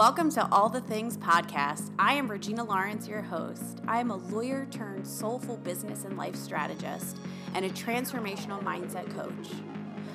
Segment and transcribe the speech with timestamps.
[0.00, 1.90] Welcome to All the Things podcast.
[1.98, 3.82] I am Regina Lawrence, your host.
[3.86, 7.18] I am a lawyer turned soulful business and life strategist
[7.52, 9.52] and a transformational mindset coach.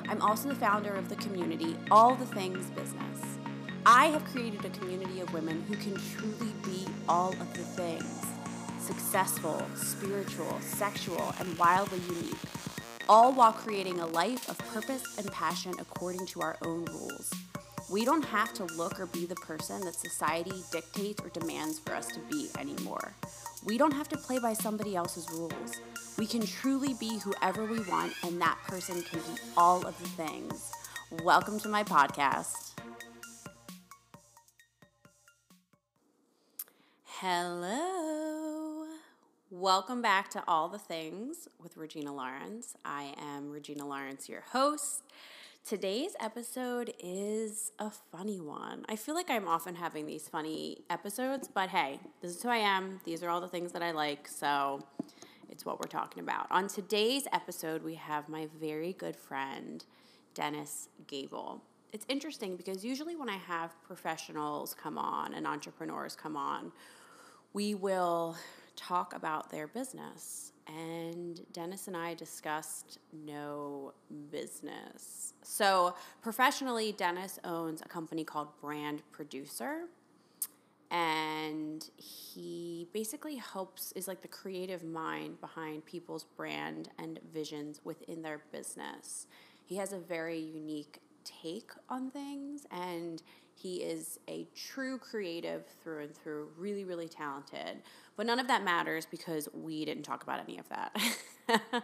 [0.09, 3.37] I'm also the founder of the community All the Things Business.
[3.85, 8.25] I have created a community of women who can truly be all of the things
[8.79, 12.33] successful, spiritual, sexual, and wildly unique,
[13.07, 17.31] all while creating a life of purpose and passion according to our own rules.
[17.87, 21.93] We don't have to look or be the person that society dictates or demands for
[21.93, 23.13] us to be anymore.
[23.63, 25.79] We don't have to play by somebody else's rules.
[26.17, 30.07] We can truly be whoever we want, and that person can be all of the
[30.09, 30.71] things.
[31.23, 32.71] Welcome to my podcast.
[37.19, 38.87] Hello.
[39.51, 42.75] Welcome back to All the Things with Regina Lawrence.
[42.83, 45.03] I am Regina Lawrence, your host.
[45.67, 48.85] Today's episode is a funny one.
[48.87, 52.57] I feel like I'm often having these funny episodes, but hey, this is who I
[52.57, 52.99] am.
[53.03, 54.85] These are all the things that I like, so
[55.49, 56.45] it's what we're talking about.
[56.51, 59.83] On today's episode, we have my very good friend,
[60.35, 61.63] Dennis Gable.
[61.93, 66.71] It's interesting because usually when I have professionals come on and entrepreneurs come on,
[67.53, 68.37] we will
[68.75, 73.93] talk about their business and Dennis and I discussed no
[74.31, 75.33] business.
[75.43, 79.83] So, professionally, Dennis owns a company called Brand Producer.
[80.91, 88.21] And he basically helps, is like the creative mind behind people's brand and visions within
[88.21, 89.27] their business.
[89.65, 93.21] He has a very unique take on things and
[93.55, 97.81] he is a true creative through and through, really, really talented.
[98.17, 100.95] But none of that matters because we didn't talk about any of that.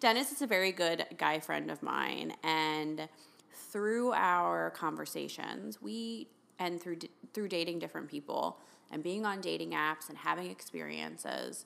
[0.00, 3.08] Dennis is a very good guy friend of mine, and
[3.52, 6.98] through our conversations, we and through
[7.34, 8.60] through dating different people
[8.90, 11.64] and being on dating apps and having experiences,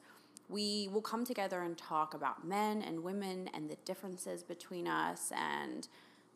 [0.48, 5.30] we will come together and talk about men and women and the differences between us
[5.36, 5.88] and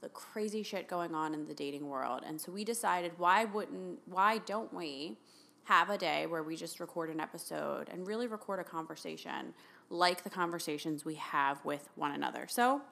[0.04, 2.22] the crazy shit going on in the dating world.
[2.26, 5.16] And so we decided why wouldn't why don't we
[5.64, 9.54] have a day where we just record an episode and really record a conversation
[9.88, 12.46] like the conversations we have with one another.
[12.50, 12.82] So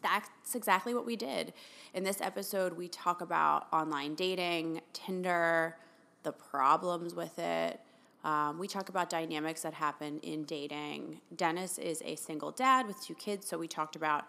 [0.00, 1.52] that's exactly what we did.
[1.92, 5.76] In this episode, we talk about online dating, Tinder,
[6.22, 7.78] the problems with it.
[8.24, 11.20] Um, we talk about dynamics that happen in dating.
[11.36, 14.24] Dennis is a single dad with two kids, so we talked about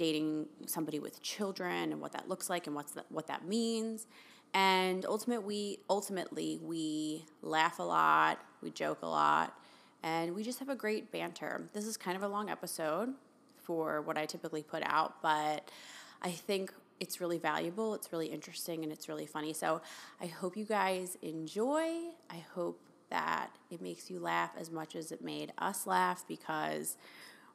[0.00, 4.06] dating somebody with children and what that looks like and what's the, what that means.
[4.54, 9.54] And ultimately, we ultimately we laugh a lot, we joke a lot,
[10.02, 11.68] and we just have a great banter.
[11.74, 13.12] This is kind of a long episode
[13.58, 15.70] for what I typically put out, but
[16.22, 19.52] I think it's really valuable, it's really interesting, and it's really funny.
[19.52, 19.82] So
[20.18, 21.90] I hope you guys enjoy.
[22.30, 22.80] I hope
[23.10, 26.96] that it makes you laugh as much as it made us laugh because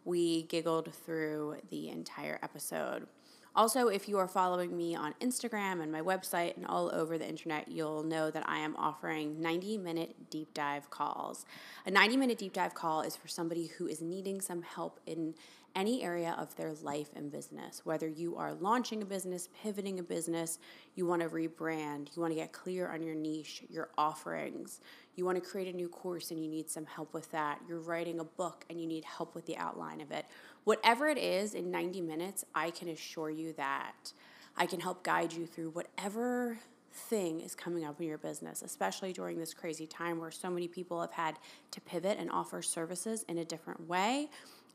[0.06, 3.08] we giggled through the entire episode.
[3.56, 7.28] Also, if you are following me on Instagram and my website and all over the
[7.28, 11.46] internet, you'll know that I am offering 90 minute deep dive calls.
[11.86, 15.36] A 90 minute deep dive call is for somebody who is needing some help in
[15.74, 17.82] any area of their life and business.
[17.86, 20.60] Whether you are launching a business, pivoting a business,
[20.96, 24.80] you want to rebrand, you want to get clear on your niche, your offerings,
[25.16, 27.80] you want to create a new course and you need some help with that, you're
[27.80, 30.26] writing a book and you need help with the outline of it.
[30.64, 34.12] Whatever it is, in 90 minutes, I can assure you that
[34.58, 36.58] I can help guide you through whatever
[36.92, 40.68] thing is coming up in your business, especially during this crazy time where so many
[40.68, 41.38] people have had
[41.72, 44.30] to pivot and offer services in a different way.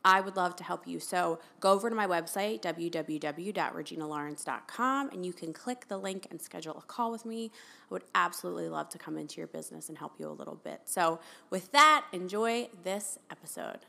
[0.05, 1.01] I would love to help you.
[1.01, 6.79] So go over to my website, www.reginalawrence.com, and you can click the link and schedule
[6.79, 7.51] a call with me.
[7.91, 10.83] I would absolutely love to come into your business and help you a little bit.
[10.85, 11.19] So,
[11.51, 13.81] with that, enjoy this episode.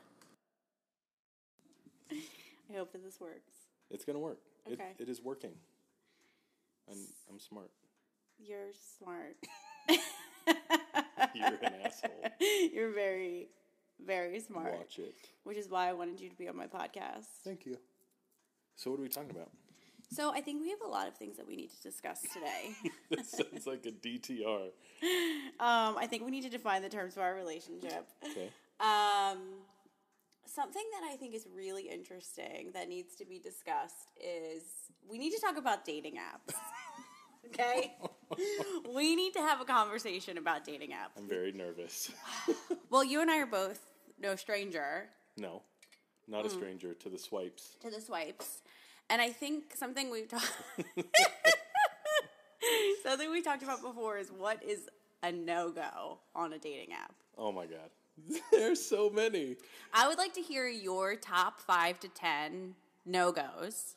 [2.11, 3.51] I hope that this works.
[3.89, 4.39] It's going to work.
[4.71, 4.91] Okay.
[4.99, 5.51] It, it is working.
[6.89, 6.97] I'm,
[7.29, 7.71] I'm smart.
[8.37, 9.37] You're smart.
[11.35, 12.11] You're an asshole.
[12.73, 13.49] You're very
[14.05, 14.73] very smart.
[14.73, 15.13] Watch it.
[15.43, 17.25] Which is why I wanted you to be on my podcast.
[17.43, 17.77] Thank you.
[18.75, 19.49] So, what are we talking about?
[20.11, 22.91] So, I think we have a lot of things that we need to discuss today.
[23.11, 24.69] it sounds like a DTR.
[25.59, 28.07] Um, I think we need to define the terms of our relationship.
[28.23, 28.49] Okay.
[28.79, 29.39] Um,
[30.45, 34.63] something that I think is really interesting that needs to be discussed is
[35.09, 36.53] we need to talk about dating apps.
[37.47, 37.93] okay?
[38.95, 41.17] we need to have a conversation about dating apps.
[41.17, 42.11] I'm very nervous.
[42.89, 43.90] well, you and I are both
[44.21, 45.09] no stranger.
[45.37, 45.61] No,
[46.27, 46.51] not a mm.
[46.51, 47.77] stranger to the swipes.
[47.81, 48.61] To the swipes.
[49.09, 50.51] And I think something we've talked
[53.03, 54.87] Something we talked about before is what is
[55.23, 57.13] a no go on a dating app.
[57.37, 57.89] Oh my god.
[58.51, 59.57] There's so many.
[59.93, 62.75] I would like to hear your top five to ten
[63.05, 63.95] no goes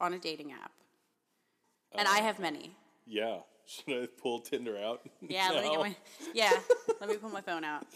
[0.00, 0.72] on a dating app,
[1.94, 2.74] and I have many.
[3.06, 3.38] Yeah.
[3.64, 5.02] Should I pull Tinder out?
[5.26, 5.96] Yeah, let me get my
[6.34, 6.52] yeah.
[7.00, 7.86] let me pull my phone out.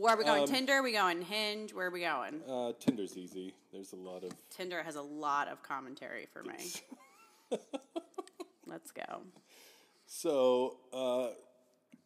[0.00, 0.46] Where are we going?
[0.46, 0.72] Tinder?
[0.74, 1.74] Are we going Hinge?
[1.74, 2.40] Where are we going?
[2.48, 3.52] Uh, Tinder's easy.
[3.70, 4.32] There's a lot of.
[4.48, 6.54] Tinder has a lot of commentary for me.
[8.66, 9.20] Let's go.
[10.06, 11.28] So, uh,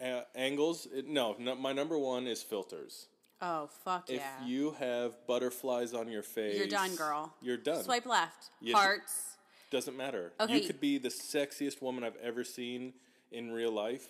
[0.01, 0.89] a- angles.
[0.93, 3.07] It, no, no, my number one is filters.
[3.41, 4.43] Oh fuck If yeah!
[4.43, 7.33] If you have butterflies on your face, You're done, girl.
[7.43, 7.85] You're done.
[7.85, 8.51] Swipe left.
[8.61, 9.37] You- Hearts.
[9.71, 10.33] Doesn't matter.
[10.41, 10.59] Okay.
[10.61, 12.93] You could be the sexiest woman I've ever seen
[13.31, 14.09] in real life,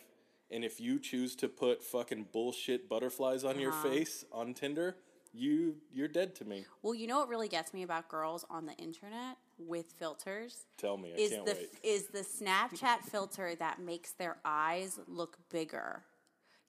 [0.50, 3.88] and if you choose to put fucking bullshit butterflies on your Uh-huh.
[3.90, 4.96] face on Tinder,
[5.32, 6.64] you you're dead to me.
[6.82, 10.96] Well, you know what really gets me about girls on the internet with filters Tell
[10.96, 11.70] me, I is can't the wait.
[11.82, 16.04] is the Snapchat filter that makes their eyes look bigger.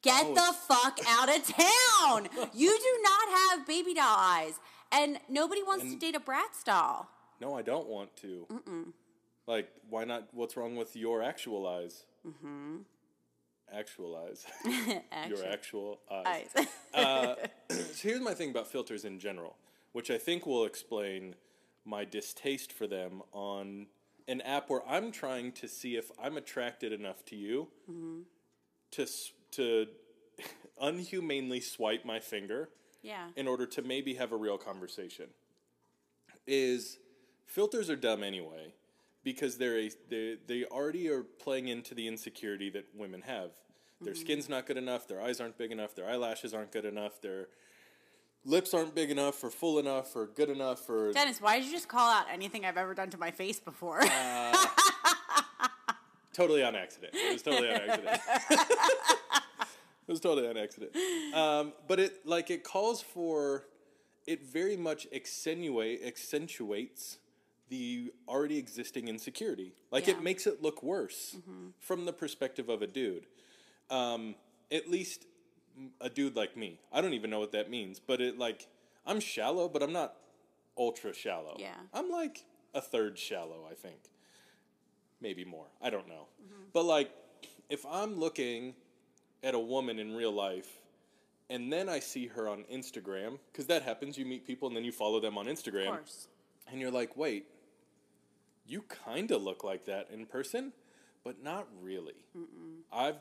[0.01, 2.27] Get Oh, the fuck out of town!
[2.53, 4.59] you do not have baby doll eyes,
[4.91, 7.07] and nobody wants to date a Bratz doll.
[7.41, 8.45] No, I don't want to.
[8.51, 8.93] Mm-mm.
[9.47, 10.27] Like, why not?
[10.31, 12.05] What's wrong with your actual eyes?
[12.27, 12.77] Mm-hmm.
[15.11, 16.47] Actual your actual eyes.
[16.55, 16.67] eyes.
[16.93, 17.35] uh,
[17.69, 19.55] so here's my thing about filters in general,
[19.91, 21.35] which I think will explain
[21.83, 23.87] my distaste for them on
[24.27, 27.67] an app where I'm trying to see if I'm attracted enough to you
[28.91, 29.05] to
[29.51, 29.87] to
[30.81, 32.69] unhumanely swipe my finger
[33.01, 33.27] yeah.
[33.35, 35.27] in order to maybe have a real conversation.
[36.47, 36.97] Is
[37.45, 38.73] filters are dumb anyway
[39.25, 43.51] because they're a, they they already are playing into the insecurity that women have.
[44.01, 47.21] Their skin's not good enough, their eyes aren't big enough, their eyelashes aren't good enough,
[47.21, 47.47] their
[48.43, 51.71] lips aren't big enough or full enough or good enough or Dennis, why did you
[51.71, 54.01] just call out anything I've ever done to my face before?
[56.33, 57.13] totally on accident.
[57.15, 58.21] It was totally on accident.
[58.51, 60.91] it was totally on accident.
[61.33, 63.63] Um, but it like it calls for
[64.27, 67.17] it very much accentuate accentuates
[67.69, 69.73] the already existing insecurity.
[69.91, 70.13] Like Yeah.
[70.15, 71.35] it makes it look worse
[71.79, 73.25] from the perspective of a dude.
[73.89, 74.35] Um,
[74.71, 75.25] at least
[76.01, 76.79] a dude like me.
[76.91, 78.67] I don't even know what that means, but it like
[79.05, 80.15] I'm shallow, but I'm not
[80.77, 81.55] ultra shallow.
[81.59, 81.75] Yeah.
[81.93, 83.97] I'm like a third shallow, I think.
[85.21, 85.67] Maybe more.
[85.81, 86.27] I don't know.
[86.73, 87.11] But like
[87.69, 88.75] if I'm looking
[89.43, 90.79] at a woman in real life
[91.49, 94.83] and then I see her on Instagram, because that happens, you meet people and then
[94.83, 96.27] you follow them on Instagram of course.
[96.67, 97.45] And you're like, wait,
[98.67, 100.73] you kind of look like that in person,
[101.23, 102.25] but not really.
[102.93, 103.17] I've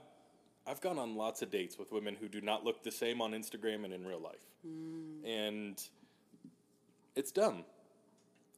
[0.67, 3.33] I've gone on lots of dates with women who do not look the same on
[3.33, 4.37] Instagram and in real life,
[4.67, 5.27] mm.
[5.27, 5.83] and
[7.15, 7.65] it's dumb.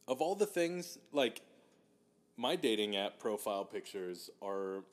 [0.07, 1.41] Of all the things, like
[2.37, 4.83] my dating app profile pictures are,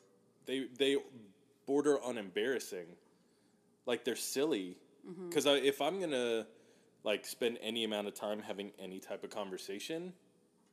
[0.46, 0.96] they they
[1.67, 2.87] border on embarrassing.
[3.87, 4.76] Like they're silly,
[5.08, 5.29] mm-hmm.
[5.29, 6.46] because I if I'm gonna
[7.04, 10.14] like spend any amount of time having any type of conversation,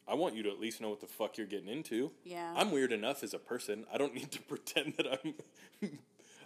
[0.07, 2.11] I want you to at least know what the fuck you're getting into.
[2.23, 2.53] Yeah.
[2.55, 3.85] I'm weird enough as a person.
[3.93, 5.33] I don't need to pretend that I'm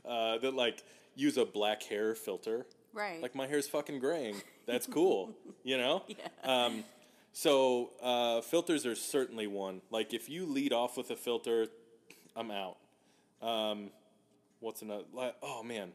[0.06, 0.84] uh, that like
[1.16, 2.66] use a black hair filter.
[2.94, 3.22] Right.
[3.22, 4.36] Like my hair's fucking graying.
[4.66, 5.36] That's cool.
[5.64, 6.04] you know?
[6.08, 6.16] Yeah.
[6.44, 6.84] Um,
[7.32, 9.82] so uh, filters are certainly one.
[9.92, 11.68] Like if you lead off with a filter,
[12.36, 12.78] I'm out.
[13.42, 13.92] Um,
[14.60, 15.04] what's another?
[15.14, 15.92] Like, oh man,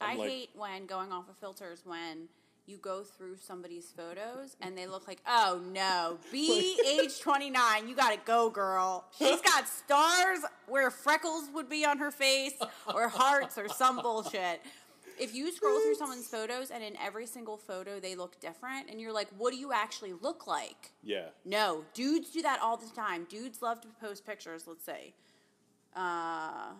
[0.00, 2.28] I I'm like, hate when going off of filters when
[2.66, 7.94] you go through somebody's photos and they look like, oh no, be age 29, you
[7.94, 9.04] gotta go, girl.
[9.18, 12.54] She's got stars where freckles would be on her face
[12.94, 14.62] or hearts or some bullshit.
[15.18, 19.00] If you scroll through someone's photos and in every single photo they look different and
[19.00, 20.90] you're like, what do you actually look like?
[21.02, 21.26] yeah.
[21.44, 23.26] No, dudes do that all the time.
[23.28, 25.14] Dudes love to post pictures, let's say.
[25.94, 26.72] Uh,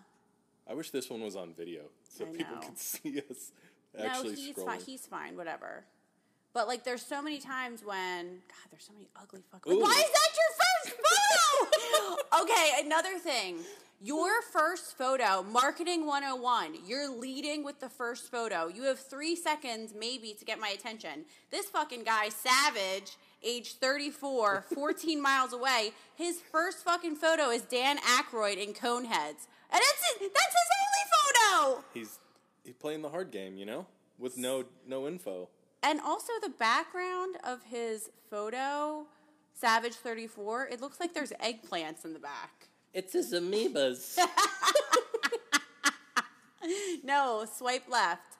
[0.68, 3.52] I wish this one was on video so people could see us
[3.98, 4.80] No, he's fine.
[4.80, 5.36] He's fine.
[5.36, 5.84] Whatever.
[6.52, 9.72] But like, there's so many times when God, there's so many ugly fucking.
[9.72, 9.80] Ooh.
[9.80, 12.42] Why is that your first photo?
[12.42, 13.58] okay, another thing.
[14.00, 16.76] Your first photo, marketing 101.
[16.86, 18.68] You're leading with the first photo.
[18.68, 21.24] You have three seconds maybe to get my attention.
[21.50, 25.92] This fucking guy, Savage, age 34, 14 miles away.
[26.16, 30.32] His first fucking photo is Dan Aykroyd in Coneheads, and that's it.
[30.34, 31.04] That's his only
[31.64, 31.84] photo.
[31.94, 32.18] he's
[32.64, 33.86] he's playing the hard game, you know,
[34.18, 35.48] with no no info.
[35.82, 39.06] And also the background of his photo,
[39.52, 42.68] Savage 34, it looks like there's eggplants in the back.
[42.94, 44.18] It's his amoebas.
[47.02, 48.36] No, swipe left.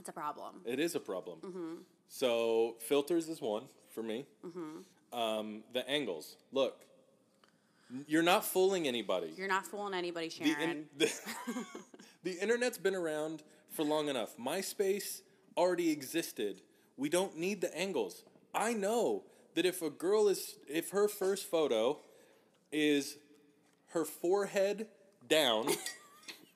[0.00, 0.56] It's a problem.
[0.64, 1.38] it is a problem.
[1.40, 1.74] Mm-hmm.
[2.08, 4.26] So filters is one for me.
[4.44, 5.16] Mm-hmm.
[5.18, 6.36] Um, the angles.
[6.50, 6.80] Look,
[8.06, 9.32] You're not fooling anybody.
[9.36, 10.70] You're not fooling anybody, the, Sharon.
[10.70, 11.12] in- the,
[12.24, 14.36] the internet's been around for long enough.
[14.38, 15.20] MySpace
[15.56, 16.62] already existed.
[16.96, 18.24] We don't need the angles.
[18.54, 19.24] I know
[19.54, 21.98] that if a girl is, if her first photo
[22.72, 23.16] is
[23.88, 24.88] her forehead
[25.28, 25.68] down,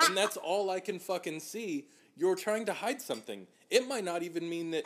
[0.01, 3.47] and that's all I can fucking see, you're trying to hide something.
[3.71, 4.85] It might not even mean that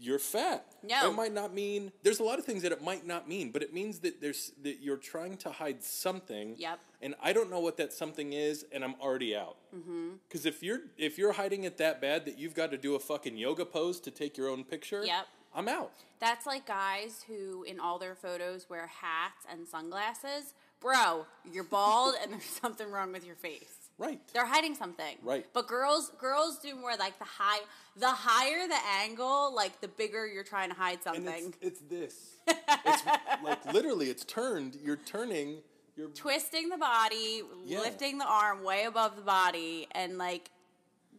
[0.00, 0.64] you're fat.
[0.82, 1.10] No.
[1.10, 3.62] It might not mean there's a lot of things that it might not mean, but
[3.62, 6.54] it means that there's that you're trying to hide something.
[6.56, 6.78] Yep.
[7.00, 9.56] And I don't know what that something is, and I'm already out.
[9.74, 10.10] Mm-hmm.
[10.28, 12.98] Because if you're if you're hiding it that bad that you've got to do a
[12.98, 15.26] fucking yoga pose to take your own picture, Yep.
[15.54, 15.92] I'm out.
[16.20, 20.54] That's like guys who, in all their photos, wear hats and sunglasses.
[20.80, 23.77] Bro, you're bald and there's something wrong with your face.
[23.98, 24.20] Right.
[24.32, 25.16] They're hiding something.
[25.22, 25.44] Right.
[25.52, 27.60] But girls girls do more like the high
[27.96, 31.52] the higher the angle, like the bigger you're trying to hide something.
[31.62, 32.36] it's, it's this.
[32.86, 33.02] it's
[33.42, 34.76] like literally, it's turned.
[34.82, 35.58] You're turning.
[35.96, 37.80] You're Twisting the body, Yeah.
[37.80, 40.50] lifting the arm way above the body, and like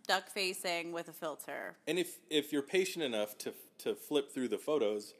[0.08, 1.76] duck facing with a filter.
[1.86, 5.14] And if if you're patient enough to to flip through the photos,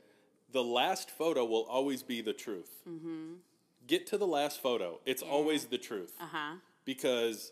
[0.50, 2.72] the last photo will always be the truth.
[2.88, 3.34] Mm-hmm.
[3.86, 6.56] Get to the last photo; it's always the truth Uh huh.
[6.86, 7.52] Because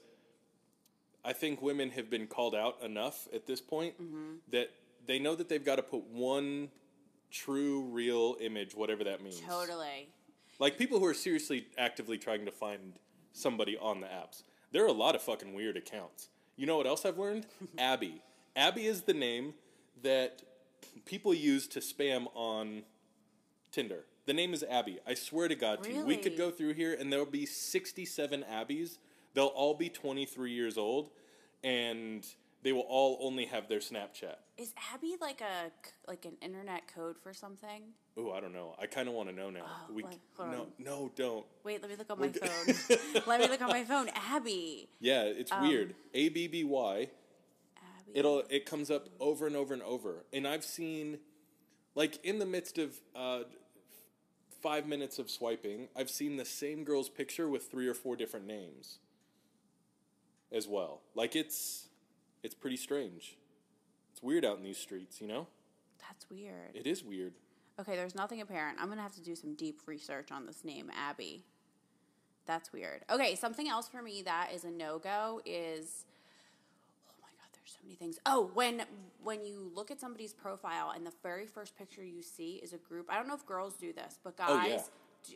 [1.24, 4.36] I think women have been called out enough at this point mm-hmm.
[4.52, 4.72] that
[5.06, 6.70] they know that they've got to put one
[7.32, 9.42] true, real image, whatever that means.
[9.42, 10.10] Totally.
[10.60, 12.94] Like people who are seriously actively trying to find
[13.34, 14.44] somebody on the apps.
[14.72, 16.30] There are a lot of fucking weird accounts.
[16.56, 17.46] You know what else I've learned?
[17.78, 18.22] Abby.
[18.56, 19.54] Abby is the name
[20.02, 20.42] that
[21.06, 22.84] people use to spam on
[23.72, 24.06] Tinder.
[24.26, 25.00] The name is Abby.
[25.08, 28.98] I swear to God, you, we could go through here and there'll be 67 Abbies.
[29.38, 31.12] They'll all be 23 years old
[31.64, 32.26] and
[32.64, 34.34] they will all only have their Snapchat.
[34.58, 35.70] Is Abby like a
[36.08, 37.84] like an internet code for something?
[38.18, 38.74] Oh, I don't know.
[38.82, 39.62] I kind of want to know now.
[39.68, 40.68] Oh, we no, on.
[40.80, 41.46] no, don't.
[41.64, 42.98] Wait, let me look on my phone.
[43.28, 44.10] let me look on my phone.
[44.16, 44.90] Abby.
[45.00, 45.94] Yeah, it's Um, weird.
[46.16, 47.08] A B B Y.
[47.78, 48.12] Abby.
[48.16, 51.20] It'll it comes up over and over and over, and I've seen,
[51.94, 53.42] like in the midst of uh,
[54.64, 58.48] five minutes of swiping, I've seen the same girl's picture with three or four different
[58.48, 58.98] names.
[60.52, 61.90] As well, like it's
[62.42, 63.38] it's pretty strange.
[64.14, 65.48] It's weird out in these streets, you know.
[66.00, 66.74] That's weird.
[66.74, 67.34] It is weird.
[67.80, 68.80] Okay, there's nothing apparent.
[68.82, 71.44] I'm gonna have to do some deep research on this name, Abby.
[72.46, 73.04] That's weird.
[73.10, 76.06] Okay, something else for me that is a no go is
[77.10, 78.18] oh my god, there's so many things.
[78.26, 78.84] Oh, when
[79.22, 82.78] when you look at somebody's profile and the very first picture you see is a
[82.78, 83.08] group.
[83.10, 84.48] I don't know if girls do this, but guys.
[84.50, 84.82] Oh, yeah.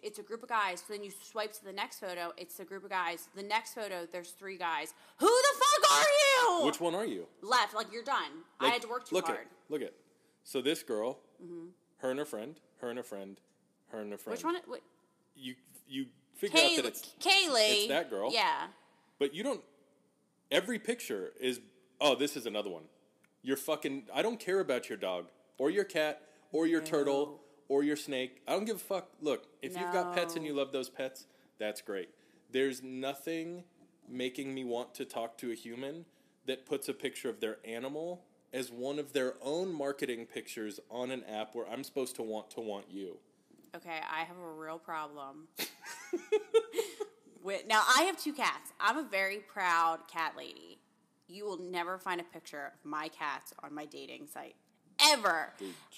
[0.01, 0.79] It's a group of guys.
[0.79, 2.31] So then you swipe to the next photo.
[2.37, 3.29] It's a group of guys.
[3.35, 4.93] The next photo, there's three guys.
[5.17, 6.65] Who the fuck are you?
[6.65, 7.27] Which one are you?
[7.41, 7.75] left?
[7.75, 8.43] Like you're done.
[8.59, 9.39] I had to work too look hard.
[9.39, 9.93] At, look at.
[10.43, 11.67] So this girl, mm-hmm.
[11.97, 13.39] her and her friend, her and her friend,
[13.89, 14.37] her and her friend.
[14.37, 14.55] Which one?
[14.67, 14.81] Wait,
[15.35, 15.55] You
[15.87, 16.05] you
[16.35, 17.83] figure out that it's Kaylee.
[17.83, 18.31] it's that girl.
[18.33, 18.67] Yeah.
[19.19, 19.61] But you don't.
[20.49, 21.59] Every picture is.
[21.99, 22.83] Oh, this is another one.
[23.43, 24.03] You're fucking.
[24.13, 26.21] I don't care about your dog or your cat
[26.51, 27.39] or your turtle
[27.71, 28.41] or your snake.
[28.45, 29.07] I don't give a fuck.
[29.21, 31.25] Look, if you've got pets and you love those pets,
[31.57, 32.09] that's great.
[32.51, 33.63] There's nothing
[34.09, 36.03] making me want to talk to a human
[36.47, 41.11] that puts a picture of their animal as one of their own marketing pictures on
[41.11, 43.19] an app where I'm supposed to want to want you.
[43.73, 45.47] Okay, I have a real problem.
[47.41, 48.73] With, now, I have two cats.
[48.81, 50.79] I'm a very proud cat lady.
[51.29, 54.55] You will never find a picture of my cats on my dating site.
[55.09, 55.53] Ever.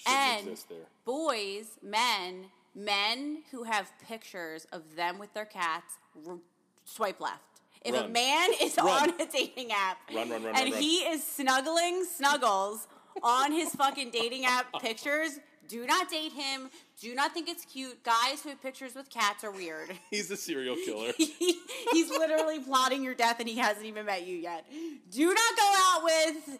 [0.06, 0.78] And exist there.
[1.04, 5.94] boys, men, men who have pictures of them with their cats,
[6.28, 6.36] r-
[6.84, 7.40] swipe left.
[7.84, 9.10] If a man is Run.
[9.10, 10.82] on a dating app Run, run, run, and run, run.
[10.82, 12.86] he is snuggling snuggles
[13.22, 16.70] on his fucking dating app pictures, do not date him.
[17.00, 18.02] Do not think it's cute.
[18.02, 19.90] Guys who have pictures with cats are weird.
[20.10, 21.12] He's a serial killer.
[21.18, 21.58] He-
[21.92, 24.64] He's literally plotting your death and he hasn't even met you yet.
[25.10, 26.58] Do not go out with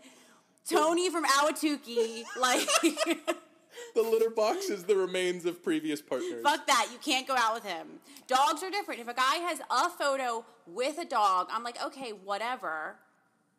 [0.68, 2.24] Tony from Ahwatukee.
[2.38, 2.66] Like,
[3.94, 6.42] the litter box is the remains of previous partners.
[6.42, 6.88] fuck that.
[6.92, 8.00] You can't go out with him.
[8.26, 9.00] Dogs are different.
[9.00, 12.96] If a guy has a photo with a dog, I'm like, okay, whatever.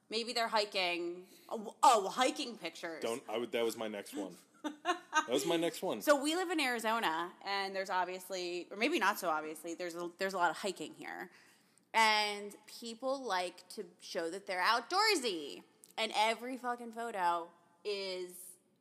[0.10, 1.24] Maybe they're hiking.
[1.50, 3.02] Oh, oh, hiking pictures.
[3.02, 3.22] Don't.
[3.30, 3.52] I would.
[3.52, 4.36] That was my next one.
[4.64, 6.02] that was my next one.
[6.02, 10.10] So we live in Arizona, and there's obviously, or maybe not so obviously, there's a,
[10.18, 11.30] there's a lot of hiking here,
[11.94, 15.62] and people like to show that they're outdoorsy,
[15.98, 17.48] and every fucking photo
[17.84, 18.32] is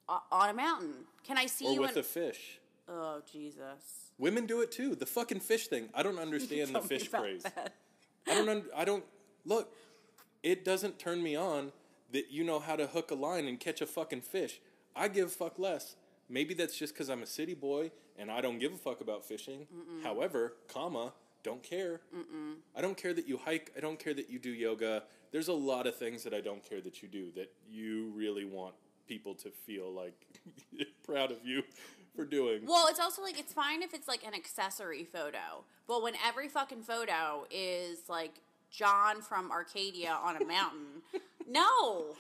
[0.09, 0.95] on a mountain.
[1.25, 1.81] Can I see or you?
[1.81, 2.59] with in- a fish.
[2.89, 4.11] oh Jesus!
[4.19, 4.95] Women do it too.
[4.95, 5.89] The fucking fish thing.
[5.95, 7.43] I don't understand the fish craze.
[7.43, 7.75] that.
[8.29, 8.49] I don't.
[8.49, 9.05] Un- I don't.
[9.45, 9.73] Look,
[10.43, 11.73] it doesn't turn me on
[12.13, 14.61] that you know how to hook a line and catch a fucking fish.
[14.95, 15.97] I give a fuck less.
[16.29, 19.25] Maybe that's just because I'm a city boy and I don't give a fuck about
[19.25, 19.67] fishing.
[20.03, 22.01] However, comma, Don't care.
[22.17, 22.55] Mm-mm.
[22.75, 23.73] I don't care that you hike.
[23.77, 25.03] I don't care that you do yoga.
[25.35, 28.45] There's a lot of things that I don't care that you do that you really
[28.45, 28.77] want
[29.09, 30.15] people to feel like
[31.03, 31.65] proud of you
[32.15, 32.65] for doing.
[32.65, 36.49] Well, it's also like it's fine if it's like an accessory photo, but when every
[36.49, 38.35] fucking photo is like
[38.71, 41.03] John from Arcadia on a mountain,
[41.51, 42.15] no.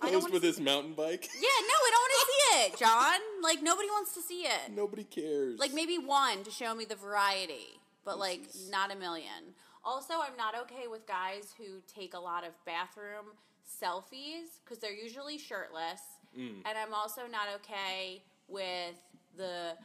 [0.00, 1.28] Posed with his mountain bike.
[1.36, 3.20] Yeah, no, I don't want to see it, John.
[3.40, 4.74] Like nobody wants to see it.
[4.74, 5.60] Nobody cares.
[5.60, 8.68] Like maybe one to show me the variety, but oh, like Jesus.
[8.68, 9.54] not a million.
[9.84, 13.26] Also, I'm not okay with guys who take a lot of bathroom
[13.66, 16.00] selfies because they're usually shirtless,
[16.36, 16.62] Mm.
[16.64, 18.96] and I'm also not okay with
[19.36, 19.76] the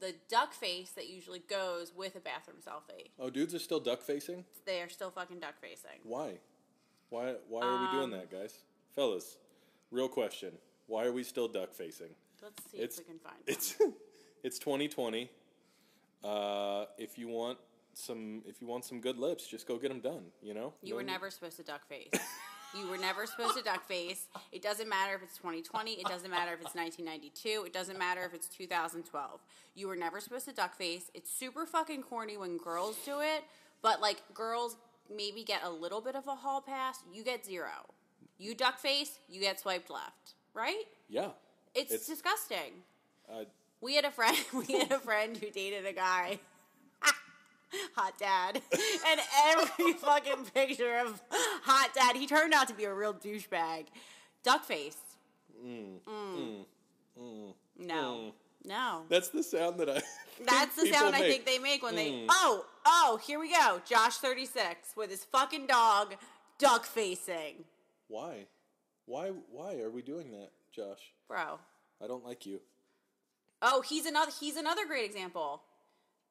[0.00, 3.10] the duck face that usually goes with a bathroom selfie.
[3.18, 4.44] Oh, dudes are still duck facing.
[4.64, 5.98] They are still fucking duck facing.
[6.04, 6.38] Why?
[7.08, 7.32] Why?
[7.48, 8.62] Why are we Um, doing that, guys?
[8.94, 9.38] Fellas,
[9.90, 10.56] real question.
[10.86, 12.14] Why are we still duck facing?
[12.40, 13.42] Let's see It's- if we can find.
[13.48, 13.76] It's
[14.44, 15.28] it's 2020.
[16.22, 17.58] Uh, if you want
[17.94, 20.24] some, if you want some good lips, just go get them done.
[20.42, 20.74] You know.
[20.82, 22.10] You were No- never supposed to duck face.
[22.74, 24.26] You were never supposed to duck face.
[24.50, 25.92] It doesn't matter if it's 2020.
[25.92, 27.64] It doesn't matter if it's 1992.
[27.66, 29.40] It doesn't matter if it's 2012.
[29.74, 31.10] You were never supposed to duck face.
[31.12, 33.44] It's super fucking corny when girls do it,
[33.82, 34.76] but like girls
[35.14, 37.00] maybe get a little bit of a hall pass.
[37.12, 37.90] You get zero.
[38.38, 40.32] You duck face, you get swiped left.
[40.54, 40.84] Right?
[41.10, 41.32] Yeah.
[41.74, 42.84] It's, It's- disgusting.
[43.30, 43.44] Uh,
[43.82, 44.36] We had a friend.
[44.54, 46.40] We had a friend who dated a guy.
[47.94, 48.60] Hot dad,
[49.08, 53.86] and every fucking picture of hot dad, he turned out to be a real douchebag.
[54.42, 54.96] Duck face.
[55.64, 56.00] Mm.
[56.06, 56.36] Mm.
[56.38, 56.64] Mm.
[57.20, 57.54] mm.
[57.78, 58.32] No,
[58.64, 59.02] no.
[59.08, 60.02] that's the sound that I.
[60.44, 62.26] That's the sound I think they make when they.
[62.28, 63.80] Oh, oh, here we go.
[63.88, 66.16] Josh thirty six with his fucking dog,
[66.58, 67.64] duck facing,
[68.08, 68.46] Why?
[69.06, 69.30] Why?
[69.50, 71.12] Why are we doing that, Josh?
[71.28, 71.60] bro.
[72.02, 72.60] I don't like you.
[73.60, 75.62] Oh, he's another he's another great example.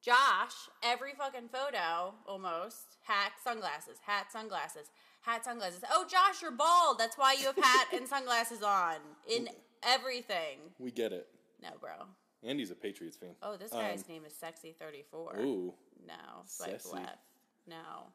[0.01, 4.87] Josh, every fucking photo almost hat, sunglasses, hat, sunglasses,
[5.21, 5.83] hat, sunglasses.
[5.91, 6.97] Oh, Josh, you're bald.
[6.97, 8.95] That's why you have hat and sunglasses on
[9.29, 9.49] in
[9.83, 10.57] everything.
[10.79, 11.27] We get it.
[11.61, 11.91] No, bro.
[12.43, 13.35] Andy's a Patriots fan.
[13.43, 15.37] Oh, this guy's um, name is Sexy Thirty Four.
[15.39, 15.73] Ooh.
[16.07, 16.95] No, swipe Sassy.
[16.95, 17.19] left.
[17.67, 18.07] No.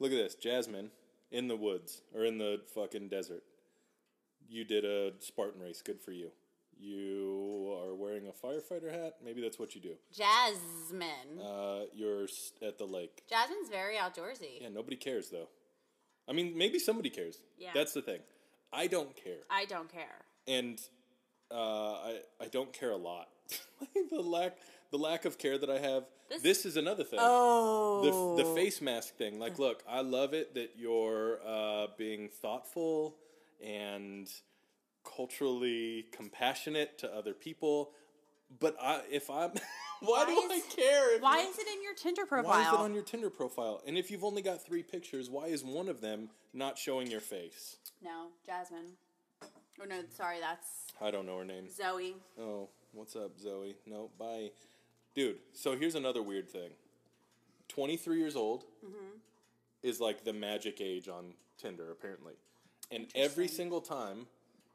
[0.00, 0.90] Look at this, Jasmine,
[1.30, 3.44] in the woods or in the fucking desert.
[4.48, 5.80] You did a Spartan race.
[5.82, 6.32] Good for you.
[6.82, 9.16] You are wearing a firefighter hat.
[9.24, 9.94] Maybe that's what you do.
[10.12, 11.40] Jasmine.
[11.40, 13.22] Uh, you're s- at the lake.
[13.30, 14.60] Jasmine's very outdoorsy.
[14.60, 15.48] Yeah, nobody cares though.
[16.28, 17.38] I mean, maybe somebody cares.
[17.58, 17.70] Yeah.
[17.74, 18.20] That's the thing.
[18.72, 20.24] I don't care, I don't care.
[20.48, 20.80] and
[21.50, 21.54] uh,
[22.10, 23.28] I I don't care a lot.
[24.10, 24.56] The lack
[24.90, 26.04] the lack of care that I have.
[26.28, 27.18] This- This, is another thing.
[27.22, 28.36] Oh.
[28.36, 29.38] the, the face mask thing.
[29.38, 33.16] Like, look, I love it that you're uh, being thoughtful
[33.62, 34.26] and
[35.04, 37.90] culturally compassionate to other people.
[38.60, 39.52] But I, if I'm,
[40.00, 41.20] why, Why do is- I care?
[41.20, 42.50] Why is it in your Tinder profile?
[42.50, 43.80] why is it on your Tinder profile?
[43.86, 47.20] And if you've only got three pictures, why is one of them not showing your
[47.20, 47.76] face?
[48.02, 48.92] no, Jasmine.
[49.80, 50.68] Oh no, sorry, that's
[51.00, 51.68] I don't know her name.
[51.68, 52.16] Zoe.
[52.38, 53.76] Oh, what's up, Zoe?
[53.86, 54.50] No, bye.
[55.14, 56.70] Dude, so here's another weird thing
[57.68, 59.16] 23 years old mm-hmm.
[59.82, 62.34] is like the magic age on Tinder, apparently.
[62.90, 64.26] And every single time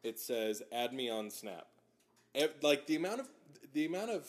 [0.04, 1.68] it says, add me on Snap.
[2.62, 3.30] Like the amount of,
[3.74, 4.28] the amount of,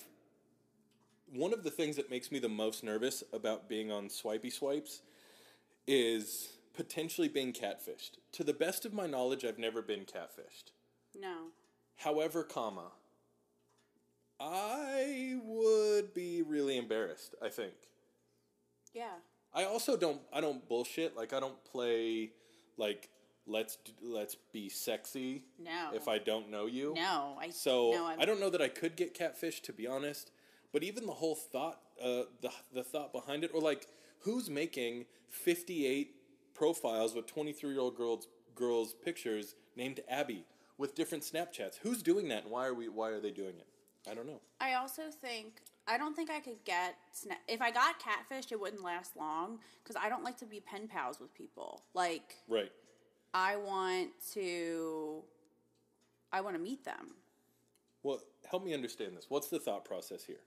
[1.31, 5.02] one of the things that makes me the most nervous about being on Swipey Swipes
[5.87, 8.12] is potentially being catfished.
[8.33, 10.72] To the best of my knowledge, I've never been catfished.
[11.18, 11.48] No.
[11.96, 12.92] However, comma,
[14.40, 17.74] I would be really embarrassed, I think.
[18.94, 19.16] Yeah.
[19.52, 22.31] I also don't I don't bullshit, like I don't play
[22.76, 23.09] like
[23.48, 25.90] let's let's be sexy No.
[25.94, 26.94] if I don't know you.
[26.94, 27.37] No.
[27.40, 30.30] I So no, I'm, I don't know that I could get catfish to be honest,
[30.72, 33.87] but even the whole thought uh the the thought behind it or like
[34.20, 36.14] who's making 58
[36.54, 40.44] profiles with 23-year-old girls girls pictures named Abby
[40.76, 41.78] with different Snapchats.
[41.82, 43.66] Who's doing that and why are we why are they doing it?
[44.11, 44.40] I don't know.
[44.61, 48.61] I also think I don't think I could get sna- if I got catfished, it
[48.61, 51.82] wouldn't last long because I don't like to be pen pals with people.
[51.94, 52.70] Like Right.
[53.34, 55.22] I want to,
[56.32, 57.14] I want to meet them.
[58.02, 59.26] Well, help me understand this.
[59.28, 60.40] What's the thought process here?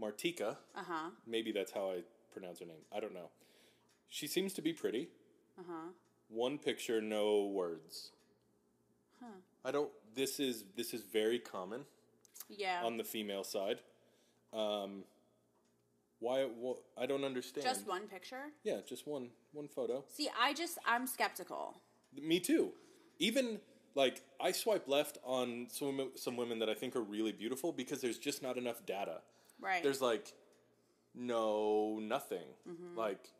[0.00, 1.10] Martika, Uh huh.
[1.26, 2.82] maybe that's how I pronounce her name.
[2.94, 3.30] I don't know.
[4.08, 5.08] She seems to be pretty.
[5.58, 5.88] Uh huh.
[6.28, 8.10] One picture, no words.
[9.20, 9.26] Huh.
[9.64, 9.90] I don't.
[10.14, 11.84] This is this is very common
[12.48, 12.82] Yeah.
[12.84, 13.80] on the female side.
[14.52, 15.02] Um,
[16.20, 16.44] why?
[16.44, 17.66] wh- I don't understand.
[17.66, 18.52] just one picture.
[18.62, 20.04] Yeah, just one one photo.
[20.08, 21.80] See, I just I'm skeptical.
[22.20, 22.72] Me too.
[23.18, 23.60] Even
[23.94, 28.00] like I swipe left on some some women that I think are really beautiful because
[28.00, 29.20] there's just not enough data.
[29.60, 29.82] Right.
[29.82, 30.32] There's like
[31.14, 32.46] no nothing.
[32.68, 32.96] Mm-hmm.
[32.96, 33.30] Like,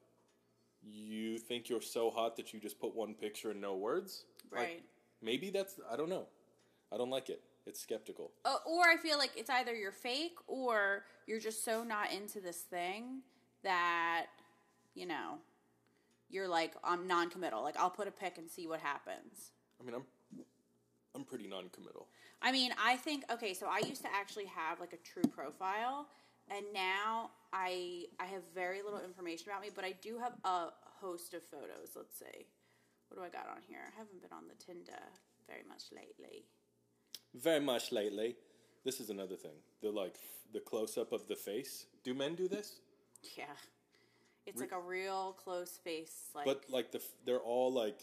[0.83, 4.25] you think you're so hot that you just put one picture and no words?
[4.51, 4.83] Like, Right.
[5.23, 6.27] maybe that's, I don't know.
[6.93, 7.43] I don't like it.
[7.67, 8.33] It's skeptical.
[8.45, 12.41] Uh, or I feel like it's either you're fake or you're just so not into
[12.41, 13.21] this thing
[13.63, 14.27] that,
[14.95, 15.39] you know,
[16.31, 17.63] you're like, I'm non committal.
[17.63, 19.53] Like, I'll put a pic and see what happens.
[19.81, 20.05] I mean, I'm,
[21.15, 22.09] I'm pretty non-committal.
[22.43, 26.09] I mean, I think, okay, so I used to actually have like a true profile.
[26.51, 30.69] And now I I have very little information about me, but I do have a
[31.01, 31.91] host of photos.
[31.95, 32.47] Let's see.
[33.09, 33.81] What do I got on here?
[33.87, 35.03] I haven't been on the Tinder
[35.47, 36.47] very much lately.
[37.35, 38.37] Very much lately.
[38.85, 39.57] This is another thing.
[39.83, 40.17] The like
[40.53, 41.87] the close up of the face.
[42.03, 42.81] Do men do this?
[43.37, 43.45] Yeah.
[44.49, 48.01] It's like a real close face, like But like the f- they're all like.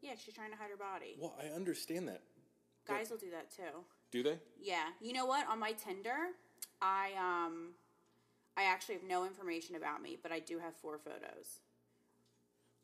[0.00, 1.16] yeah, she's trying to hide her body.
[1.18, 2.22] Well, I understand that.
[2.86, 3.84] Guys will do that too.
[4.10, 4.38] Do they?
[4.60, 4.84] Yeah.
[5.00, 5.46] You know what?
[5.48, 6.16] On my Tinder,
[6.80, 7.74] I um
[8.56, 11.60] I actually have no information about me, but I do have four photos.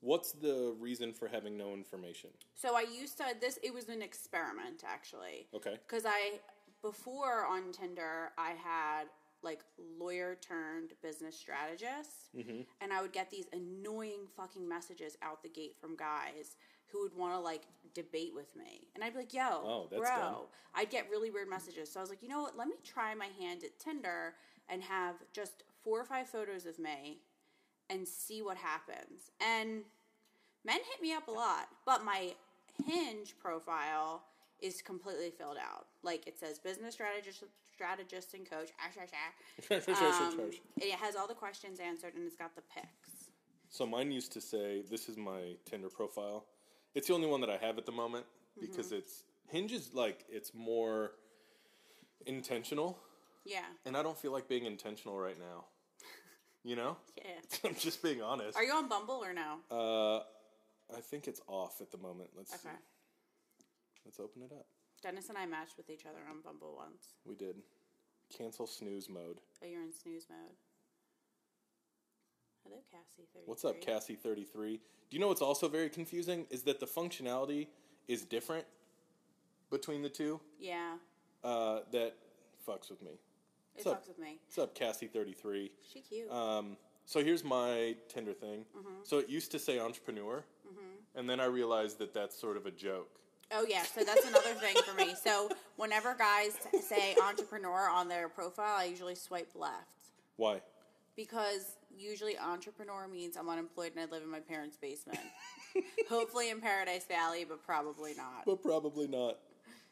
[0.01, 2.31] What's the reason for having no information?
[2.55, 5.49] So I used to this it was an experiment actually.
[5.55, 5.79] Okay.
[5.89, 6.41] Cuz I
[6.83, 9.05] before on Tinder, I had
[9.43, 9.61] like
[9.99, 12.63] lawyer turned business strategist mm-hmm.
[12.81, 16.57] and I would get these annoying fucking messages out the gate from guys
[16.91, 17.63] who would want to like
[17.95, 18.89] debate with me.
[18.95, 20.37] And I'd be like, "Yo, Oh, that's bro." dumb.
[20.75, 21.91] I'd get really weird messages.
[21.91, 22.57] So I was like, "You know what?
[22.57, 24.35] Let me try my hand at Tinder
[24.69, 27.21] and have just four or five photos of me
[27.91, 29.85] and see what happens." And
[30.65, 32.35] men hit me up a lot, but my
[32.87, 34.23] Hinge profile
[34.61, 35.87] is completely filled out.
[36.03, 37.45] Like it says business strategist,
[37.79, 38.71] strategist and coach.
[38.81, 38.91] Ah,
[39.95, 40.29] ah.
[40.33, 43.31] Um, it has all the questions answered and it's got the pics.
[43.71, 46.47] so mine used to say, "This is my Tinder profile."
[46.95, 48.27] It's the only one that I have at the moment
[48.61, 48.97] because Mm-hmm.
[48.97, 51.13] it's Hinge is like it's more
[52.27, 52.99] intentional,
[53.45, 55.65] Yeah, and I don't feel like being intentional right now.
[56.65, 57.41] You know, yeah.
[57.65, 58.57] I'm just being honest.
[58.59, 59.51] Are you on Bumble or no?
[59.71, 60.19] Uh,
[60.97, 62.31] I think it's off at the moment.
[62.37, 62.69] Let's see.
[64.05, 64.67] Let's open it up.
[65.03, 67.15] Dennis and I matched with each other on Bumble once.
[67.25, 67.57] We did.
[68.37, 69.41] Cancel snooze mode.
[69.63, 70.57] Oh, you're in snooze mode.
[72.65, 73.27] Hello, Cassie.
[73.33, 73.43] 33.
[73.47, 74.81] What's up, Cassie thirty three?
[75.11, 77.69] Do you know what's also very confusing is that the functionality
[78.09, 78.67] is different
[79.71, 80.41] between the two.
[80.59, 80.97] Yeah,
[81.45, 82.15] Uh, that
[82.67, 83.13] fucks with me.
[83.13, 83.19] it
[83.75, 84.03] What's up?
[84.05, 84.39] fucks with me.
[84.47, 85.71] What's up, Cassie thirty three?
[85.91, 86.31] She cute.
[86.31, 88.67] Um, so here's my Tinder thing.
[89.05, 90.45] So it used to say entrepreneur,
[91.15, 93.09] and then I realized that that's sort of a joke.
[93.51, 95.15] Oh yeah, so that's another thing for me.
[95.15, 96.57] So whenever guys
[96.87, 100.61] say entrepreneur on their profile, I usually swipe left Why?
[101.17, 105.19] because usually entrepreneur means I'm unemployed and I live in my parents' basement.
[106.11, 108.45] Hopefully in Paradise Valley, but probably not.
[108.45, 109.39] But probably not.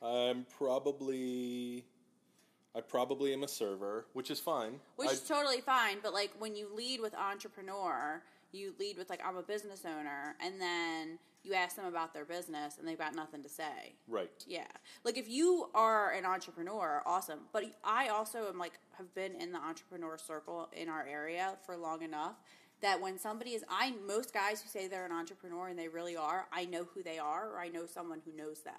[0.02, 1.84] I'm probably.
[2.74, 4.80] I probably am a server, which is fine.
[4.96, 9.10] Which I- is totally fine, but like when you lead with entrepreneur, you lead with
[9.10, 12.98] like I'm a business owner, and then you ask them about their business, and they've
[12.98, 13.94] got nothing to say.
[14.08, 14.30] right.
[14.46, 14.66] Yeah,
[15.04, 17.40] like if you are an entrepreneur, awesome.
[17.52, 21.76] But I also am like have been in the entrepreneur circle in our area for
[21.76, 22.36] long enough
[22.82, 26.16] that when somebody is, I most guys who say they're an entrepreneur and they really
[26.16, 28.74] are, I know who they are, or I know someone who knows them.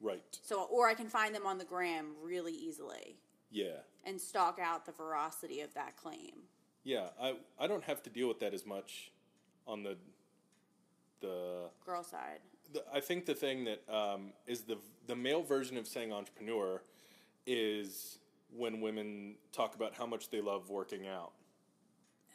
[0.00, 0.22] Right.
[0.42, 3.16] So, or I can find them on the gram really easily
[3.50, 3.80] Yeah.
[4.04, 6.45] and stalk out the veracity of that claim.
[6.86, 7.08] Yeah.
[7.20, 9.10] I I don't have to deal with that as much
[9.66, 9.96] on the
[11.20, 12.38] the Girl side.
[12.72, 16.80] the, I think the thing that um, is the the male version of saying entrepreneur
[17.46, 18.18] is
[18.56, 21.32] when women talk about how much they love working out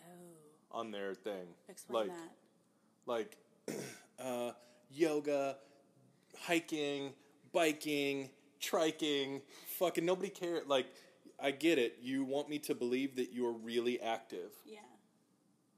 [0.04, 1.48] Oh, on their thing.
[1.70, 2.32] explain like that.
[3.06, 3.38] like
[4.20, 4.52] uh,
[4.92, 5.58] yoga,
[6.38, 7.14] hiking,
[7.54, 9.42] biking, triking.
[9.80, 10.68] Fucking nobody cares.
[10.68, 10.88] Like
[11.42, 11.98] I get it.
[12.02, 14.52] You want me to believe that you're really active.
[14.66, 14.80] Yeah.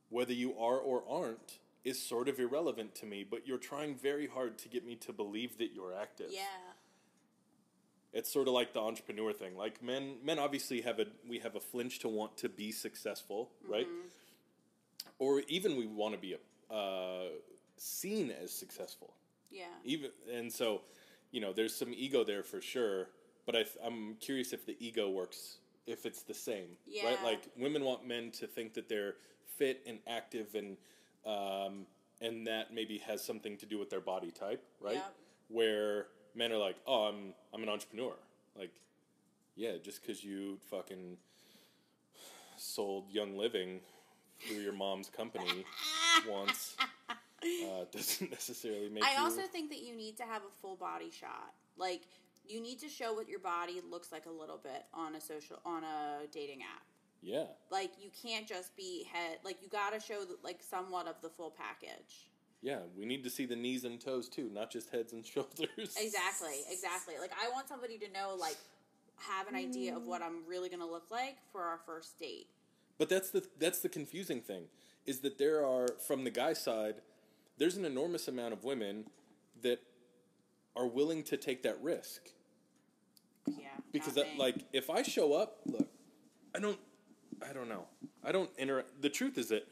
[0.09, 4.27] Whether you are or aren't is sort of irrelevant to me, but you're trying very
[4.27, 6.27] hard to get me to believe that you're active.
[6.31, 6.41] Yeah.
[8.13, 9.57] It's sort of like the entrepreneur thing.
[9.57, 13.49] Like men, men obviously have a we have a flinch to want to be successful,
[13.67, 13.87] right?
[15.17, 17.29] Or even we want to be a, uh,
[17.77, 19.15] seen as successful.
[19.49, 19.65] Yeah.
[19.83, 20.81] Even and so,
[21.31, 23.07] you know, there's some ego there for sure.
[23.45, 27.21] But I, th- I'm curious if the ego works if it's the same, right?
[27.23, 29.15] Like women want men to think that they're
[29.57, 30.77] fit and active and
[31.25, 31.85] um,
[32.21, 34.95] and that maybe has something to do with their body type, right?
[34.95, 35.15] Yep.
[35.49, 38.13] Where men are like, "Oh, I'm I'm an entrepreneur."
[38.57, 38.71] Like,
[39.55, 41.17] yeah, just because you fucking
[42.57, 43.81] sold Young Living
[44.47, 45.65] through your mom's company
[46.29, 46.75] once
[47.43, 51.11] uh, doesn't necessarily make I also think that you need to have a full body
[51.11, 51.53] shot.
[51.77, 52.01] Like
[52.47, 55.59] you need to show what your body looks like a little bit on a social
[55.65, 56.83] on a dating app.
[57.21, 57.45] Yeah.
[57.71, 59.39] Like you can't just be head.
[59.43, 62.29] Like you got to show the, like somewhat of the full package.
[62.61, 65.95] Yeah, we need to see the knees and toes too, not just heads and shoulders.
[65.97, 67.15] Exactly, exactly.
[67.19, 68.57] Like I want somebody to know, like,
[69.17, 72.47] have an idea of what I'm really gonna look like for our first date.
[72.97, 74.65] But that's the that's the confusing thing
[75.05, 76.95] is that there are from the guy side,
[77.57, 79.05] there's an enormous amount of women
[79.61, 79.81] that
[80.75, 82.29] are willing to take that risk
[83.47, 83.67] Yeah.
[83.91, 85.87] because that, like if I show up, look,
[86.55, 86.79] I don't
[87.47, 87.85] I don't know.
[88.23, 89.67] I don't inter the truth is that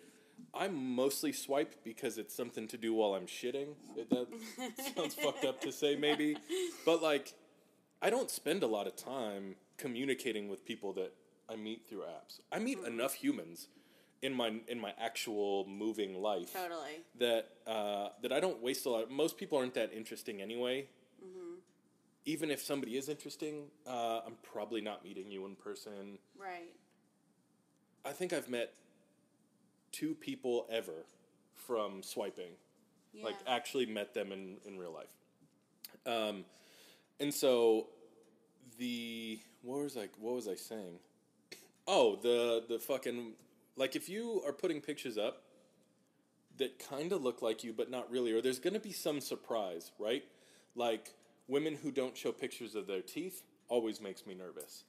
[0.53, 3.75] I mostly swipe because it's something to do while I'm shitting.
[3.95, 4.27] It, that
[4.95, 6.37] sounds fucked up to say maybe,
[6.85, 7.33] but like
[8.01, 11.13] I don't spend a lot of time communicating with people that
[11.49, 12.39] I meet through apps.
[12.51, 12.93] I meet Mm-hmm.
[12.93, 13.67] enough humans
[14.21, 17.01] in my in my actual moving life totally.
[17.19, 19.09] that uh, that I don't waste a lot.
[19.11, 20.87] Most people aren't that interesting anyway.
[21.23, 21.55] Mm-hmm.
[22.25, 26.19] Even if somebody is interesting, uh, I'm probably not meeting you in person.
[26.39, 26.71] Right.
[28.05, 28.73] I think I've met
[29.91, 31.05] two people ever
[31.55, 32.51] from swiping,
[33.13, 33.25] Yeah.
[33.25, 35.09] like actually met them in, in real life.
[36.05, 36.45] Um,
[37.19, 37.87] and so
[38.77, 40.99] the what was I what was I saying?
[41.87, 43.33] Oh, the the fucking
[43.81, 45.41] like if you are putting pictures up
[46.59, 49.19] that kind of look like you but not really, or there's going to be some
[49.19, 50.23] surprise, right?
[50.75, 51.15] Like
[51.47, 54.83] women who don't show pictures of their teeth always makes me nervous.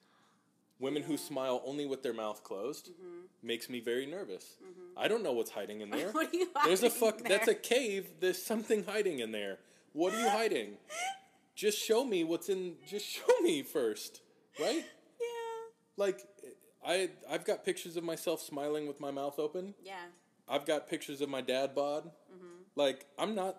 [0.78, 3.20] Women who smile only with their mouth closed mm-hmm.
[3.42, 4.56] makes me very nervous.
[4.62, 4.98] Mm-hmm.
[4.98, 6.10] I don't know what's hiding in there.
[6.12, 6.48] what are you?
[6.54, 7.22] hiding There's a fuck.
[7.22, 8.08] That's a cave.
[8.20, 9.56] There's something hiding in there.
[9.94, 10.72] What are you hiding?
[11.54, 12.74] just show me what's in.
[12.86, 14.20] Just show me first,
[14.60, 14.84] right?
[15.18, 15.68] Yeah.
[15.96, 16.26] Like,
[16.86, 19.74] I I've got pictures of myself smiling with my mouth open.
[19.82, 19.94] Yeah.
[20.48, 22.04] I've got pictures of my dad bod.
[22.06, 22.46] Mm-hmm.
[22.76, 23.58] Like, I'm not.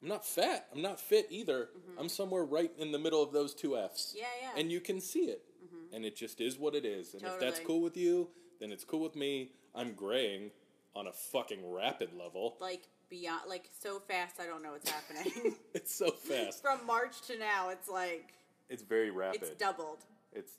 [0.00, 0.66] I'm not fat.
[0.72, 1.70] I'm not fit either.
[1.98, 4.10] I'm somewhere right in the middle of those two F's.
[4.10, 4.18] Mm-hmm.
[4.18, 4.48] Yeah, yeah.
[4.50, 4.58] Mm-hmm.
[4.60, 5.42] And you can see it.
[5.64, 5.96] Mhm.
[5.96, 7.14] And it just is what it is.
[7.14, 8.28] And if that's cool with you,
[8.60, 9.50] then it's cool with me.
[9.74, 10.52] I'm graying
[10.94, 12.56] on a fucking rapid level.
[12.60, 14.38] Like beyond, like so fast.
[14.40, 15.56] I don't know what's happening.
[15.74, 16.62] It's so fast.
[16.62, 18.34] From March to now, it's like
[18.68, 19.42] It's very rapid.
[19.42, 20.04] it's doubled.
[20.32, 20.52] It's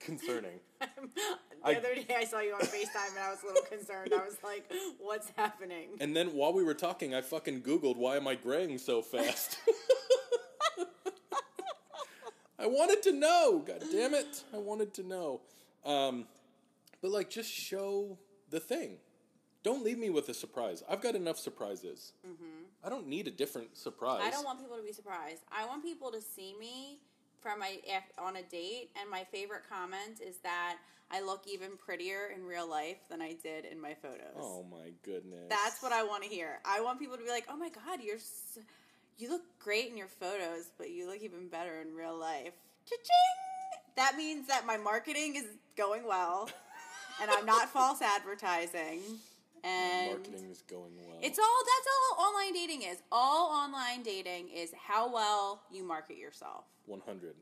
[0.00, 0.58] concerning.
[0.80, 0.86] the
[1.62, 4.12] I- other day, I saw you on Facetime, and I was a little concerned.
[4.12, 8.16] I was like, "What's happening?" and then while we were talking, I fucking Googled why
[8.16, 9.58] am I graying so fast?
[12.58, 13.62] I wanted to know.
[13.66, 14.44] God damn it.
[14.52, 15.40] I wanted to know.
[15.84, 16.26] Um,
[17.00, 18.18] but like, just show
[18.50, 18.98] the thing.
[19.62, 20.82] Don't leave me with a surprise.
[20.88, 22.12] I've got enough surprises.
[22.84, 24.20] I don't need a different surprise.
[24.20, 24.28] Mm-hmm.
[24.28, 25.42] I don't want people to be surprised.
[25.52, 27.00] I want people to see me
[27.42, 27.78] from my
[28.18, 30.76] on a date, and my favorite comment is that
[31.10, 34.36] I look even prettier in real life than I did in my photos.
[34.36, 35.48] Oh my goodness.
[35.48, 36.60] That's what I want to hear.
[36.64, 38.58] I want people to be like, "Oh my god, you're s
[39.18, 42.54] you look great in your photos, but you look even better in real life."
[42.88, 43.94] Cha-ching!
[43.96, 46.48] That means that my marketing is going well,
[47.20, 49.00] and I'm not false advertising.
[49.64, 51.18] And marketing is going well.
[51.22, 53.02] it's all that's all online dating is.
[53.12, 56.64] All online dating is how well you market yourself.
[56.86, 57.34] 100.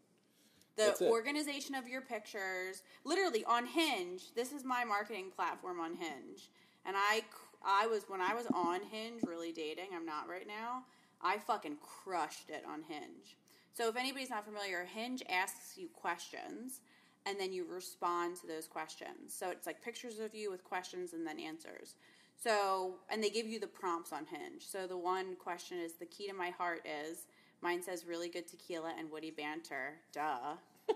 [0.76, 4.32] The organization of your pictures, literally on Hinge.
[4.36, 6.50] This is my marketing platform on Hinge,
[6.86, 7.22] and I,
[7.64, 9.88] I was when I was on Hinge, really dating.
[9.92, 10.84] I'm not right now.
[11.20, 13.36] I fucking crushed it on Hinge.
[13.72, 16.80] So if anybody's not familiar, Hinge asks you questions,
[17.28, 19.34] and then you respond to those questions.
[19.34, 21.94] So it's like pictures of you with questions and then answers.
[22.42, 24.66] So and they give you the prompts on Hinge.
[24.66, 27.26] So the one question is the key to my heart is.
[27.60, 29.94] Mine says really good tequila and woody banter.
[30.12, 30.54] Duh.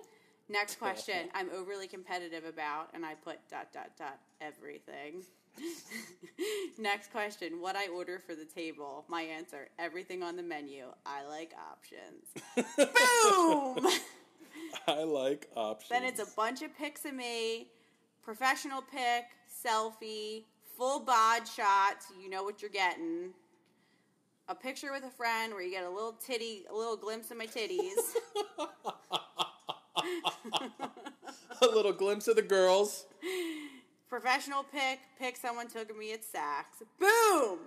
[0.49, 1.29] Next question.
[1.35, 5.25] I'm overly competitive about, and I put dot dot dot everything.
[6.79, 7.61] Next question.
[7.61, 9.05] What I order for the table?
[9.09, 9.69] My answer.
[9.79, 10.87] Everything on the menu.
[11.05, 12.27] I like options.
[13.83, 13.93] Boom.
[14.87, 15.91] I like options.
[15.91, 17.69] then it's a bunch of pics of me,
[18.23, 19.25] professional pic,
[19.65, 20.45] selfie,
[20.77, 22.03] full bod shot.
[22.07, 23.31] So you know what you're getting.
[24.49, 27.37] A picture with a friend where you get a little titty, a little glimpse of
[27.37, 27.95] my titties.
[31.63, 33.07] a little glimpse of the girls.
[34.09, 36.83] professional pic, pic someone took of me at Saks.
[36.99, 37.59] Boom!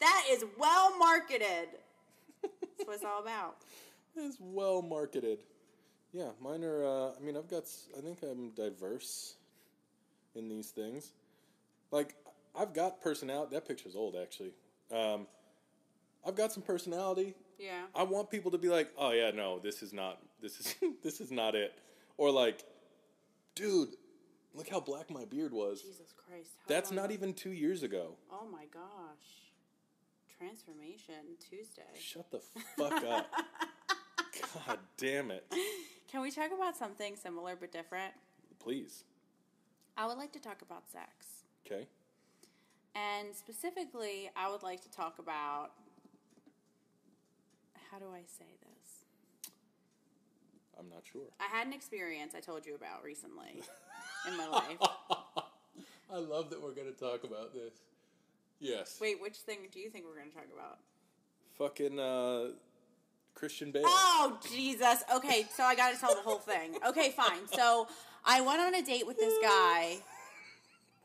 [0.00, 1.68] That is well marketed.
[2.42, 3.56] That's what it's all about.
[4.16, 5.38] It's well marketed.
[6.14, 6.84] Yeah, mine are.
[6.84, 7.64] Uh, I mean, I've got.
[7.98, 9.34] I think I'm diverse
[10.36, 11.10] in these things.
[11.90, 12.14] Like,
[12.56, 13.56] I've got personality.
[13.56, 14.52] That picture's old, actually.
[14.92, 15.26] Um,
[16.24, 17.34] I've got some personality.
[17.58, 17.82] Yeah.
[17.96, 20.20] I want people to be like, "Oh yeah, no, this is not.
[20.40, 21.72] This is this is not it."
[22.16, 22.64] Or like,
[23.56, 23.88] "Dude,
[24.54, 26.50] look how black my beard was." Jesus Christ.
[26.68, 28.14] That's not even two years ago.
[28.30, 28.84] Oh my gosh.
[30.38, 31.82] Transformation Tuesday.
[31.98, 32.40] Shut the
[32.76, 33.26] fuck up.
[34.66, 35.44] God damn it.
[36.14, 38.14] Can we talk about something similar but different?
[38.60, 39.02] Please.
[39.96, 41.10] I would like to talk about sex.
[41.66, 41.88] Okay.
[42.94, 45.70] And specifically, I would like to talk about
[47.90, 49.50] how do I say this?
[50.78, 51.22] I'm not sure.
[51.40, 53.64] I had an experience I told you about recently
[54.28, 54.78] in my life.
[56.12, 57.74] I love that we're going to talk about this.
[58.60, 58.98] Yes.
[59.00, 60.78] Wait, which thing do you think we're going to talk about?
[61.58, 62.54] Fucking uh,
[63.34, 63.82] Christian Bale.
[63.86, 65.02] Oh, Jesus.
[65.14, 66.76] Okay, so I got to tell the whole thing.
[66.86, 67.46] Okay, fine.
[67.52, 67.88] So
[68.24, 69.98] I went on a date with this guy.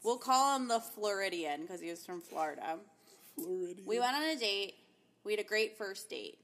[0.04, 2.78] We'll call him the Floridian because he was from Florida.
[3.36, 3.86] Floridian.
[3.86, 4.76] We went on a date.
[5.24, 6.38] We had a great first date.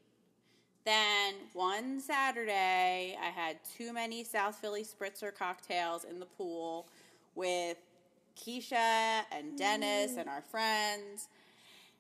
[0.85, 6.87] Then one Saturday, I had too many South Philly spritzer cocktails in the pool
[7.33, 7.77] with
[8.37, 11.27] Keisha and Dennis and our friends.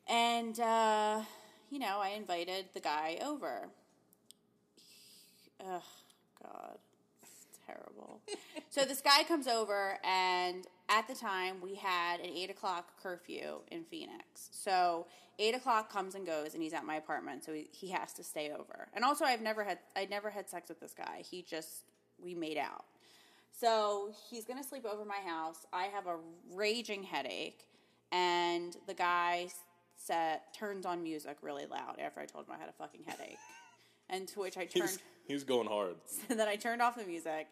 [0.07, 1.21] And, uh,
[1.75, 3.67] you know, I invited the guy over.
[5.59, 5.81] Ugh,
[6.41, 6.77] God.
[7.21, 8.21] It's terrible.
[8.69, 13.59] so this guy comes over, and at the time, we had an 8 o'clock curfew
[13.69, 14.51] in Phoenix.
[14.51, 15.07] So
[15.37, 18.23] 8 o'clock comes and goes, and he's at my apartment, so he, he has to
[18.23, 18.87] stay over.
[18.93, 21.23] And also, I've never had, I never had sex with this guy.
[21.29, 21.83] He just,
[22.23, 22.85] we made out.
[23.51, 25.65] So he's gonna sleep over my house.
[25.73, 26.15] I have a
[26.53, 27.67] raging headache,
[28.13, 29.49] and the guy
[29.95, 33.37] set turns on music really loud after I told him I had a fucking headache.
[34.09, 35.95] And to which I turned, He's, he's going hard.
[36.29, 37.47] and then I turned off the music,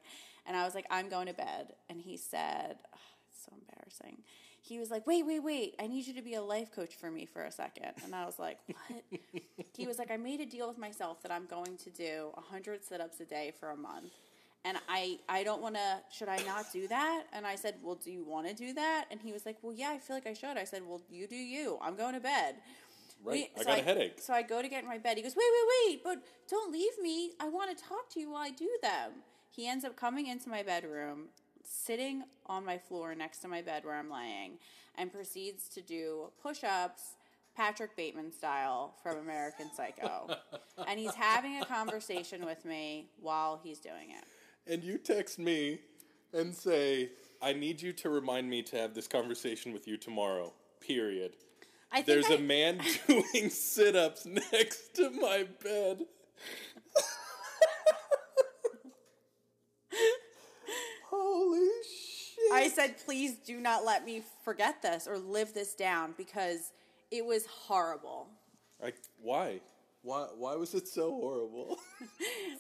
[0.45, 4.23] and I was like, "I'm going to bed." And he said, ugh, "It's so embarrassing."
[4.61, 5.75] He was like, "Wait, wait, wait!
[5.79, 7.91] I need you to be a life coach for me for a second.
[8.03, 9.03] And I was like, "What?"
[9.75, 12.83] he was like, "I made a deal with myself that I'm going to do 100
[12.85, 14.11] sit-ups a day for a month."
[14.65, 15.99] And I, I don't want to.
[16.11, 17.23] Should I not do that?
[17.33, 19.05] And I said, Well, do you want to do that?
[19.11, 20.57] And he was like, Well, yeah, I feel like I should.
[20.57, 21.77] I said, Well, you do you.
[21.81, 22.55] I'm going to bed.
[23.23, 23.49] Right.
[23.55, 24.19] We- I so got a headache.
[24.19, 25.17] So I go to get in my bed.
[25.17, 27.31] He goes, wait, wait, wait, but don't leave me.
[27.39, 29.11] I want to talk to you while I do them.
[29.49, 31.29] He ends up coming into my bedroom,
[31.63, 34.57] sitting on my floor next to my bed where I'm laying,
[34.97, 37.15] and proceeds to do push ups,
[37.55, 40.35] Patrick Bateman style from American Psycho.
[40.87, 44.25] and he's having a conversation with me while he's doing it.
[44.67, 45.79] And you text me
[46.33, 47.09] and say,
[47.41, 50.53] I need you to remind me to have this conversation with you tomorrow.
[50.79, 51.33] Period.
[51.91, 56.05] I think There's I- a man doing sit ups next to my bed.
[61.09, 62.51] Holy shit.
[62.53, 66.71] I said, please do not let me forget this or live this down because
[67.11, 68.27] it was horrible.
[68.81, 69.61] Like, why?
[70.03, 71.79] Why, why was it so horrible?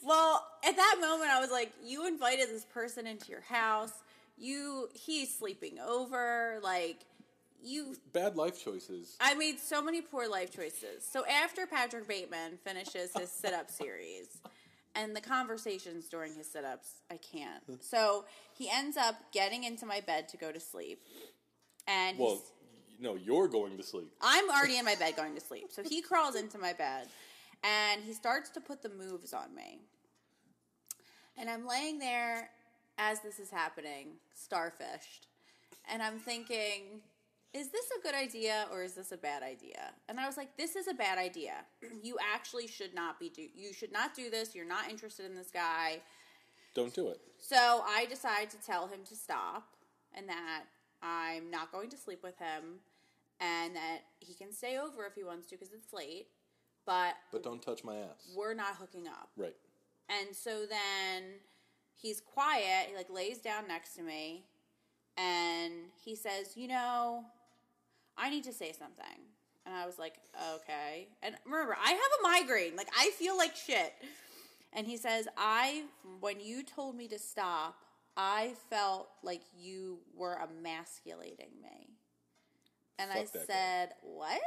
[0.05, 3.93] Well, at that moment, I was like, you invited this person into your house.
[4.37, 6.59] You, he's sleeping over.
[6.61, 7.05] Like,
[7.63, 9.15] you, Bad life choices.
[9.21, 11.07] I made so many poor life choices.
[11.09, 14.41] So after Patrick Bateman finishes his sit up series
[14.93, 17.63] and the conversations during his sit ups, I can't.
[17.81, 18.25] So
[18.57, 20.99] he ends up getting into my bed to go to sleep.
[21.87, 22.41] And Well,
[22.99, 24.11] no, you're going to sleep.
[24.21, 25.67] I'm already in my bed going to sleep.
[25.71, 27.07] So he crawls into my bed
[27.63, 29.79] and he starts to put the moves on me.
[31.37, 32.49] And I'm laying there
[32.97, 35.27] as this is happening, starfished.
[35.89, 37.01] And I'm thinking,
[37.53, 39.91] is this a good idea or is this a bad idea?
[40.09, 41.53] And I was like, this is a bad idea.
[42.03, 44.53] You actually should not be do you should not do this.
[44.53, 46.01] You're not interested in this guy.
[46.73, 47.21] Don't do it.
[47.39, 49.67] So I decide to tell him to stop
[50.13, 50.63] and that
[51.01, 52.79] I'm not going to sleep with him
[53.39, 56.27] and that he can stay over if he wants to because it's late,
[56.85, 58.31] but But don't touch my ass.
[58.35, 59.29] we're not hooking up.
[59.37, 59.55] Right.
[60.09, 61.39] And so then
[61.95, 64.45] he's quiet, he like lays down next to me
[65.17, 67.25] and he says, "You know,
[68.17, 69.05] I need to say something."
[69.65, 70.15] And I was like,
[70.55, 72.75] "Okay." And remember, I have a migraine.
[72.75, 73.93] Like I feel like shit.
[74.73, 75.85] And he says, "I
[76.19, 77.75] when you told me to stop,
[78.17, 81.91] I felt like you were emasculating me."
[82.99, 83.39] And I Fuck guy.
[83.45, 84.41] said, "What?"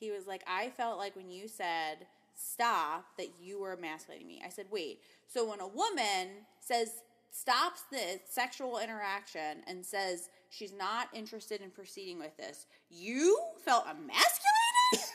[0.00, 4.42] He was like, "I felt like when you said stop that you were emasculating me."
[4.44, 5.00] I said, "Wait.
[5.28, 6.90] So when a woman says
[7.30, 13.86] stops the sexual interaction and says she's not interested in proceeding with this, you felt
[13.86, 15.10] emasculated?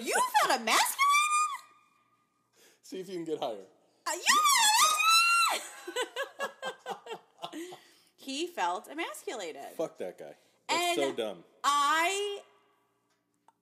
[0.06, 0.12] you
[0.42, 0.96] felt emasculated?
[2.82, 3.64] See if you can get higher.
[4.06, 4.36] Uh, you
[8.16, 9.76] he felt emasculated.
[9.76, 10.34] Fuck that guy.
[10.68, 11.44] That's And- so dumb.
[11.62, 12.39] I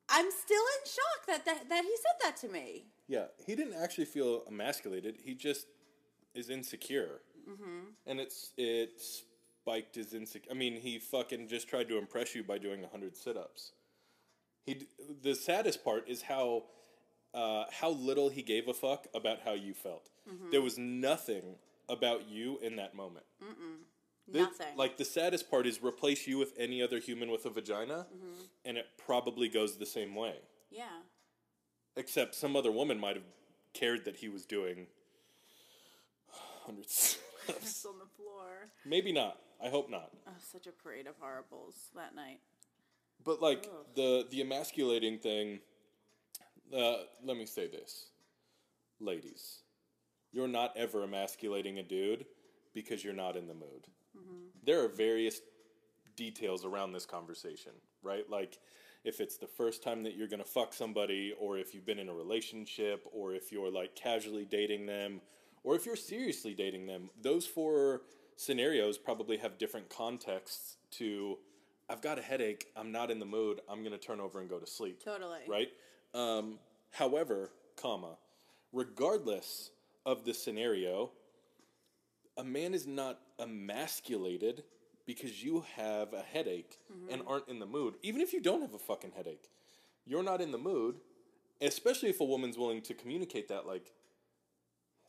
[0.09, 2.87] I'm still in shock that, that that he said that to me.
[3.09, 5.17] Yeah, he didn't actually feel emasculated.
[5.23, 5.67] He just
[6.35, 7.91] is insecure, mm-hmm.
[8.07, 10.51] and it's it spiked his insecure.
[10.51, 13.73] I mean, he fucking just tried to impress you by doing hundred sit-ups.
[14.65, 14.87] He d-
[15.23, 16.65] the saddest part is how
[17.35, 20.09] uh, how little he gave a fuck about how you felt.
[20.51, 21.57] There was nothing
[21.89, 23.25] about you in that moment.
[24.31, 24.77] The- Nothing.
[24.77, 28.43] Like the saddest part is replace you with any other human with a vagina, Mm-hmm.
[28.65, 30.35] and it probably goes the same way.
[30.71, 30.85] Yeah.
[31.97, 33.25] Except some other woman might have
[33.73, 34.87] cared that he was doing
[36.65, 37.19] hundreds.
[37.49, 38.69] On the floor.
[38.85, 39.39] Maybe not.
[39.65, 40.11] I hope not.
[40.27, 42.41] Oh, such a parade of horribles that night.
[43.25, 43.67] But like
[43.97, 45.61] the the emasculating thing.
[46.77, 48.09] Uh, let me say this,
[49.01, 49.61] ladies,
[50.33, 52.27] you're not ever emasculating a dude
[52.75, 53.87] because you're not in the mood.
[54.65, 55.41] There are various
[56.17, 57.73] details around this conversation,
[58.03, 58.29] right?
[58.29, 58.59] Like
[59.05, 62.09] if it's the first time that you're gonna fuck somebody, or if you've been in
[62.09, 65.21] a relationship, or if you're like casually dating them,
[65.65, 67.11] or if you're seriously dating them.
[67.21, 68.03] Those four
[68.37, 71.39] scenarios probably have different contexts to.
[71.91, 72.67] I've got a headache.
[72.77, 73.61] I'm not in the mood.
[73.69, 75.41] I'm gonna turn over and go to sleep Totally.
[75.49, 75.69] right?
[76.15, 76.59] Um,
[76.91, 77.51] however,
[77.81, 78.17] comma,
[78.73, 79.71] regardless
[80.05, 81.13] of the scenario,
[82.39, 84.63] a man is not emasculated
[85.05, 87.13] because you have a headache mm-hmm.
[87.13, 87.95] and aren't in the mood.
[88.03, 89.51] Even if you don't have a fucking headache,
[90.07, 90.97] you're not in the mood.
[91.61, 93.93] Especially if a woman's willing to communicate that, like,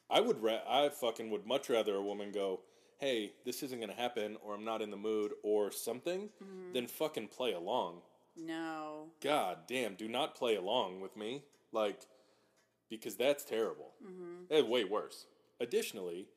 [0.09, 2.61] I would, ra- I fucking would much rather a woman go,
[2.97, 6.73] "Hey, this isn't gonna happen," or "I'm not in the mood," or something, mm-hmm.
[6.73, 8.01] than fucking play along.
[8.35, 9.11] No.
[9.21, 11.43] God damn, do not play along with me.
[11.71, 12.01] Like,
[12.89, 13.93] because that's terrible.
[14.49, 15.27] It's way worse.
[15.59, 16.29] Additionally,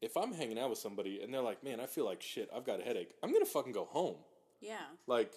[0.00, 2.64] if I'm hanging out with somebody and they're like, man, I feel like shit, I've
[2.64, 4.16] got a headache, I'm to fucking go home.
[4.60, 4.76] Yeah.
[5.06, 5.32] Like,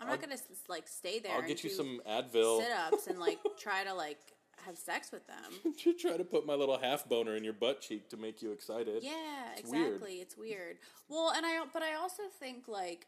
[0.00, 0.36] I'm not gonna
[0.68, 1.32] like stay there.
[1.32, 2.60] I'll and get you some Advil.
[2.60, 4.18] sit ups and like try to like
[4.66, 5.74] have sex with them.
[5.82, 8.52] to try to put my little half boner in your butt cheek to make you
[8.52, 9.02] excited.
[9.02, 9.12] Yeah,
[9.56, 9.86] It's weird.
[9.86, 10.14] exactly.
[10.16, 10.78] It's weird.
[11.08, 13.06] Well, and I but I also think like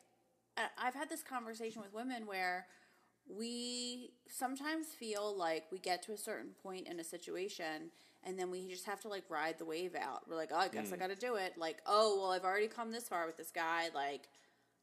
[0.79, 2.67] I've had this conversation with women where
[3.29, 7.91] we sometimes feel like we get to a certain point in a situation
[8.25, 10.29] and then we just have to like ride the wave out.
[10.29, 10.95] We're like, "Oh, I guess Mm.
[10.95, 13.51] I got to do it." Like, "Oh, well, I've already come this far with this
[13.51, 14.29] guy." Like,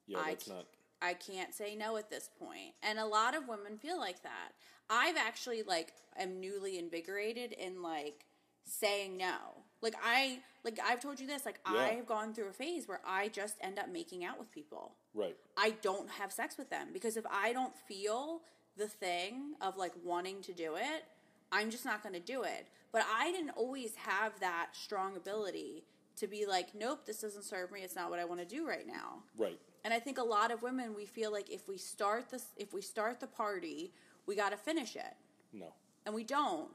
[0.05, 0.65] Yeah, I not.
[1.01, 2.73] I can't say no at this point.
[2.83, 4.51] And a lot of women feel like that.
[4.89, 8.25] I've actually like am newly invigorated in like
[8.65, 9.35] saying no.
[9.81, 11.79] Like I like I've told you this, like Yeah.
[11.79, 14.95] I've gone through a phase where I just end up making out with people.
[15.13, 15.37] Right.
[15.57, 18.41] I don't have sex with them because if I don't feel
[18.75, 21.05] the thing of like wanting to do it,
[21.51, 22.67] I'm just not going to do it.
[22.91, 25.83] But I didn't always have that strong ability
[26.17, 27.81] to be like, nope, this doesn't serve me.
[27.81, 29.23] It's not what I want to do right now.
[29.37, 29.59] Right.
[29.83, 32.73] And I think a lot of women we feel like if we start this if
[32.73, 33.93] we start the party,
[34.25, 35.15] we got to finish it.
[35.53, 35.73] No.
[36.05, 36.69] And we don't.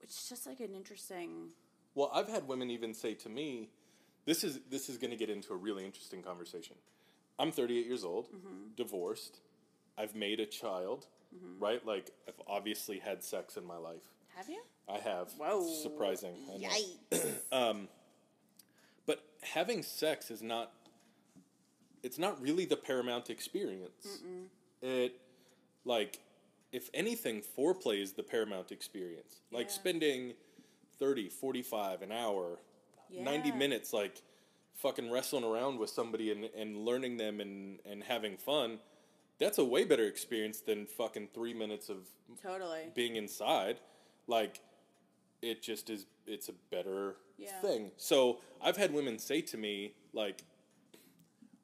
[0.00, 1.52] It's just like an interesting
[1.94, 3.70] Well, I've had women even say to me,
[4.26, 6.76] "This is this is going to get into a really interesting conversation."
[7.38, 8.74] I'm 38 years old, mm-hmm.
[8.76, 9.40] divorced.
[9.98, 11.62] I've made a child, mm-hmm.
[11.62, 11.84] right?
[11.84, 14.13] Like I've obviously had sex in my life.
[14.36, 14.60] Have you?
[14.88, 15.28] I have.
[15.38, 15.66] Whoa.
[15.82, 16.34] Surprising.
[16.52, 16.68] I know.
[16.68, 17.30] Yikes.
[17.52, 17.88] Um,
[19.06, 20.72] but having sex is not.
[22.02, 24.20] It's not really the paramount experience.
[24.82, 25.20] It,
[25.86, 26.18] like,
[26.70, 29.40] if anything, foreplay is the paramount experience.
[29.50, 30.34] Like spending
[30.98, 32.58] 30, 45, an hour,
[33.10, 34.20] 90 minutes, like,
[34.74, 38.78] fucking wrestling around with somebody and, and learning them and, and having fun.
[39.38, 42.08] That's a way better experience than fucking three minutes of
[42.42, 42.90] totally.
[42.94, 43.78] being inside
[44.26, 44.60] like
[45.42, 47.60] it just is it's a better Yeah.
[47.60, 50.42] thing so i've had women say to me like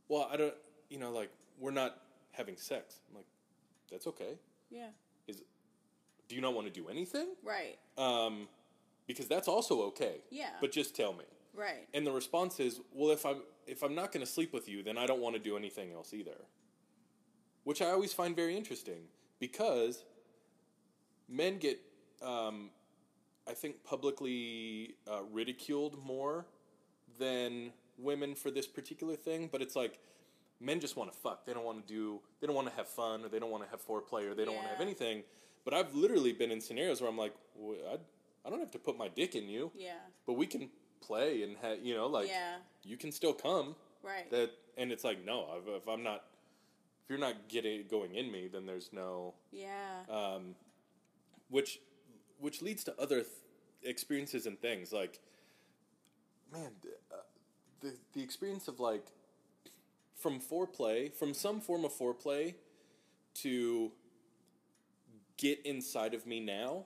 [0.09, 0.55] well i don't
[0.89, 1.97] you know like we're not
[2.33, 3.27] having sex i'm like
[3.91, 4.39] that's okay
[4.71, 4.89] Yeah.
[5.27, 5.43] is
[6.29, 7.79] do you not want to do anything Right.
[7.99, 8.49] um
[9.07, 10.51] because that's also okay Yeah.
[10.61, 11.89] but just tell me Right.
[11.95, 14.83] and the response is well if i'm if i'm not going to sleep with you
[14.83, 16.37] then i don't want to do anything else either
[17.65, 19.03] which i always find very interesting
[19.39, 20.05] because
[21.29, 21.81] men get
[22.23, 22.71] um,
[23.49, 26.47] i think publicly uh, ridiculed more
[27.19, 29.99] than women for this particular thing but it's like
[30.61, 32.89] men just want to fuck they don't want to do they don't want to have
[32.89, 35.23] fun or they don't want to have foreplay or they don't want to have anything
[35.65, 37.97] but i've literally been in scenarios where i'm like well, I,
[38.47, 39.95] I don't have to put my dick in you Yeah.
[40.27, 40.71] but we can
[41.03, 42.57] play and ha- you know like Yeah.
[42.85, 44.31] you can still come Right.
[44.31, 46.25] that and it's like no if, if i'm not
[47.05, 50.01] if you're not getting going in me then there's no yeah.
[50.11, 50.55] um
[51.49, 51.81] which
[52.41, 53.27] which leads to other th-
[53.83, 55.21] experiences and things like
[56.53, 56.71] man
[57.13, 57.17] uh,
[57.81, 59.07] the the experience of like
[60.17, 62.55] from foreplay from some form of foreplay
[63.35, 63.91] to
[65.37, 66.85] get inside of me now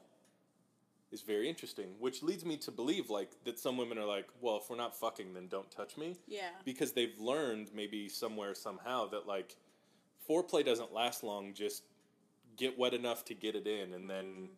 [1.10, 4.56] is very interesting which leads me to believe like that some women are like well
[4.62, 6.50] if we're not fucking then don't touch me yeah.
[6.64, 9.56] because they've learned maybe somewhere somehow that like
[10.28, 11.84] foreplay doesn't last long just
[12.56, 14.48] get wet enough to get it in and then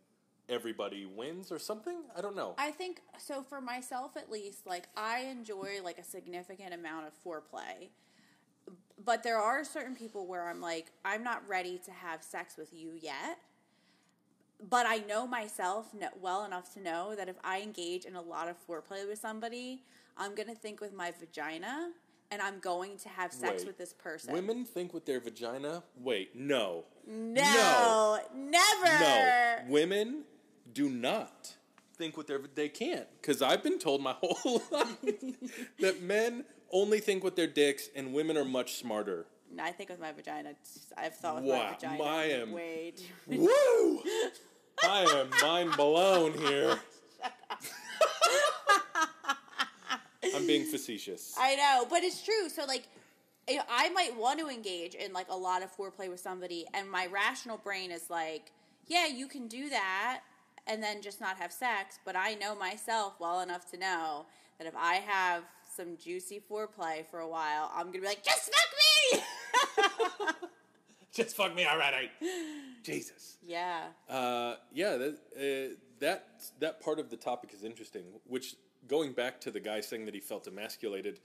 [0.48, 2.02] everybody wins or something.
[2.16, 2.54] I don't know.
[2.58, 7.12] I think so for myself at least, like I enjoy like a significant amount of
[7.24, 7.88] foreplay.
[9.04, 12.72] But there are certain people where I'm like, I'm not ready to have sex with
[12.72, 13.38] you yet.
[14.70, 18.48] But I know myself well enough to know that if I engage in a lot
[18.48, 19.82] of foreplay with somebody,
[20.16, 21.90] I'm going to think with my vagina
[22.30, 23.66] and I'm going to have sex Wait.
[23.66, 24.32] with this person.
[24.32, 25.82] Women think with their vagina.
[25.98, 26.84] Wait, no.
[27.06, 28.98] no, never.
[29.00, 29.56] No.
[29.68, 30.24] Women
[30.76, 31.54] do not
[31.96, 34.96] think with their they can't because I've been told my whole life
[35.80, 39.24] that men only think with their dicks and women are much smarter.
[39.58, 40.50] I think with my vagina.
[40.98, 41.98] I've thought with Wow, my vagina.
[41.98, 44.02] my am- way too Woo!
[44.84, 46.78] I am mind blown here.
[50.34, 51.34] I'm being facetious.
[51.38, 52.50] I know, but it's true.
[52.50, 52.86] So like,
[53.48, 57.06] I might want to engage in like a lot of foreplay with somebody, and my
[57.06, 58.50] rational brain is like,
[58.88, 60.20] yeah, you can do that,
[60.66, 61.98] and then just not have sex.
[62.04, 64.26] But I know myself well enough to know
[64.58, 65.44] that if I have
[65.76, 69.22] some juicy foreplay for a while, I'm gonna be like, just fuck me.
[71.16, 72.10] Just fuck me already.
[72.82, 73.38] Jesus.
[73.42, 73.84] yeah.
[74.06, 76.26] Uh, yeah, that, uh, that
[76.60, 78.02] that part of the topic is interesting.
[78.26, 78.54] Which
[78.86, 81.20] going back to the guy saying that he felt emasculated.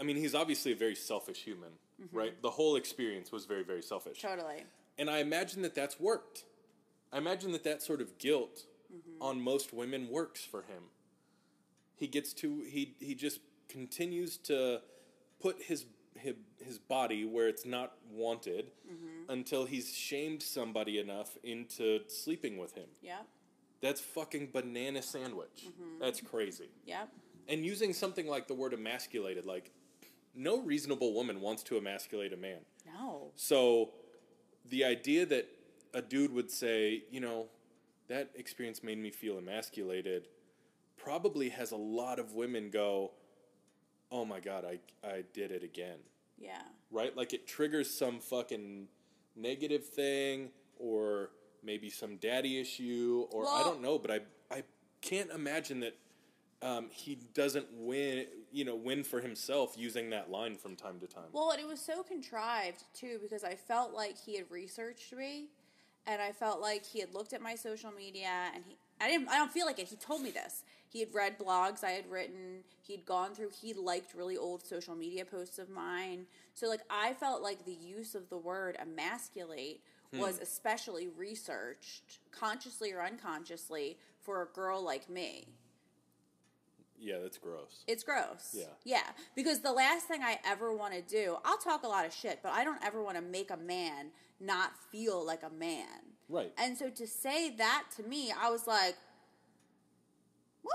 [0.00, 1.72] I mean, he's obviously a very selfish human,
[2.12, 2.40] right?
[2.40, 4.22] The whole experience was very, very selfish.
[4.22, 4.64] Totally.
[4.98, 6.44] And I imagine that that's worked.
[7.12, 9.22] I imagine that that sort of guilt mm-hmm.
[9.22, 10.84] on most women works for him.
[11.96, 14.80] He gets to he he just continues to
[15.40, 15.86] put his
[16.16, 19.30] his, his body where it's not wanted mm-hmm.
[19.30, 22.88] until he's shamed somebody enough into sleeping with him.
[23.02, 23.26] Yep.
[23.80, 25.66] That's fucking banana sandwich.
[25.66, 26.00] Mm-hmm.
[26.00, 26.68] That's crazy.
[26.84, 27.08] Yep.
[27.48, 29.72] And using something like the word emasculated, like
[30.34, 32.60] no reasonable woman wants to emasculate a man.
[32.86, 33.30] No.
[33.36, 33.90] So
[34.68, 35.48] the idea that
[35.94, 37.46] a dude would say, you know,
[38.08, 40.28] that experience made me feel emasculated
[40.96, 43.12] probably has a lot of women go,
[44.12, 45.98] oh my God, I, I did it again.
[46.38, 46.62] Yeah.
[46.90, 47.16] Right?
[47.16, 48.88] Like it triggers some fucking
[49.36, 51.30] negative thing or
[51.62, 54.20] maybe some daddy issue or I don't know, but I,
[54.50, 54.62] I
[55.00, 55.96] can't imagine that
[56.62, 61.06] um, he doesn't win, you know, win for himself using that line from time to
[61.06, 61.24] time.
[61.32, 65.48] Well, and it was so contrived too because I felt like he had researched me,
[66.10, 68.76] and I felt like he had looked at my social media, and he.
[69.00, 69.28] I didn't.
[69.28, 69.88] I don't feel like it.
[69.88, 70.64] He told me this.
[70.88, 72.64] He had read blogs I had written.
[72.82, 73.50] He'd gone through.
[73.62, 76.26] He liked really old social media posts of mine.
[76.54, 79.82] So like I felt like the use of the word emasculate
[80.12, 80.18] hmm.
[80.18, 85.46] was especially researched, consciously or unconsciously, for a girl like me.
[87.00, 87.84] Yeah, that's gross.
[87.86, 88.50] It's gross.
[88.52, 88.64] Yeah.
[88.84, 89.02] Yeah.
[89.34, 92.40] Because the last thing I ever want to do, I'll talk a lot of shit,
[92.42, 95.86] but I don't ever want to make a man not feel like a man.
[96.28, 96.52] Right.
[96.58, 98.96] And so to say that to me, I was like,
[100.62, 100.74] what?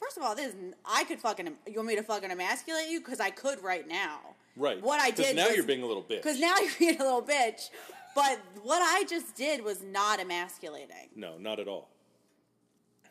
[0.00, 3.00] First of all, this is, I could fucking, you want me to fucking emasculate you?
[3.00, 4.20] Because I could right now.
[4.56, 4.82] Right.
[4.82, 6.22] What I did now was- you're being a little bitch.
[6.22, 7.70] Because now you're being a little bitch.
[8.14, 11.10] But what I just did was not emasculating.
[11.14, 11.88] No, not at all.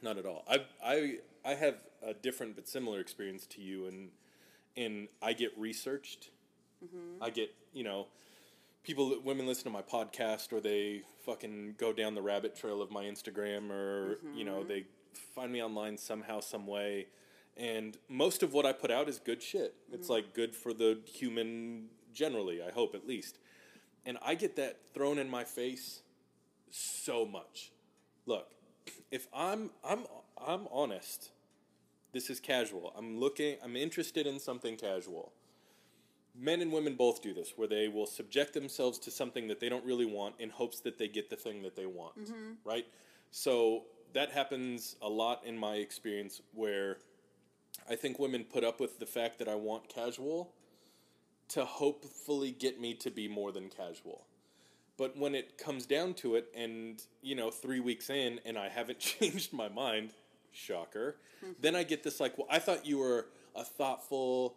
[0.01, 0.43] Not at all.
[0.49, 1.15] I I
[1.45, 4.09] I have a different but similar experience to you, and
[4.75, 6.29] and I get researched.
[6.83, 7.23] Mm-hmm.
[7.23, 8.07] I get you know
[8.83, 12.91] people women listen to my podcast or they fucking go down the rabbit trail of
[12.91, 14.69] my Instagram or you know mm-hmm.
[14.69, 14.85] they
[15.35, 17.07] find me online somehow some way
[17.57, 19.75] and most of what I put out is good shit.
[19.91, 20.13] It's mm-hmm.
[20.13, 23.39] like good for the human generally, I hope at least.
[24.05, 26.01] And I get that thrown in my face
[26.69, 27.71] so much.
[28.25, 28.47] Look,
[29.11, 30.05] if I'm I'm
[30.37, 31.31] I'm honest,
[32.13, 32.93] this is casual.
[32.97, 35.33] I'm looking I'm interested in something casual.
[36.39, 39.69] Men and women both do this where they will subject themselves to something that they
[39.69, 42.51] don't really want in hopes that they get the thing that they want, mm-hmm.
[42.63, 42.85] right?
[43.31, 46.97] So that happens a lot in my experience where
[47.89, 50.53] I think women put up with the fact that I want casual
[51.49, 54.25] to hopefully get me to be more than casual.
[54.97, 58.69] But when it comes down to it, and you know, three weeks in, and I
[58.69, 60.11] haven't changed my mind,
[60.57, 61.15] shocker,
[61.61, 64.55] then I get this like, well, I thought you were a thoughtful,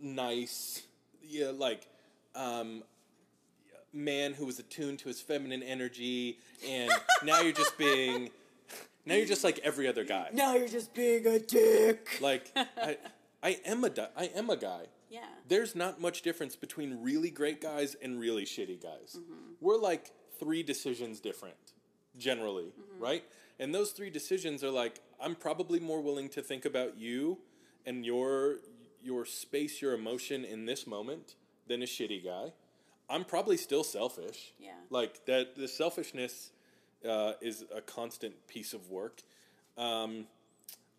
[0.00, 0.82] nice,
[1.22, 1.86] yeah, like,
[2.34, 2.82] um,
[3.92, 6.90] man who was attuned to his feminine energy, and
[7.24, 8.30] now you're just being,
[9.04, 10.28] now you're just like every other guy.
[10.32, 12.18] Now you're just being a dick.
[12.20, 12.96] Like, I,
[13.42, 15.20] I am a, di- I am a guy Yeah.
[15.48, 19.18] there's not much difference between really great guys and really shitty guys.
[19.18, 19.32] Mm-hmm.
[19.60, 21.56] We're like three decisions different,
[22.16, 23.02] generally, Mm-hmm.
[23.02, 23.24] right?
[23.62, 27.38] And those three decisions are like, I'm probably more willing to think about you
[27.86, 28.56] and your
[29.00, 31.36] your space, your emotion in this moment
[31.68, 32.52] than a shitty guy.
[33.08, 34.52] I'm probably still selfish.
[34.58, 34.70] Yeah.
[34.90, 36.50] Like that the selfishness
[37.08, 39.22] uh, is a constant piece of work.
[39.78, 40.26] Um,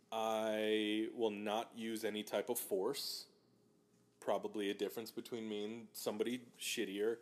[0.09, 3.25] I will not use any type of force.
[4.21, 7.17] Probably a difference between me and somebody shittier.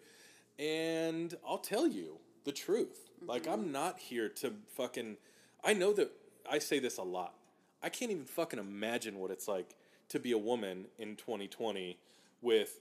[0.59, 3.09] And I'll tell you the truth.
[3.25, 5.17] Like, I'm not here to fucking.
[5.63, 6.11] I know that
[6.49, 7.35] I say this a lot.
[7.83, 9.75] I can't even fucking imagine what it's like
[10.09, 11.97] to be a woman in 2020
[12.41, 12.79] with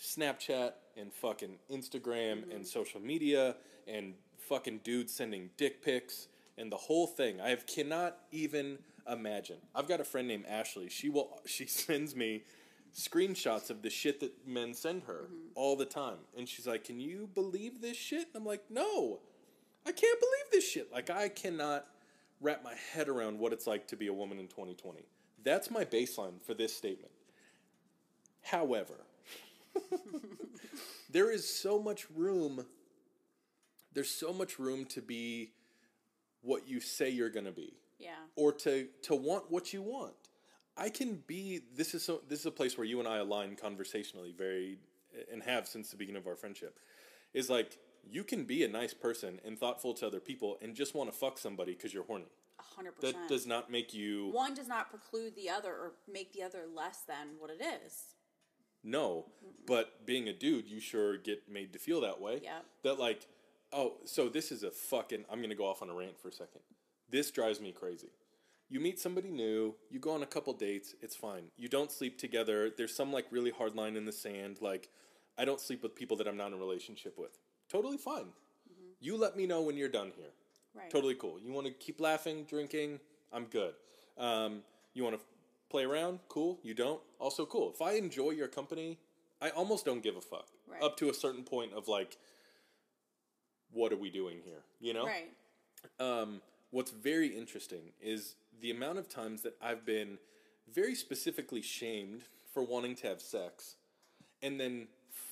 [0.00, 2.62] Snapchat and fucking Instagram and mm-hmm.
[2.62, 3.56] social media
[3.86, 7.40] and fucking dudes sending dick pics and the whole thing.
[7.40, 8.78] I have, cannot even
[9.10, 9.58] imagine.
[9.74, 10.88] I've got a friend named Ashley.
[10.88, 12.44] She will she sends me
[12.94, 15.48] screenshots of the shit that men send her mm-hmm.
[15.54, 16.18] all the time.
[16.36, 19.20] And she's like, "Can you believe this shit?" And I'm like, "No.
[19.86, 20.92] I can't believe this shit.
[20.92, 21.86] Like I cannot
[22.40, 25.00] wrap my head around what it's like to be a woman in 2020.
[25.44, 27.12] That's my baseline for this statement.
[28.42, 28.94] However,
[31.10, 32.66] there is so much room
[33.92, 35.52] there's so much room to be
[36.42, 38.10] what you say you're going to be Yeah.
[38.36, 40.12] or to to want what you want.
[40.76, 43.56] I can be this is so this is a place where you and I align
[43.56, 44.78] conversationally very
[45.32, 46.78] and have since the beginning of our friendship.
[47.32, 47.78] Is like
[48.10, 51.16] you can be a nice person and thoughtful to other people and just want to
[51.16, 52.26] fuck somebody because you're horny.
[52.58, 56.32] A hundred That does not make you One does not preclude the other or make
[56.32, 58.14] the other less than what it is.
[58.82, 59.26] No,
[59.66, 62.40] but being a dude, you sure get made to feel that way.
[62.42, 62.60] Yeah.
[62.84, 63.26] That like,
[63.72, 65.24] oh, so this is a fucking.
[65.30, 66.60] I'm gonna go off on a rant for a second.
[67.10, 68.10] This drives me crazy.
[68.68, 71.44] You meet somebody new, you go on a couple dates, it's fine.
[71.56, 72.70] You don't sleep together.
[72.76, 74.58] There's some like really hard line in the sand.
[74.60, 74.88] Like,
[75.38, 77.38] I don't sleep with people that I'm not in a relationship with.
[77.68, 78.26] Totally fine.
[79.00, 80.30] You let me know when you're done here.
[80.74, 80.90] Right.
[80.90, 81.38] Totally cool.
[81.42, 83.00] You want to keep laughing, drinking?
[83.32, 83.74] I'm good.
[84.18, 84.62] Um,
[84.94, 85.22] you want to
[85.70, 86.20] play around?
[86.28, 86.58] Cool.
[86.62, 87.00] You don't?
[87.18, 87.72] Also cool.
[87.74, 88.98] If I enjoy your company,
[89.40, 90.48] I almost don't give a fuck.
[90.66, 90.82] Right.
[90.82, 92.18] Up to a certain point of like,
[93.72, 94.62] what are we doing here?
[94.80, 95.06] You know?
[95.06, 95.30] Right.
[96.00, 96.40] Um,
[96.70, 100.18] what's very interesting is the amount of times that I've been
[100.72, 103.76] very specifically shamed for wanting to have sex,
[104.42, 104.88] and then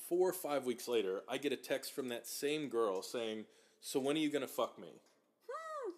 [0.09, 3.47] four or five weeks later, I get a text from that same girl saying,
[3.81, 5.01] "So when are you gonna fuck me?"
[5.49, 5.93] Hmm.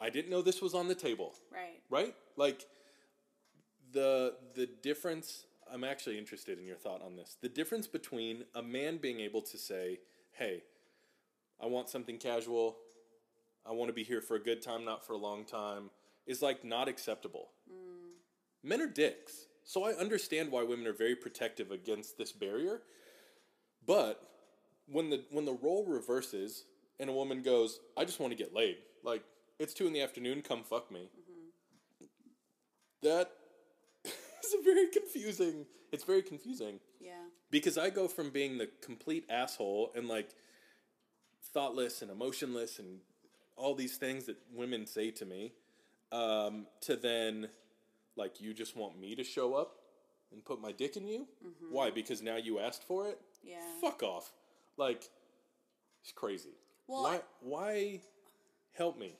[0.00, 1.80] I didn't know this was on the table Right.
[1.88, 2.14] right?
[2.36, 2.66] Like
[3.92, 5.46] the the difference.
[5.70, 7.36] I'm actually interested in your thought on this.
[7.40, 10.00] The difference between a man being able to say,
[10.32, 10.62] "Hey,
[11.58, 12.78] I want something casual.
[13.64, 15.90] I want to be here for a good time, not for a long time,"
[16.26, 17.52] is like not acceptable.
[17.68, 18.10] Hmm.
[18.62, 22.82] Men are dicks, so I understand why women are very protective against this barrier.
[23.86, 24.22] But
[24.86, 26.64] when the when the role reverses
[27.00, 29.22] and a woman goes, "I just want to get laid," like
[29.58, 31.08] it's two in the afternoon, come fuck me.
[33.02, 33.30] That
[34.04, 35.66] is a very confusing.
[35.92, 37.12] It's very confusing Yeah.
[37.50, 40.30] because I go from being the complete asshole and like
[41.52, 42.98] thoughtless and emotionless and
[43.56, 45.52] all these things that women say to me,
[46.10, 47.48] um, to then
[48.16, 49.76] like you just want me to show up
[50.32, 51.28] and put my dick in you.
[51.70, 51.90] Why?
[51.92, 53.20] Because now you asked for it.
[53.44, 53.56] Yeah.
[53.80, 54.32] Fuck off.
[54.76, 55.08] Like
[56.02, 56.54] it's crazy.
[56.86, 57.14] Well, why?
[57.16, 58.00] I- why?
[58.72, 59.16] Help me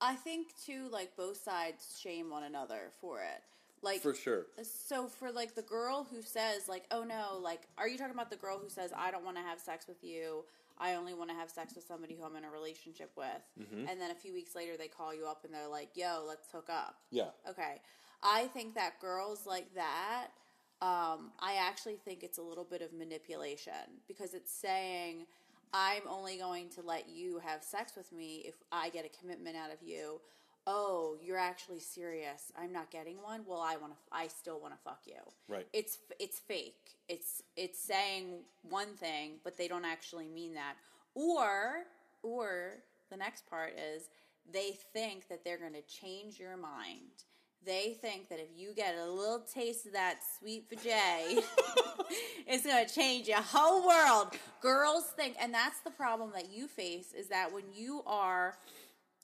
[0.00, 3.42] I think too, like both sides shame one another for it.
[3.82, 4.46] Like for sure.
[4.62, 8.30] so for like the girl who says like, "Oh no, like are you talking about
[8.30, 10.44] the girl who says I don't want to have sex with you.
[10.78, 13.26] I only want to have sex with somebody who I'm in a relationship with."
[13.58, 13.88] Mm-hmm.
[13.88, 16.50] And then a few weeks later they call you up and they're like, "Yo, let's
[16.50, 17.28] hook up." Yeah.
[17.48, 17.80] Okay.
[18.22, 20.28] I think that girls like that,
[20.82, 25.26] um, I actually think it's a little bit of manipulation because it's saying,
[25.74, 29.56] I'm only going to let you have sex with me if I get a commitment
[29.56, 30.20] out of you.
[30.66, 32.52] Oh, you're actually serious.
[32.58, 33.42] I'm not getting one.
[33.46, 33.98] Well, I want to.
[34.12, 35.20] I still want to fuck you.
[35.48, 35.66] Right.
[35.72, 36.96] It's it's fake.
[37.08, 40.74] It's it's saying one thing, but they don't actually mean that.
[41.14, 41.84] Or
[42.22, 42.74] or
[43.10, 44.10] the next part is
[44.52, 47.24] they think that they're going to change your mind.
[47.64, 51.42] They think that if you get a little taste of that sweet vajay,
[52.46, 54.28] it's going to change your whole world.
[54.62, 58.56] Girls think, and that's the problem that you face is that when you are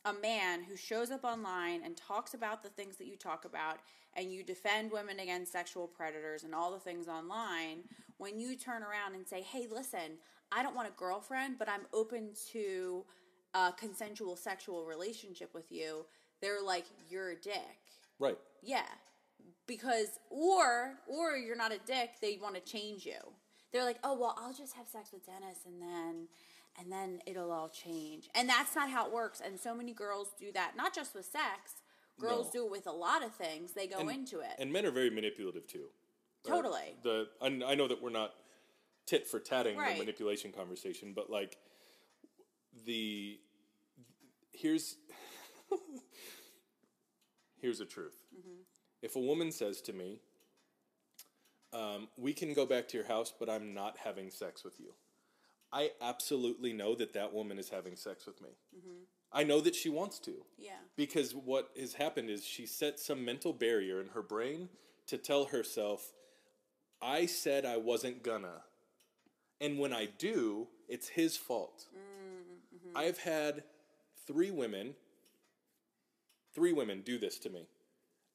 [0.04, 3.78] a man who shows up online and talks about the things that you talk about
[4.14, 7.78] and you defend women against sexual predators and all the things online,
[8.18, 10.18] when you turn around and say, hey, listen,
[10.52, 13.04] I don't want a girlfriend, but I'm open to
[13.54, 16.04] a consensual sexual relationship with you,
[16.40, 17.80] they're like, you're a dick.
[18.18, 18.38] Right.
[18.62, 18.86] Yeah.
[19.66, 23.18] Because or or you're not a dick, they want to change you.
[23.72, 26.28] They're like, "Oh, well, I'll just have sex with Dennis and then
[26.78, 29.40] and then it'll all change." And that's not how it works.
[29.44, 31.74] And so many girls do that, not just with sex.
[32.18, 32.60] Girls No.
[32.60, 33.72] do it with a lot of things.
[33.72, 34.52] They go And- into it.
[34.58, 35.90] And men are very manipulative too.
[36.44, 36.96] Uh, Totally.
[37.02, 38.34] The I, I know that we're not
[39.04, 39.94] tit for tatting Right.
[39.94, 41.58] the manipulation conversation, but like
[42.84, 43.40] the
[44.52, 44.96] here's
[47.66, 48.16] here's the truth.
[48.32, 48.60] Mm-hmm.
[49.02, 50.20] If a woman says to me,
[51.72, 54.94] um, "We can go back to your house, but I'm not having sex with you,"
[55.72, 58.50] I absolutely know that that woman is having sex with me.
[58.76, 59.02] Mm-hmm.
[59.32, 60.78] I know that she wants to Yeah.
[60.94, 64.68] because what has happened is she set some mental barrier in her brain
[65.08, 66.14] to tell herself,
[67.02, 68.62] I said I wasn't gonna.
[69.60, 71.86] And when I do, it's his fault.
[71.92, 72.96] Mm-hmm.
[72.96, 73.64] I've had
[74.26, 74.94] three women,
[76.56, 77.68] three women do this to me.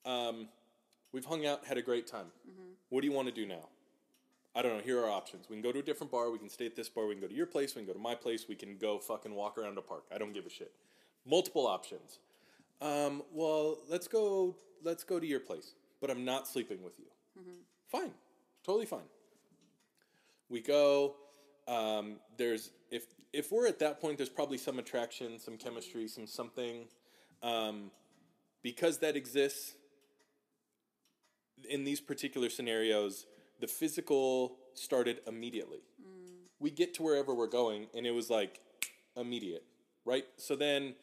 [0.05, 0.47] Um,
[1.11, 2.27] we've hung out, had a great time.
[2.89, 3.67] What do you want to do now?
[4.55, 4.83] I don't know.
[4.83, 5.49] Here are our options.
[5.49, 6.29] We can go to a different bar.
[6.29, 7.07] We can stay at this bar.
[7.07, 7.73] We can go to your place.
[7.75, 8.47] We can go to my place.
[8.47, 10.03] We can go fucking walk around a park.
[10.13, 10.71] I don't give a shit.
[11.25, 12.19] Multiple options.
[12.81, 14.55] Um, well, let's go.
[14.83, 15.73] Let's go to your place.
[15.99, 17.05] But I'm not sleeping with you.
[17.89, 18.11] Fine.
[18.63, 19.09] Totally fine.
[20.49, 21.15] We go.
[21.67, 26.27] Um, there's if if we're at that point, there's probably some attraction, some chemistry, some
[26.27, 26.85] something.
[27.41, 27.89] Um,
[28.63, 29.75] because that exists
[31.69, 33.25] in these particular scenarios,
[33.59, 35.79] the physical started immediately.
[36.59, 38.59] We get to wherever we're going, and it was like
[39.15, 39.63] immediate,
[40.05, 40.25] right?
[40.37, 40.95] So then,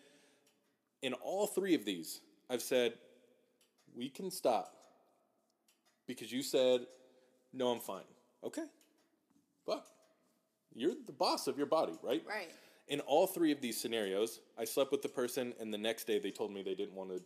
[1.02, 2.94] in all three of these, I've said,
[3.94, 4.74] we can stop
[6.06, 6.86] because you said,
[7.52, 8.04] no, I'm fine.
[8.44, 8.64] Okay.
[9.66, 9.86] But
[10.74, 12.22] you're the boss of your body, right?
[12.26, 12.50] Right.
[12.88, 16.18] In all three of these scenarios, I slept with the person, and the next day
[16.18, 17.22] they told me they didn't want to,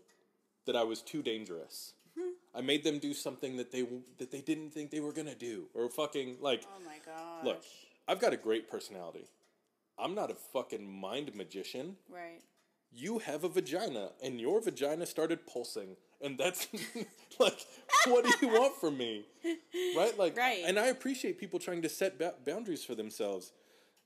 [0.66, 1.94] that I was too dangerous.
[2.18, 2.58] Mm-hmm.
[2.58, 3.86] I made them do something that they
[4.18, 6.64] that they didn't think they were gonna do, or fucking like.
[6.66, 7.44] Oh my god!
[7.44, 7.62] Look,
[8.06, 9.26] I've got a great personality.
[9.98, 11.96] I'm not a fucking mind magician.
[12.10, 12.40] Right.
[12.94, 16.68] You have a vagina, and your vagina started pulsing, and that's
[17.38, 17.58] like,
[18.06, 19.24] what do you want from me,
[19.96, 20.18] right?
[20.18, 20.62] Like, Right.
[20.66, 23.52] And I appreciate people trying to set ba- boundaries for themselves,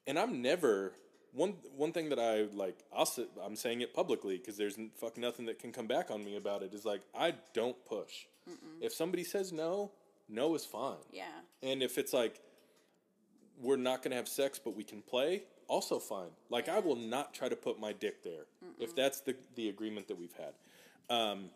[0.07, 0.93] and I'm never
[1.37, 2.79] one one thing that I like.
[2.97, 3.09] I'll
[3.45, 6.63] I'm saying it publicly because there's fucking nothing that can come back on me about
[6.63, 6.73] it.
[6.75, 8.25] Is like I don't push.
[8.81, 9.93] If somebody says no,
[10.29, 10.97] no is fine.
[11.13, 11.25] Yeah.
[11.63, 12.41] And if it's like
[13.61, 16.31] we're not going to have sex but we can play, also fine.
[16.49, 18.47] Like I will not try to put my dick there
[18.79, 20.55] if that's the the agreement that we've had.
[21.15, 21.51] Um,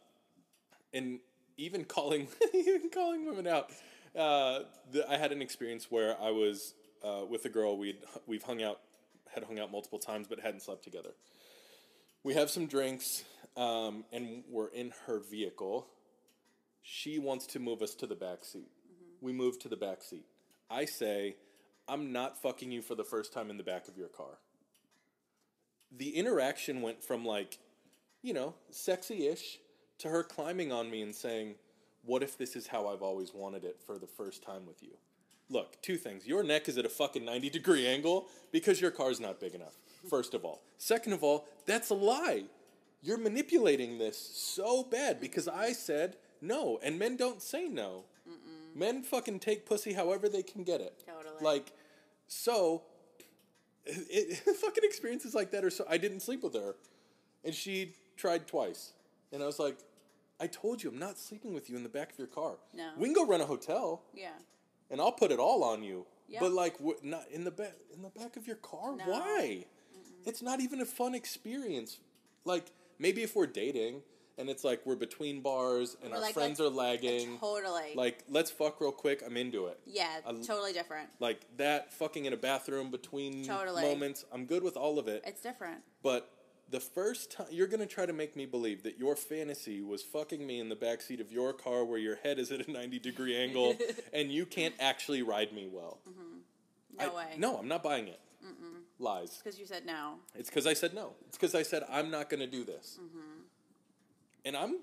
[0.93, 1.21] and
[1.57, 3.71] even calling even calling women out.
[4.15, 4.61] Uh,
[4.91, 8.63] the, I had an experience where I was uh, with a girl we'd we've hung
[8.63, 8.81] out
[9.35, 11.11] had hung out multiple times but hadn't slept together.
[12.23, 13.25] We have some drinks
[13.57, 15.87] um, and we're in her vehicle.
[16.83, 18.71] She wants to move us to the back seat.
[19.21, 20.25] We move to the back seat.
[20.71, 21.37] I say,
[21.89, 24.39] I'm not fucking you for the first time in the back of your car.
[25.97, 27.59] The interaction went from like,
[28.23, 29.59] you know, sexy ish
[29.99, 31.57] to her climbing on me and saying,
[32.05, 34.97] What if this is how I've always wanted it for the first time with you?
[35.51, 36.27] Look, two things.
[36.27, 39.77] Your neck is at a fucking 90 degree angle because your car's not big enough,
[40.09, 40.63] first of all.
[40.79, 42.45] Second of all, that's a lie.
[43.03, 48.05] You're manipulating this so bad because I said no, and men don't say no.
[48.75, 51.03] Men fucking take pussy however they can get it.
[51.05, 51.35] Totally.
[51.43, 51.73] Like,
[52.29, 52.83] so,
[53.85, 55.85] it, fucking experiences like that are so.
[55.91, 56.77] I didn't sleep with her,
[57.45, 58.93] and she tried twice,
[59.33, 59.79] and I was like,
[60.39, 62.59] I told you I'm not sleeping with you in the back of your car.
[62.73, 62.91] No.
[62.97, 64.29] we can go run a hotel, Yeah.
[64.91, 66.07] And I'll put it all on you.
[66.39, 68.97] But like, wh- not in the back in the back of your car.
[68.97, 69.05] No.
[69.05, 69.65] Why?
[70.25, 71.99] It's not even a fun experience.
[72.45, 72.67] Like
[72.99, 74.03] maybe if we're dating
[74.39, 77.37] and it's like we're between bars and Or our like, friends are lagging.
[77.39, 77.95] Totally.
[77.97, 79.23] Like let's fuck real quick.
[79.27, 79.81] I'm into it.
[79.87, 80.21] yeah.
[80.27, 81.09] I- totally different.
[81.19, 83.83] Like that fucking in a bathroom between Totally.
[83.83, 84.25] moments.
[84.33, 85.25] I'm good with all of it.
[85.27, 85.79] It's different.
[86.03, 86.31] But
[86.71, 90.47] the first time you're gonna try to make me believe that your fantasy was fucking
[90.47, 93.37] me in the backseat of your car where your head is at a 90 degree
[93.37, 93.77] angle
[94.13, 95.99] and you can't actually ride me well.
[96.99, 97.27] No I- way.
[97.39, 98.21] No, I'm not buying it.
[98.99, 99.41] Lies.
[99.43, 100.17] Because you said no.
[100.35, 101.15] It's because I said no.
[101.29, 102.99] It's because I said I'm not gonna do this.
[104.45, 104.79] And I'm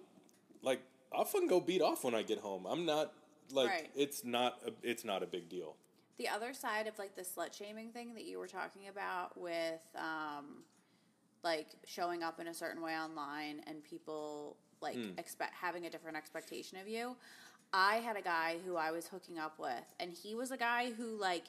[0.62, 0.82] like,
[1.14, 2.66] I'll fucking go beat off when I get home.
[2.68, 3.14] I'm not
[3.52, 3.90] like Right.
[3.96, 5.76] it's not a, it's not a big deal.
[6.18, 9.80] The other side of like the slut shaming thing that you were talking about with
[9.96, 10.64] um,
[11.44, 15.12] like showing up in a certain way online and people like Hmm.
[15.18, 17.16] expect having a different expectation of you.
[17.74, 20.92] I had a guy who I was hooking up with, and he was a guy
[20.92, 21.46] who like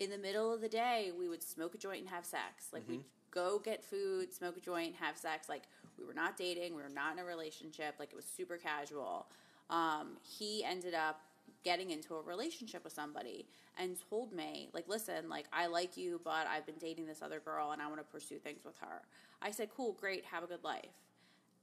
[0.00, 2.68] in the middle of the day we would smoke a joint and have sex.
[2.72, 5.48] Like we'd go get food, smoke a joint, have sex.
[5.48, 5.64] Like
[5.98, 7.96] we were not dating, we were not in a relationship.
[7.98, 9.26] Like it was super casual.
[9.70, 11.20] Um, he ended up
[11.64, 13.46] getting into a relationship with somebody
[13.78, 17.40] and told me like listen like i like you but i've been dating this other
[17.40, 19.02] girl and i want to pursue things with her.
[19.42, 20.96] I said cool great have a good life.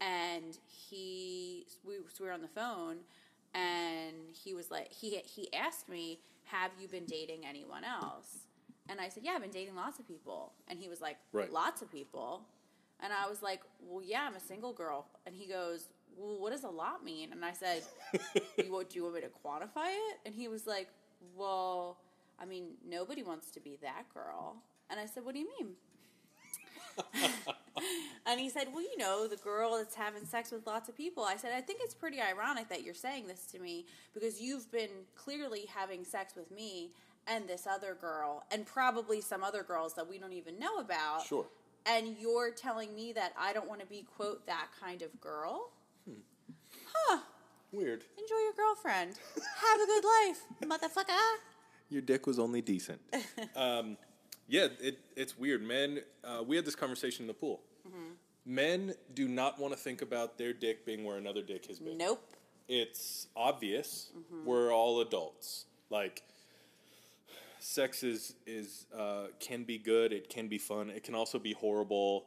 [0.01, 2.97] And he we, so we were on the phone
[3.53, 8.47] and he was like he he asked me have you been dating anyone else?
[8.89, 10.53] And i said yeah i've been dating lots of people.
[10.67, 11.51] And he was like Right.
[11.51, 12.43] lots of people?
[13.01, 15.07] And I was like, well, yeah, I'm a single girl.
[15.25, 17.31] And he goes, well, what does a lot mean?
[17.31, 17.83] And I said,
[18.57, 20.19] you, what, do you want me to quantify it?
[20.25, 20.87] And he was like,
[21.35, 21.97] well,
[22.39, 24.57] I mean, nobody wants to be that girl.
[24.89, 25.75] And I said, what do you mean?
[28.25, 31.23] and he said, Well, you know, the girl that's having sex with lots of people.
[31.23, 34.71] I said, I think it's pretty ironic that you're saying this to me because you've
[34.71, 36.91] been clearly having sex with me
[37.27, 41.25] and this other girl and probably some other girls that we don't even know about.
[41.25, 41.45] Sure.
[41.85, 45.69] And you're telling me that I don't want to be, quote, that kind of girl?
[46.95, 47.19] Huh.
[47.71, 48.03] Weird.
[48.17, 49.15] Enjoy your girlfriend.
[49.35, 51.19] Have a good life, motherfucker.
[51.89, 53.01] Your dick was only decent.
[53.55, 53.97] um,
[54.47, 55.61] yeah, it, it's weird.
[55.61, 57.61] Men, uh, we had this conversation in the pool.
[58.47, 61.97] Men do not want to think about their dick being where another dick has been.
[61.97, 62.21] Nope.
[62.67, 64.11] It's obvious.
[64.45, 65.65] We're all adults.
[65.89, 66.21] Like,
[67.59, 70.13] sex is is uh, can be good.
[70.13, 70.91] It can be fun.
[70.91, 72.25] It can also be horrible.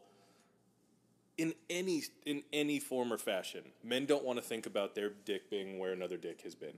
[1.39, 5.49] In any in any form or fashion, men don't want to think about their dick
[5.49, 6.75] being where another dick has been.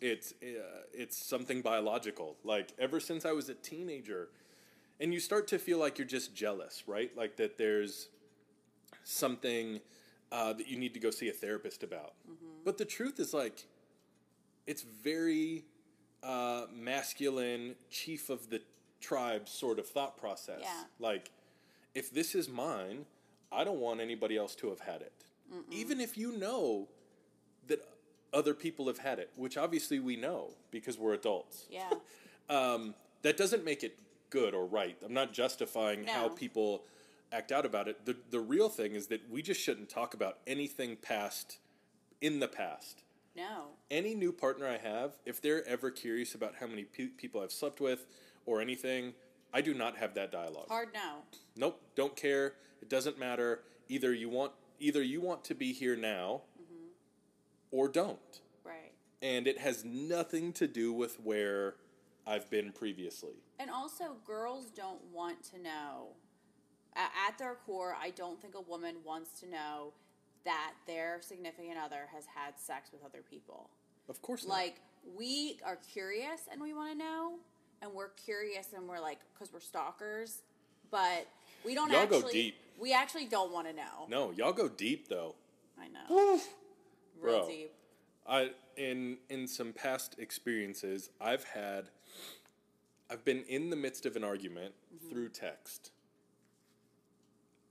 [0.00, 2.36] It's uh, it's something biological.
[2.44, 4.28] Like ever since I was a teenager,
[5.00, 7.10] and you start to feel like you're just jealous, right?
[7.16, 8.08] Like that there's
[9.04, 9.80] something
[10.32, 12.14] uh, that you need to go see a therapist about.
[12.64, 13.66] But the truth is, like,
[14.66, 15.64] it's very
[16.22, 18.60] uh, masculine, chief of the
[19.00, 20.60] tribe sort of thought process.
[20.62, 20.84] Yeah.
[20.98, 21.30] Like,
[21.94, 23.06] if this is mine,
[23.54, 25.12] I don't want anybody else to have had it.
[25.70, 26.88] Even if you know
[27.68, 27.80] that
[28.32, 31.66] other people have had it, which obviously we know because we're adults.
[31.70, 31.90] Yeah.
[32.46, 33.96] Um, that doesn't make it
[34.28, 34.98] good or right.
[35.02, 36.84] I'm not justifying how people
[37.32, 38.04] act out about it.
[38.04, 41.56] The the real thing is that we just shouldn't talk about anything past
[42.20, 43.02] in the past.
[43.34, 43.68] No.
[43.90, 47.50] Any new partner I have, if they're ever curious about how many pe- people I've
[47.50, 48.04] slept with
[48.44, 49.14] or anything,
[49.54, 50.68] I do not have that dialogue.
[50.68, 51.22] Hard no.
[51.56, 52.54] Nope, don't care.
[52.84, 53.60] It doesn't matter.
[53.88, 56.88] Either you want either you want to be here now mm-hmm.
[57.70, 58.18] or don't.
[58.62, 58.92] Right.
[59.22, 61.76] And it has nothing to do with where
[62.26, 63.36] I've been previously.
[63.58, 66.08] And also, girls don't want to know.
[66.94, 69.94] At their core, I don't think a woman wants to know
[70.44, 73.70] that their significant other has had sex with other people.
[74.10, 74.52] Of course not.
[74.52, 74.76] Like,
[75.16, 77.36] we are curious and we want to know,
[77.80, 80.42] and we're curious and we're like, because we're stalkers,
[80.90, 81.26] but
[81.64, 82.32] we don't Y'all go actually.
[82.32, 82.56] deep.
[82.78, 84.06] We actually don't want to know.
[84.08, 85.34] No, y'all go deep though.
[85.78, 86.40] I know.
[87.20, 87.48] Real Bro.
[87.48, 87.72] deep.
[88.26, 91.90] I in in some past experiences, I've had
[93.10, 95.08] I've been in the midst of an argument mm-hmm.
[95.08, 95.90] through text.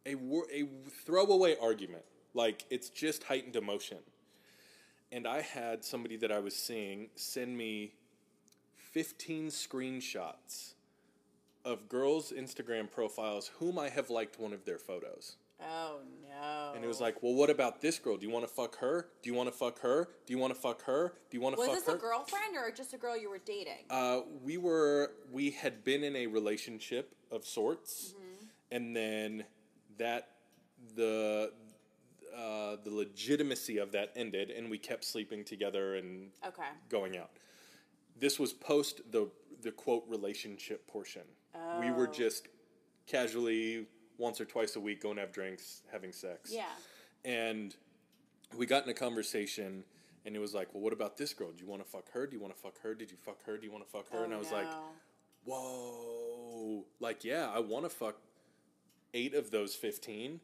[0.05, 0.67] A wor- a
[1.05, 3.99] throwaway argument, like it's just heightened emotion.
[5.11, 7.93] And I had somebody that I was seeing send me
[8.93, 10.72] 15 screenshots
[11.65, 15.37] of girls' Instagram profiles whom I have liked one of their photos.
[15.61, 16.73] Oh no.
[16.75, 18.17] And it was like, well, what about this girl?
[18.17, 19.07] Do you want to fuck her?
[19.21, 20.09] Do you want to fuck her?
[20.25, 21.13] Do you want to fuck her?
[21.29, 21.75] Do you want to fuck her?
[21.75, 23.85] was this a girlfriend or just a girl you were dating?
[23.89, 28.45] Uh, we were we had been in a relationship of sorts, Mm-hmm.
[28.71, 29.43] and then
[29.97, 30.29] that
[30.95, 31.53] the
[32.35, 36.63] uh, the legitimacy of that ended, and we kept sleeping together and okay.
[36.89, 37.29] going out.
[38.19, 39.29] This was post the
[39.61, 41.21] the quote relationship portion.
[41.79, 42.11] We were Oh.
[42.11, 42.47] just
[43.07, 43.85] casually
[44.17, 46.51] once or twice a week going to have drinks, having sex.
[46.53, 46.65] Yeah.
[47.25, 47.75] And
[48.55, 49.83] we got in a conversation,
[50.25, 51.51] and it was like, "Well, what about this girl?
[51.51, 52.25] Do you want to fuck her?
[52.27, 52.93] Do you want to fuck her?
[52.95, 53.57] Did you fuck her?
[53.57, 54.67] Do you want to fuck her?" Oh, and I was like,
[55.45, 58.17] "Whoa!" Like, yeah, I want to fuck
[59.13, 60.39] eight of those fifteen,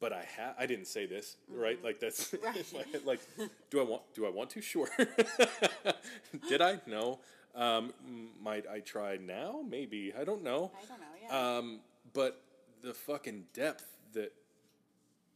[0.00, 1.82] but I ha- I didn't say this, right?
[1.82, 2.44] Like that's Mm-hmm.
[2.76, 2.94] Right.
[3.04, 3.04] like,
[3.38, 4.60] like, do I want do I want to?
[4.60, 4.88] Sure.
[6.48, 6.80] Did I?
[6.86, 7.20] No.
[7.58, 7.92] Um,
[8.40, 9.62] might I try now?
[9.68, 10.12] Maybe.
[10.18, 10.70] I don't know.
[10.80, 11.06] I don't know.
[11.22, 11.58] Yeah.
[11.58, 11.80] Um,
[12.14, 12.40] but
[12.82, 14.32] the fucking depth that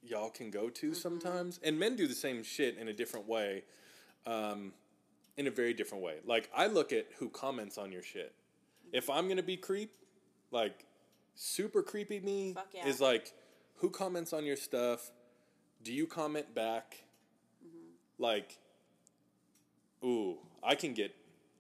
[0.03, 0.95] y'all can go to Mm-hmm.
[0.95, 3.65] sometimes, and men do the same shit in a different way,
[4.27, 4.73] um,
[5.37, 6.19] in a very different way.
[6.25, 8.33] Like I look at who comments on your shit.
[8.93, 9.91] If I'm gonna be creep,
[10.53, 10.87] like
[11.35, 12.87] super creepy me yeah.
[12.87, 13.33] is like
[13.77, 15.11] who comments on your stuff.
[15.83, 17.03] Do you comment back?
[17.67, 18.23] Mm-hmm.
[18.23, 18.59] Like,
[20.05, 21.13] ooh, I can get,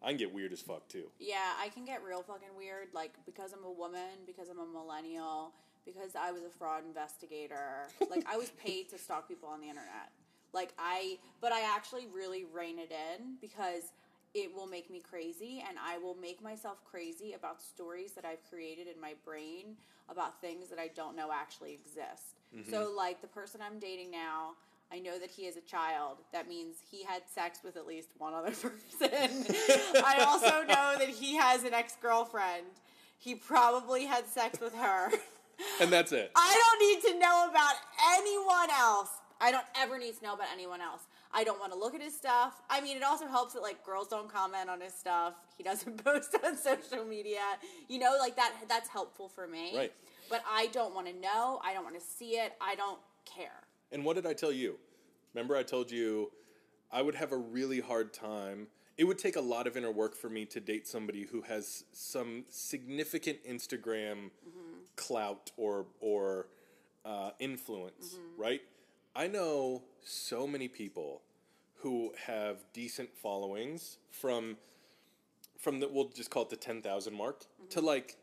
[0.02, 1.04] I can get weird as fuck too.
[1.18, 4.66] Yeah, I can get real fucking weird, like because I'm a woman, because I'm a
[4.66, 5.52] millennial,
[5.84, 7.88] because I was a fraud investigator.
[8.10, 10.10] like I was paid to stalk people on the internet.
[10.52, 13.92] Like I, but I actually really rein it in because
[14.34, 18.42] it will make me crazy, and I will make myself crazy about stories that I've
[18.48, 19.76] created in my brain
[20.08, 22.40] about things that I don't know actually exist.
[22.54, 22.70] Mm-hmm.
[22.70, 24.52] So, like the person I'm dating now.
[24.92, 26.18] I know that he is a child.
[26.32, 28.68] That means he had sex with at least one other person.
[30.04, 32.66] I also know that he has an ex girlfriend.
[33.18, 35.10] He probably had sex with her.
[35.80, 36.30] and that's it.
[36.36, 37.74] I don't need to know about
[38.16, 39.08] anyone else.
[39.40, 41.02] I don't ever need to know about anyone else.
[41.32, 42.60] I don't want to look at his stuff.
[42.68, 45.34] I mean, it also helps that like girls don't comment on his stuff.
[45.56, 47.40] He doesn't post on social media.
[47.88, 48.52] You know, like that.
[48.68, 49.72] That's helpful for me.
[49.74, 49.92] Right.
[50.28, 51.60] But I don't want to know.
[51.64, 52.52] I don't want to see it.
[52.60, 53.62] I don't care.
[53.92, 54.78] And what did I tell you?
[55.34, 56.30] Remember, I told you
[56.90, 58.68] I would have a really hard time.
[58.98, 61.84] It would take a lot of inner work for me to date somebody who has
[61.92, 64.78] some significant Instagram mm-hmm.
[64.96, 66.48] clout or or
[67.04, 68.42] uh, influence, mm-hmm.
[68.42, 68.60] right?
[69.16, 71.22] I know so many people
[71.76, 74.56] who have decent followings from
[75.58, 77.86] from the we'll just call it the ten thousand mark to mm-hmm.
[77.86, 78.16] like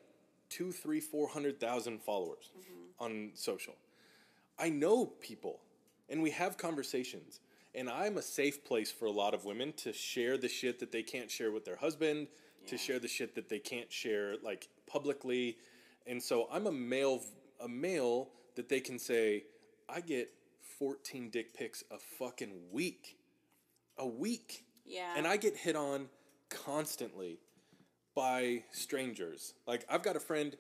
[0.50, 2.52] two, three, four hundred thousand followers
[3.00, 3.76] on social.
[4.60, 5.62] I know people
[6.10, 7.40] and we have conversations.
[7.76, 10.92] And I'm a safe place for a lot of women to share the shit that
[10.92, 12.28] they can't share with their husband,
[12.68, 15.58] to share the shit that they can't share like publicly.
[16.08, 17.22] And so I'm a male
[17.62, 19.44] a male that they can say,
[19.88, 20.32] I get
[20.80, 23.18] 14 dick pics a fucking week.
[23.98, 24.66] A week.
[24.86, 25.14] Yeah.
[25.16, 26.08] And I get hit on
[26.50, 27.40] constantly
[28.16, 29.54] by strangers.
[29.68, 30.56] Like I've got a friend,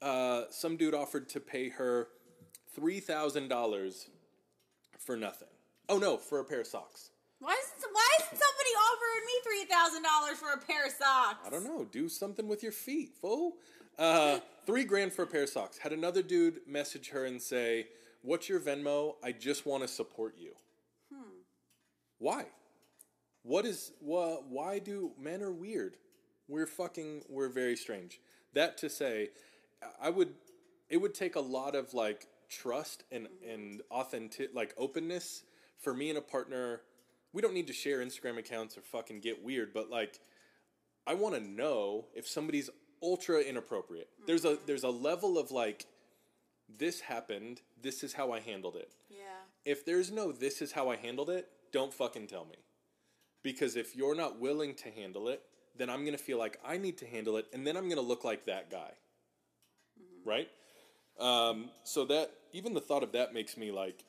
[0.00, 2.08] uh, some dude offered to pay her
[2.74, 4.08] three thousand dollars
[4.98, 5.48] for nothing.
[5.88, 7.10] Oh no, for a pair of socks.
[7.40, 11.46] Why is why is somebody offering me three thousand dollars for a pair of socks?
[11.46, 11.84] I don't know.
[11.90, 13.56] Do something with your feet, fool.
[13.98, 15.78] Uh, three grand for a pair of socks.
[15.78, 17.88] Had another dude message her and say,
[18.22, 19.16] "What's your Venmo?
[19.22, 20.54] I just want to support you."
[22.18, 22.46] Why?
[23.42, 25.96] What is wha Why do men are weird?
[26.48, 27.24] We're fucking.
[27.28, 28.20] We're very strange.
[28.54, 29.30] That to say,
[30.00, 30.34] I would.
[30.88, 35.42] It would take a lot of like trust and and authentic like openness
[35.78, 36.82] for me and a partner.
[37.32, 40.20] We don't need to share Instagram accounts or fucking get weird, but like
[41.06, 42.70] I want to know if somebody's
[43.02, 44.08] ultra inappropriate.
[44.22, 44.26] Mm.
[44.26, 45.86] There's a there's a level of like
[46.68, 48.92] this happened, this is how I handled it.
[49.10, 49.18] Yeah.
[49.64, 52.56] If there's no this is how I handled it, don't fucking tell me.
[53.42, 55.42] Because if you're not willing to handle it,
[55.76, 57.96] then I'm going to feel like I need to handle it and then I'm going
[57.96, 58.92] to look like that guy.
[60.00, 60.28] Mm-hmm.
[60.28, 60.48] Right?
[61.18, 64.04] Um, so that even the thought of that makes me like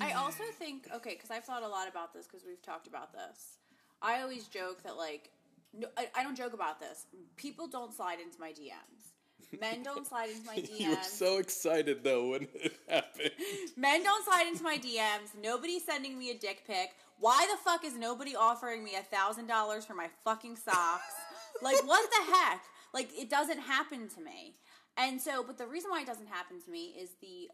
[0.00, 3.12] I also think okay, because I've thought a lot about this because we've talked about
[3.12, 3.58] this.
[4.00, 5.30] I always joke that like,
[5.74, 7.06] no, I, I don't joke about this.
[7.36, 9.58] People don't slide into my DMs.
[9.60, 10.70] Men don't slide into my DMs.
[10.80, 13.30] you were so excited though when it happened.
[13.76, 15.30] Men don't slide into my DMs.
[15.42, 16.90] Nobody's sending me a dick pic.
[17.18, 21.14] Why the fuck is nobody offering me a thousand dollars for my fucking socks?
[21.62, 22.62] like what the heck?
[22.92, 24.54] Like it doesn't happen to me.
[24.98, 27.48] And so, but the reason why it doesn't happen to me is the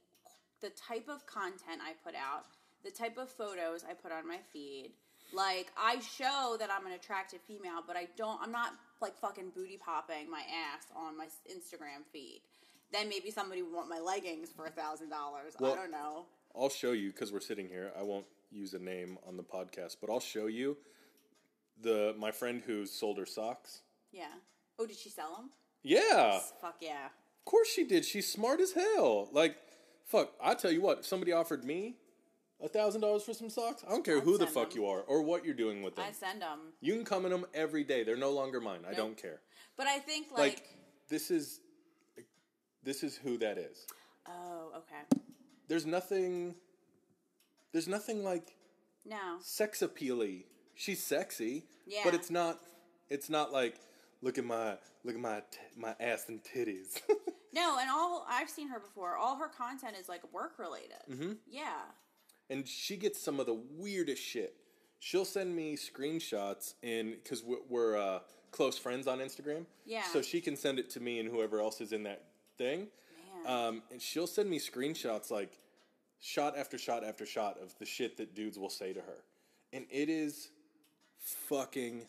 [0.63, 2.47] the type of content I put out,
[2.83, 4.93] the type of photos I put on my feed.
[5.33, 8.41] Like I show that I'm an attractive female, but I don't.
[8.41, 8.73] I'm not
[9.03, 12.41] like fucking booty popping my ass on my Instagram feed.
[12.93, 15.55] Then maybe somebody would want my leggings for a thousand dollars.
[15.59, 16.27] I don't know.
[16.57, 17.93] I'll show you because we're sitting here.
[17.99, 20.77] I won't use a name on the podcast, but I'll show you
[21.83, 23.83] the my friend who sold her socks.
[24.13, 24.33] Yeah.
[24.79, 25.51] Oh, did she sell them?
[25.83, 27.09] Yeah, Fuck yeah.
[27.47, 28.05] Of course she did.
[28.07, 29.29] She's smart as hell.
[29.31, 29.57] Like,
[30.07, 30.33] fuck.
[30.43, 31.01] I tell you what.
[31.01, 31.97] If somebody offered me
[32.63, 34.81] a thousand dollars for some socks, I don't care I'd who the fuck them.
[34.81, 36.07] you are or what you're doing with them.
[36.09, 38.03] I send them, You can come in them every day.
[38.03, 38.81] They're no longer mine.
[38.89, 39.41] I don't care.
[39.77, 40.63] but I think Like, like,
[41.11, 41.61] this is
[42.83, 43.87] this is who that is.
[44.27, 45.21] oh, okay.
[45.69, 46.55] There's nothing.
[47.73, 48.55] There's nothing like
[49.05, 50.47] No, sex appealy.
[50.75, 52.01] She's sexy, Yeah.
[52.05, 52.61] but it's not.
[53.11, 53.77] It's not like
[54.25, 57.01] look at my look at my t- my ass and titties.
[57.53, 59.17] no, and all I've seen her before.
[59.17, 60.97] All her content is like work related.
[61.11, 61.33] Mm-hmm.
[61.49, 61.83] Yeah,
[62.51, 64.57] and she gets some of the weirdest shit.
[64.99, 68.21] She'll send me screenshots in because we're, we're uh,
[68.51, 69.67] close friends on Instagram.
[69.85, 70.03] Yeah.
[70.05, 72.25] So she can send it to me and whoever else is in that
[72.57, 72.89] thing.
[73.45, 73.55] man.
[73.67, 75.59] Um, and she'll send me screenshots like
[76.21, 79.25] shot after shot after shot of the shit that dudes will say to her,
[79.75, 80.49] and it is
[81.21, 82.07] fucking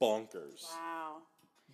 [0.00, 0.64] bonkers.
[0.74, 1.18] wow.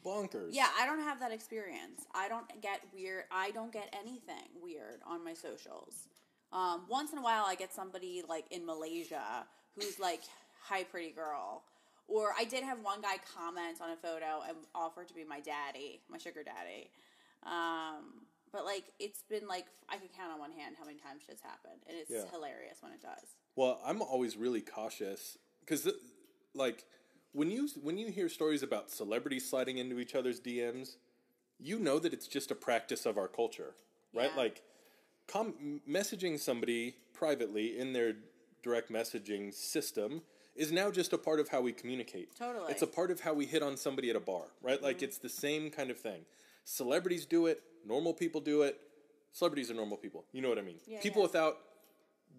[0.04, 0.50] Bonkers.
[0.52, 2.02] Yeah, I don't have that experience.
[2.14, 3.24] I don't get weird.
[3.30, 6.08] I don't get anything weird on my socials.
[6.52, 10.22] Um, once in a while, I get somebody like in Malaysia who's like,
[10.64, 11.64] "Hi, pretty girl."
[12.06, 15.40] Or I did have one guy comment on a photo and offer to be my
[15.40, 16.90] daddy, my sugar daddy.
[17.42, 21.22] Um, but like, it's been like I can count on one hand how many times
[21.26, 22.24] shit's happened, and it's Yeah.
[22.30, 23.36] hilarious when it does.
[23.56, 25.86] Well, I'm always really cautious because,
[26.54, 26.86] like,
[27.32, 30.96] when you when you hear stories about celebrities sliding into each other's DMs,
[31.58, 33.74] you know that it's just a practice of our culture,
[34.14, 34.30] right?
[34.34, 34.42] Yeah.
[34.42, 34.62] Like,
[35.26, 38.14] com- messaging somebody privately in their
[38.62, 40.22] direct messaging system
[40.56, 42.34] is now just a part of how we communicate.
[42.36, 42.72] Totally.
[42.72, 44.82] it's a part of how we hit on somebody at a bar, right?
[44.82, 45.04] Like, mm-hmm.
[45.04, 46.22] it's the same kind of thing.
[46.64, 47.62] Celebrities do it.
[47.86, 48.78] Normal people do it.
[49.32, 50.24] Celebrities are normal people.
[50.32, 50.78] You know what I mean?
[50.86, 51.28] Yeah, people yeah.
[51.28, 51.58] without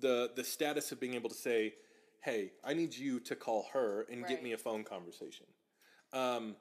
[0.01, 1.73] the the status of being able to say,
[2.22, 5.45] "Hey, I need you to call her and get me a phone conversation."
[6.13, 6.55] Um,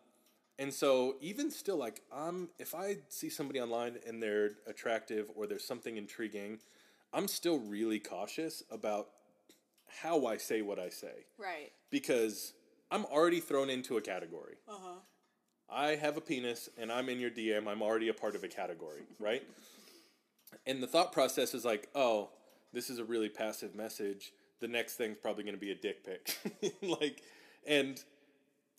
[0.59, 5.47] and so even still, like, um, if I see somebody online and they're attractive or
[5.47, 6.59] there's something intriguing,
[7.13, 9.09] I'm still really cautious about
[9.87, 11.73] how I say what I say Right.
[11.91, 12.53] because
[12.91, 14.57] I'm already thrown into a category.
[14.69, 14.95] Uh huh.
[15.71, 17.67] I have a penis and I'm in your DM.
[17.69, 19.43] I'm already a part of a category, right?
[20.67, 22.31] And the thought process is like, oh,
[22.73, 24.33] this is a really passive message.
[24.61, 27.23] The next thing's probably going to be a dick pic, like,
[27.67, 28.03] and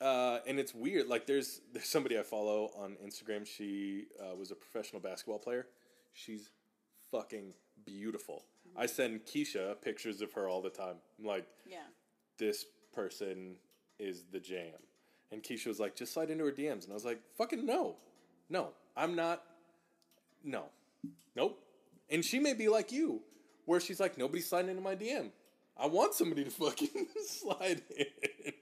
[0.01, 1.07] uh, and it's weird.
[1.07, 3.45] Like, there's there's somebody I follow on Instagram.
[3.47, 5.67] She uh, was a professional basketball player.
[6.13, 6.49] She's
[7.11, 7.53] fucking
[7.85, 8.43] beautiful.
[8.77, 10.95] I send Keisha pictures of her all the time.
[11.19, 11.77] I'm like, Yeah.
[12.37, 13.55] this person
[13.99, 14.73] is the jam.
[15.31, 16.83] And Keisha was like, just slide into her DMs.
[16.83, 17.95] And I was like, fucking no.
[18.49, 19.43] No, I'm not.
[20.43, 20.65] No.
[21.35, 21.59] Nope.
[22.09, 23.21] And she may be like you,
[23.65, 25.29] where she's like, nobody's sliding into my DM.
[25.79, 28.53] I want somebody to fucking slide in.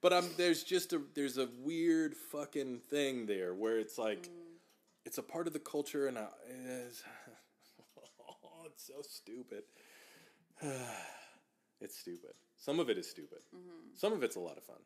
[0.00, 4.28] But I'm there's just a there's a weird fucking thing there where it's like
[5.04, 6.26] it's a part of the culture and I,
[6.86, 7.02] it's,
[8.28, 9.64] oh, it's so stupid.
[11.80, 12.32] it's stupid.
[12.56, 13.38] Some of it is stupid.
[13.94, 14.76] Some of it's a lot of fun.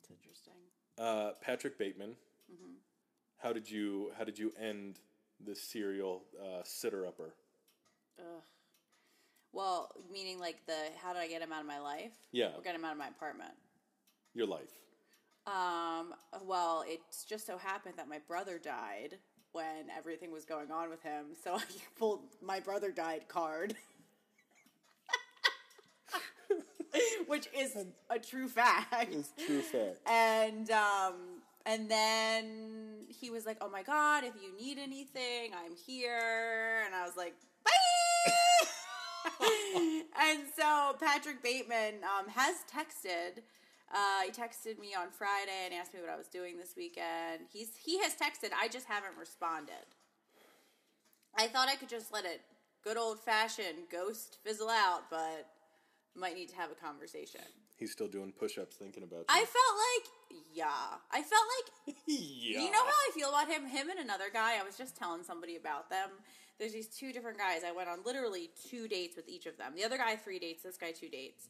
[0.00, 0.54] It's interesting.
[0.98, 2.16] Uh, Patrick Bateman.
[3.42, 5.00] How did you How did you end
[5.44, 7.34] the serial uh, sitter upper?
[8.18, 8.42] Ugh.
[9.52, 12.12] Well, meaning like the how did I get him out of my life?
[12.32, 12.50] Yeah.
[12.56, 13.52] Or get him out of my apartment?
[14.34, 14.70] Your life.
[15.46, 19.18] Um, well, it just so happened that my brother died
[19.52, 21.62] when everything was going on with him, so I
[21.98, 23.74] pulled my brother died card.
[27.26, 27.76] Which is
[28.10, 29.12] a true fact.
[29.12, 29.98] It's True fact.
[30.06, 31.14] And um
[31.64, 36.94] and then he was like, "Oh my god, if you need anything, I'm here." And
[36.94, 37.34] I was like,
[37.64, 38.32] "Bye."
[39.74, 43.42] And so Patrick Bateman um, has texted.
[43.92, 47.46] Uh, he texted me on Friday and asked me what I was doing this weekend.
[47.52, 48.50] He's he has texted.
[48.58, 49.86] I just haven't responded.
[51.36, 52.40] I thought I could just let it
[52.84, 55.46] good old fashioned ghost fizzle out, but
[56.14, 57.40] might need to have a conversation.
[57.76, 59.24] He's still doing push ups thinking about you.
[59.28, 60.21] I felt like,
[60.52, 60.66] yeah,
[61.10, 61.42] I felt
[61.86, 62.60] like yeah.
[62.60, 63.66] you know how I feel about him?
[63.66, 64.58] Him and another guy.
[64.60, 66.10] I was just telling somebody about them.
[66.58, 67.62] There's these two different guys.
[67.66, 69.72] I went on literally two dates with each of them.
[69.76, 70.62] The other guy three dates.
[70.62, 71.48] This guy two dates.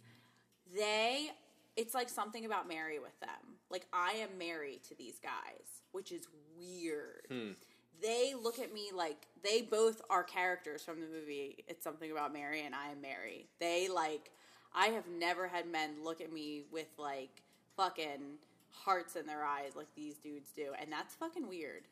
[0.74, 1.30] They.
[1.76, 3.56] It's like something about Mary with them.
[3.70, 6.26] Like I am married to these guys, which is
[6.58, 7.26] weird.
[7.28, 7.50] Hmm.
[8.02, 11.64] They look at me like they both are characters from the movie.
[11.68, 13.48] It's something about Mary and I am Mary.
[13.60, 14.30] They like.
[14.74, 17.42] I have never had men look at me with like
[17.76, 18.38] fucking
[18.72, 21.84] hearts in their eyes like these dudes do, and that's fucking weird.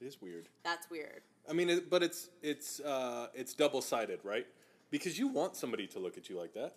[0.00, 0.48] It is weird.
[0.64, 1.22] That's weird.
[1.48, 4.46] I mean, it, but it's it's uh, it's double sided, right?
[4.90, 6.74] Because you want somebody to look at you like that,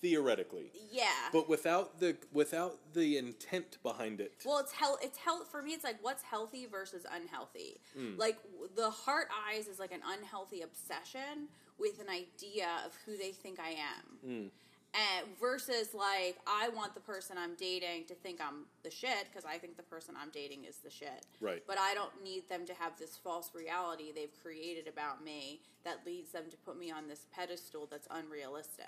[0.00, 1.08] theoretically, Yeah.
[1.32, 4.32] but without the without the intent behind it.
[4.44, 4.98] well, it's health.
[5.02, 5.72] It's health for me.
[5.72, 7.80] It's like what's healthy versus unhealthy.
[7.96, 8.16] Hmm.
[8.16, 8.38] Like
[8.76, 11.48] the heart eyes is like an unhealthy obsession
[11.78, 14.04] with an idea of who they think I am.
[14.24, 14.46] Hmm.
[14.94, 19.44] And versus like I want the person I'm dating to think I'm the shit because
[19.44, 21.26] I think the person I'm dating is the shit.
[21.40, 21.62] Right.
[21.66, 26.06] But I don't need them to have this false reality they've created about me that
[26.06, 28.86] leads them to put me on this pedestal that's unrealistic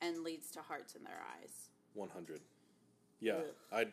[0.00, 1.70] and leads to hearts in their eyes.
[1.94, 2.40] One hundred.
[3.20, 3.40] Yeah,
[3.72, 3.86] I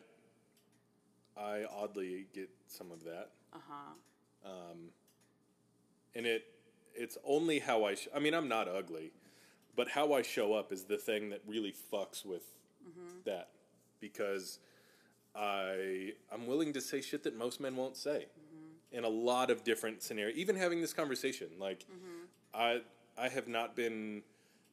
[1.36, 4.52] I oddly get some of that, Uh huh.
[6.14, 6.44] and it
[6.94, 7.94] it's only how I.
[7.96, 9.10] Sh- I mean, I'm not ugly,
[9.76, 12.44] but how I show up is the thing that really fucks with
[12.82, 13.18] mm-hmm.
[13.24, 13.50] that
[14.00, 14.58] because
[15.34, 18.96] I I'm willing to say shit that most men won't say mm-hmm.
[18.96, 20.36] in a lot of different scenarios.
[20.36, 22.24] Even having this conversation, like mm-hmm.
[22.54, 22.80] I
[23.18, 24.22] I have not been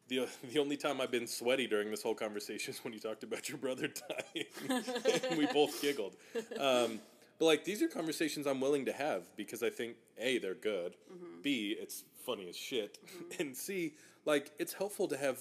[0.07, 3.23] the the only time I've been sweaty during this whole conversation is when you talked
[3.23, 4.45] about your brother dying.
[5.29, 6.15] and we both giggled.
[6.59, 6.99] Um,
[7.39, 10.95] but like these are conversations I'm willing to have because I think a they're good,
[11.41, 12.99] b it's funny as shit,
[13.39, 13.93] and c
[14.25, 15.39] like it's helpful to have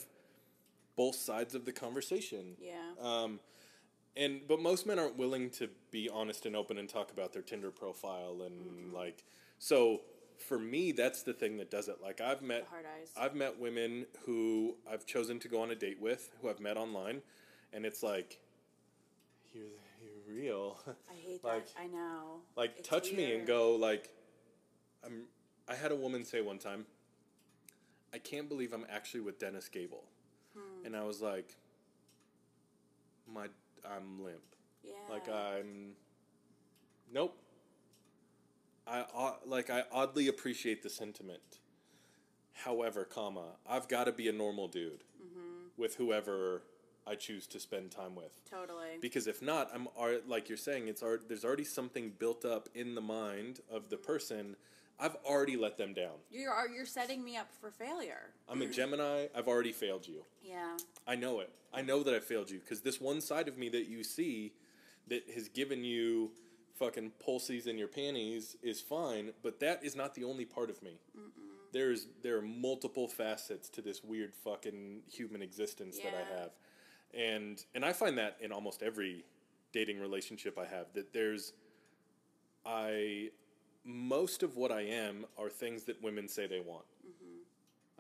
[0.97, 2.57] both sides of the conversation.
[2.61, 2.75] Yeah.
[3.01, 3.41] Um,
[4.17, 7.43] and but most men aren't willing to be honest and open and talk about their
[7.43, 9.25] Tinder profile and like
[9.59, 10.03] so
[10.49, 11.97] for me that's the thing that does it.
[12.03, 13.09] Like I've met hard eyes.
[13.17, 16.77] I've met women who I've chosen to go on a date with who I've met
[16.77, 17.23] online
[17.73, 18.39] and it's like
[19.55, 19.65] you're
[20.03, 20.79] you're real.
[20.87, 21.81] I hate like- that.
[21.81, 22.41] I know.
[22.57, 24.11] like It's touch me and go like
[25.05, 25.23] I'm
[25.69, 26.85] I had a woman say one time
[28.13, 30.05] I can't believe I'm actually with Dennis Gable.
[30.55, 30.87] Hmm.
[30.87, 31.57] And I was like
[33.33, 33.47] my
[33.85, 34.43] I'm limp.
[34.85, 34.93] Yeah.
[35.11, 35.93] Like I'm
[37.13, 37.37] nope.
[38.87, 41.59] I uh, like I oddly appreciate the sentiment.
[42.53, 45.05] However, comma, I've got to be a normal dude
[45.77, 46.63] with whoever
[47.07, 48.41] I choose to spend time with.
[48.49, 48.99] Totally.
[49.01, 49.89] Because if not, I'm
[50.27, 54.57] like you're saying, it's there's already something built up in the mind of the person.
[55.01, 56.19] I've already let them down.
[56.31, 58.31] you are you're setting me up for failure.
[58.49, 59.27] I'm a Gemini.
[59.35, 60.25] I've already failed you.
[60.43, 60.77] Yeah.
[61.07, 61.51] I know it.
[61.75, 64.53] I know that I failed you because this one side of me that you see
[65.09, 66.31] that has given you
[66.79, 70.83] fucking pulses in your panties is fine, but that is not the only part of
[70.83, 70.99] me.
[71.73, 76.37] There's there are multiple facets to this weird fucking human existence that Yeah.
[76.37, 76.51] I have.
[77.15, 79.25] And and I find that in almost every
[79.73, 81.55] dating relationship I have that there's
[82.65, 83.31] I
[83.85, 86.85] most of what I am are things that women say they want.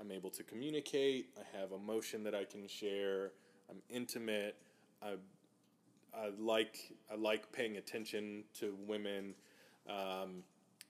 [0.01, 1.31] I'm able to communicate.
[1.39, 3.33] I have emotion that I can share.
[3.71, 4.57] I'm intimate.
[5.03, 5.15] I,
[6.15, 9.35] I like I like paying attention to women.
[9.89, 10.43] Um,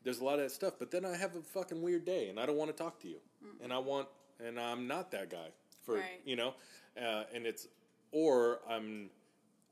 [0.04, 2.40] there's a lot of that stuff, but then I have a fucking weird day, and
[2.40, 3.18] I don't want to talk to you,
[3.62, 4.08] and I want,
[4.44, 5.48] and I'm not that guy
[5.84, 6.20] for Right.
[6.24, 6.54] you know,
[7.00, 7.68] uh, and it's
[8.12, 9.10] or I'm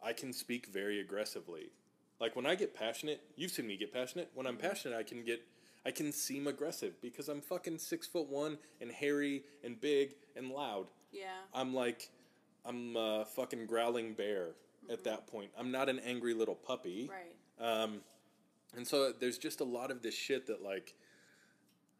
[0.04, 1.70] I can speak very aggressively.
[2.20, 4.30] Like when I get passionate, you've seen me get passionate.
[4.34, 5.42] When I'm passionate, I can get,
[5.86, 10.50] I can seem aggressive because I'm fucking six foot one and hairy and big and
[10.50, 10.88] loud.
[11.12, 11.28] Yeah.
[11.54, 12.10] I'm like,
[12.66, 14.50] I'm a fucking growling bear
[14.90, 15.50] at that point.
[15.58, 17.10] I'm not an angry little puppy.
[17.10, 17.66] Right.
[17.66, 18.00] Um,
[18.76, 20.94] and so there's just a lot of this shit that like,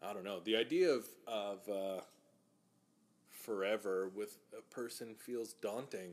[0.03, 0.41] I don't know.
[0.41, 2.01] The idea of of uh,
[3.31, 6.13] forever with a person feels daunting.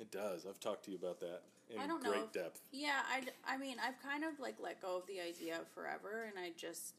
[0.00, 0.46] It does.
[0.48, 1.78] I've talked to you about that in.
[1.78, 2.60] I don't know great if- depth.
[2.72, 3.22] Yeah, I,
[3.54, 6.52] I mean, I've kind of like let go of the idea of forever, and I
[6.56, 6.94] just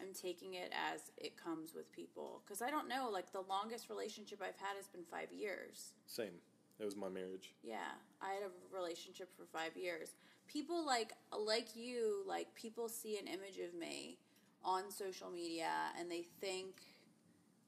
[0.00, 3.10] I'm taking it as it comes with people because I don't know.
[3.12, 5.92] Like the longest relationship I've had has been five years.
[6.06, 6.34] Same.
[6.78, 7.52] It was my marriage.
[7.62, 7.92] Yeah,
[8.22, 10.14] I had a relationship for five years.
[10.48, 14.18] People like like you, like people see an image of me
[14.64, 16.82] on social media and they think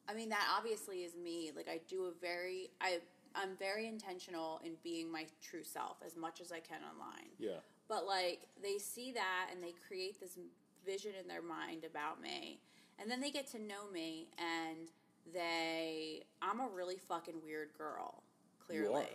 [0.09, 1.51] I mean that obviously is me.
[1.55, 3.01] Like I do a very I
[3.35, 7.31] I'm very intentional in being my true self as much as I can online.
[7.39, 7.61] Yeah.
[7.89, 10.39] But like they see that and they create this
[10.85, 12.61] vision in their mind about me.
[12.99, 14.89] And then they get to know me and
[15.33, 18.23] they I'm a really fucking weird girl,
[18.67, 19.07] clearly.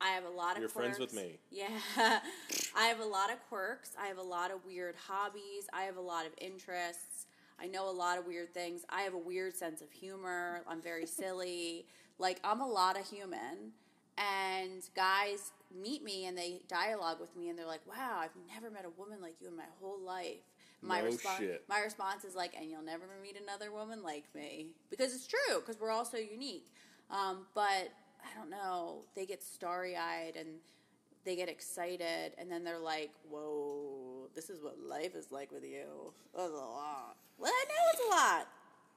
[0.00, 1.38] I have a lot of You're friends with me.
[1.50, 1.68] Yeah.
[2.76, 3.92] I have a lot of quirks.
[4.00, 5.68] I have a lot of weird hobbies.
[5.72, 7.11] I have a lot of interests.
[7.60, 8.82] I know a lot of weird things.
[8.88, 10.62] I have a weird sense of humor.
[10.68, 11.86] I'm very silly.
[12.18, 13.72] Like I'm a lot of human.
[14.18, 18.70] And guys meet me and they dialogue with me and they're like, "Wow, I've never
[18.70, 20.42] met a woman like you in my whole life."
[20.82, 21.64] My No response shit.
[21.68, 25.60] my response is like, "And you'll never meet another woman like me." Because it's true
[25.60, 26.66] because we're all so unique.
[27.10, 27.62] Um, but
[28.22, 30.48] I don't know, they get starry-eyed and
[31.24, 33.91] they get excited and then they're like, "Whoa,
[34.34, 37.16] this is what life is like with you." That's a lot.
[37.38, 38.48] Well, I know it's a lot.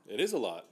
[0.08, 0.66] It is a lot.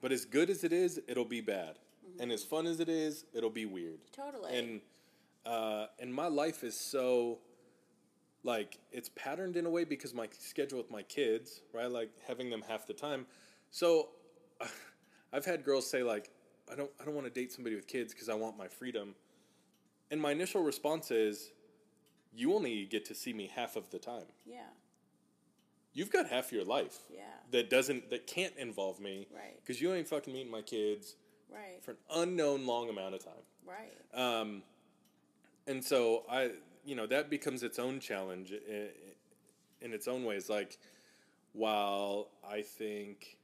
[0.00, 1.78] But as good as it is, it'll be bad.
[2.08, 2.22] Mm-hmm.
[2.22, 4.00] And as fun as it is, it'll be weird.
[4.12, 4.58] Totally.
[4.58, 4.80] And
[5.46, 7.38] uh, and my life is so
[8.42, 11.90] like it's patterned in a way because my schedule with my kids, right?
[11.90, 13.26] Like having them half the time.
[13.70, 14.08] So
[15.32, 16.30] I've had girls say like,
[16.70, 19.14] I don't I don't want to date somebody with kids because I want my freedom.
[20.10, 21.52] And my initial response is,
[22.32, 24.26] you only get to see me half of the time.
[24.46, 24.66] yeah.
[25.92, 27.24] You've got half your life Yeah.
[27.50, 29.56] that doesn't that can't involve me Right.
[29.60, 31.16] because you ain't fucking meeting my kids
[31.48, 31.82] Right.
[31.82, 33.42] for an unknown long amount of time.
[33.64, 33.92] Right.
[34.14, 34.62] Um,
[35.66, 36.52] and so I,
[36.84, 38.90] you know, that becomes its own challenge in,
[39.80, 40.48] in its own ways.
[40.48, 40.78] Like,
[41.52, 43.36] while I think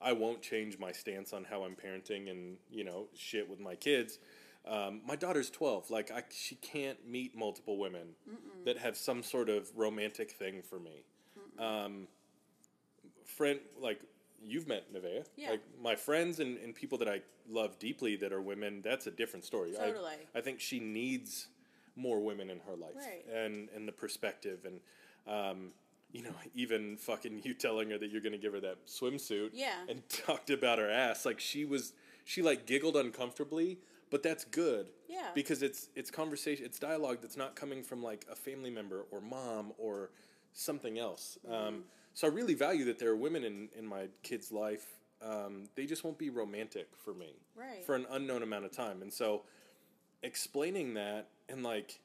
[0.00, 3.74] I won't change my stance on how I'm parenting and you know shit with my
[3.74, 4.18] kids,
[4.66, 5.90] um, my daughter's twelve.
[5.90, 8.08] Like, I she can't meet multiple women
[8.64, 11.04] that have some sort of romantic thing for me.
[11.58, 12.08] Um,
[13.24, 14.00] friend, like
[14.42, 15.50] you've met Nevaeh, Yeah.
[15.50, 18.82] like my friends and, and people that I love deeply that are women.
[18.82, 19.72] That's a different story.
[19.78, 20.14] I- Totally.
[20.34, 21.48] I think she needs
[21.96, 23.24] more women in her life Right.
[23.32, 24.80] and and the perspective and
[25.26, 25.70] um,
[26.12, 29.50] you know even fucking you telling her that you're going to give her that swimsuit
[29.54, 29.72] Yeah.
[29.88, 31.94] and talked about her ass like she was
[32.26, 33.78] she like giggled uncomfortably
[34.10, 35.30] but that's good Yeah.
[35.34, 39.20] because it's it's conversation it's dialogue that's not coming from like a family member or
[39.20, 40.10] mom or
[40.52, 41.54] something else Mm-hmm.
[41.68, 41.84] um,
[42.14, 44.86] so I really value that there are women in in my kid's life
[45.22, 47.84] um, they just won't be romantic for me Right.
[47.84, 49.42] for an unknown amount of time and so
[50.22, 52.00] explaining that and like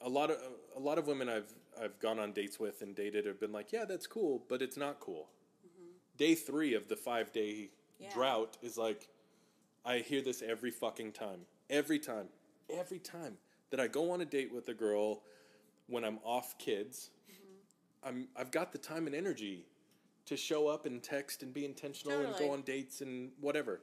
[0.00, 0.36] a lot of
[0.76, 3.70] a lot of women I've I've gone on dates with and dated have been like,
[3.72, 5.28] yeah, that's cool, but it's not cool.
[6.16, 7.70] Day three of the five day
[8.00, 8.04] Mm-hmm.
[8.04, 8.14] Yeah.
[8.14, 9.08] drought is like,
[9.84, 11.40] I hear this every fucking time,
[11.70, 12.28] every time,
[12.70, 13.38] every time
[13.70, 15.22] that I go on a date with a girl
[15.86, 18.08] when I'm off kids, Mm-hmm.
[18.08, 19.66] I'm I've got the time and energy
[20.26, 23.80] to show up and text and be intentional and go on dates and whatever.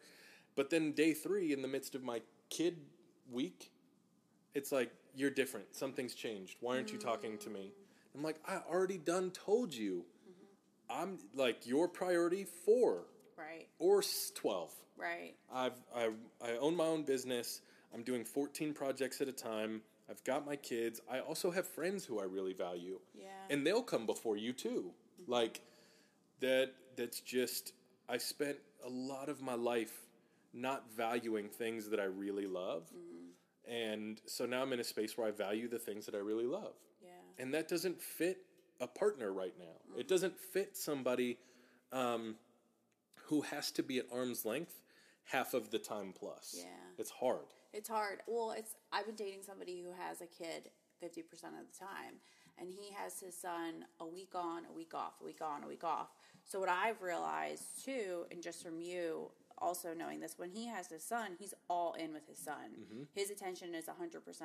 [0.55, 2.77] But then day three, in the midst of my kid
[3.31, 3.71] week,
[4.53, 5.75] it's like you're different.
[5.75, 6.57] Something's changed.
[6.61, 7.71] Why aren't you talking to me?
[8.15, 10.05] I'm like, I already done told you.
[10.89, 13.05] I'm like your priority four
[13.37, 13.67] Right.
[13.79, 14.03] or
[14.35, 14.73] twelve.
[14.97, 15.35] Right.
[15.53, 16.09] I've I,
[16.43, 17.61] I own my own business.
[17.93, 19.81] I'm doing 14 projects at a time.
[20.09, 21.01] I've got my kids.
[21.09, 22.99] I also have friends who I really value.
[23.17, 23.27] Yeah.
[23.49, 24.91] And they'll come before you too.
[25.21, 25.31] Mm-hmm.
[25.31, 25.61] Like
[26.41, 27.73] that that's just
[28.09, 29.93] I spent a lot of my life
[30.53, 32.83] not valuing things that I really love.
[32.83, 33.71] Mm-hmm.
[33.71, 36.45] And so now I'm in a space where I value the things that I really
[36.45, 36.73] love.
[37.01, 37.09] Yeah.
[37.39, 38.39] And that doesn't fit
[38.79, 39.65] a partner right now.
[39.65, 40.07] It mm-hmm.
[40.07, 41.37] doesn't fit somebody
[41.91, 42.35] um,
[43.27, 44.81] who has to be at arm's length
[45.25, 46.55] half of the time plus.
[46.57, 46.65] Yeah.
[46.97, 47.45] It's hard.
[47.73, 48.19] It's hard.
[48.27, 50.69] Well, it's I've been dating somebody who has a kid
[51.03, 52.15] 50% of the time
[52.57, 55.67] and he has his son a week on, a week off, a week on, a
[55.67, 56.09] week off.
[56.45, 60.87] So what I've realized too and just from you also knowing this when he has
[60.87, 62.71] his son, he's all in with his son.
[62.79, 63.03] Mm-hmm.
[63.13, 63.91] His attention is 100%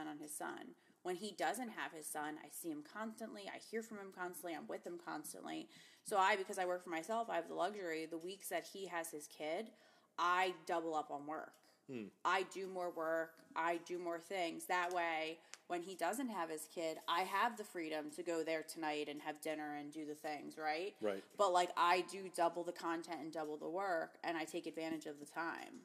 [0.09, 0.75] on his son.
[1.03, 4.55] When he doesn't have his son, I see him constantly, I hear from him constantly,
[4.55, 5.69] I'm with him constantly.
[6.05, 8.87] So I because I work for myself, I have the luxury the weeks that he
[8.87, 9.71] has his kid,
[10.19, 11.53] I double up on work.
[11.91, 12.05] Hmm.
[12.25, 14.67] I do more work, I do more things.
[14.67, 15.39] That way,
[15.71, 19.23] when he doesn't have his kid, I have the freedom to go there tonight and
[19.23, 20.95] have dinner and do the things, right?
[21.01, 21.23] Right.
[21.39, 25.07] But like I do double the content and double the work and I take advantage
[25.07, 25.83] of the time,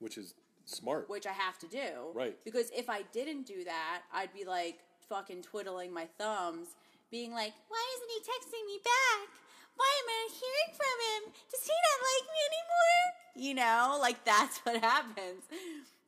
[0.00, 0.34] Which is
[0.64, 1.08] smart.
[1.08, 2.10] which I have to do.
[2.14, 2.36] Right.
[2.44, 4.78] Because if I didn't do that, I'd be like
[5.08, 6.68] fucking twiddling my thumbs,
[7.10, 9.28] being like, why isn't he texting me back?
[9.76, 11.32] Why am I not hearing from him?
[11.50, 13.04] Does he not like me anymore?
[13.48, 15.44] You know, like that's what happens.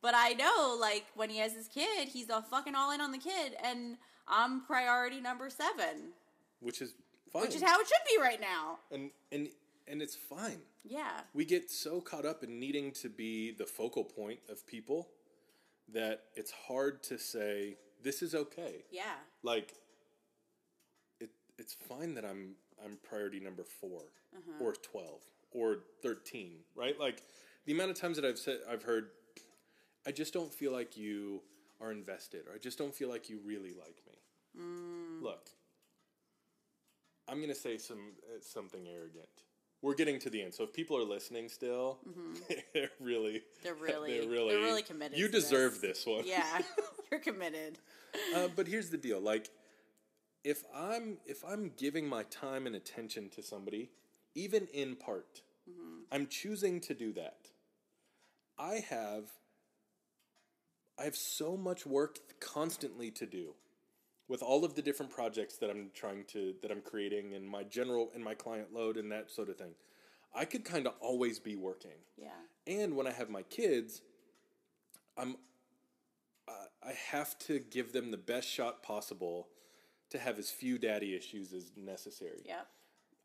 [0.01, 3.11] But I know, like, when he has his kid, he's a fucking all in on
[3.13, 3.95] the kid, and
[4.27, 6.11] I'm priority number seven,
[6.59, 6.93] Which is
[7.31, 7.43] fine.
[7.43, 8.79] which is how it should be right now.
[8.91, 9.47] and and
[9.87, 10.61] and it's fine.
[10.83, 11.21] Yeah.
[11.33, 15.09] We get so caught up in needing to be the focal point of people
[15.93, 18.85] that it's hard to say this is okay.
[18.91, 19.15] Yeah.
[19.43, 19.73] like
[21.19, 23.89] it it's fine that I'm I'm priority number 4
[24.35, 24.63] Uh-huh.
[24.65, 26.99] or twelve or thirteen, right?
[26.99, 27.21] Like
[27.65, 29.09] the amount of times that I've said I've heard,
[30.07, 31.41] I just don't feel like you
[31.79, 34.17] are invested, or I just don't feel like you really like me.
[34.59, 35.21] Mm.
[35.21, 35.49] Look,
[37.27, 39.29] I'm gonna say some uh, something arrogant.
[39.83, 41.99] We're getting to the end, so if people are listening still,
[42.73, 43.63] they're really Mm-hmm.
[43.63, 45.99] They're really- they're really they're really committed You deserve this.
[45.99, 46.23] this one.
[46.25, 46.61] Yeah.
[47.11, 47.77] You're committed.
[48.35, 49.49] Uh, but here's the deal: like,
[50.43, 53.89] if I'm if I'm giving my time and attention to somebody,
[54.35, 55.41] even in part,
[56.11, 57.49] I'm choosing to do that.
[58.57, 59.25] I have
[60.99, 63.55] I have so much work constantly to do
[64.27, 67.63] with all of the different projects that I'm trying to that I'm creating and my
[67.63, 69.73] general and my client load and that sort of thing.
[70.35, 71.99] I could kind of always be working.
[72.17, 72.29] Yeah.
[72.65, 74.01] And when I have my kids,
[75.17, 75.35] I'm
[76.47, 79.47] I- have to give them the best shot possible
[80.09, 82.41] to have as few daddy issues as necessary.
[82.45, 82.61] Yeah.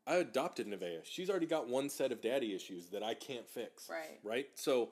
[0.07, 1.03] I adopted Nevaeh.
[1.03, 3.89] She's already got one set of daddy issues that I can't fix.
[3.89, 4.19] Right.
[4.23, 4.47] Right?
[4.55, 4.91] So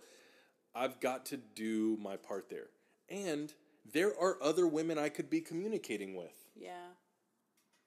[0.76, 2.68] I've got to do my part there.
[3.10, 3.54] And
[3.94, 6.46] there are other women I could be communicating with.
[6.56, 6.72] Yeah.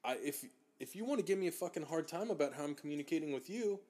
[0.05, 0.45] I if
[0.79, 3.51] if you want to give me a fucking hard time about how I'm communicating with
[3.51, 3.81] you,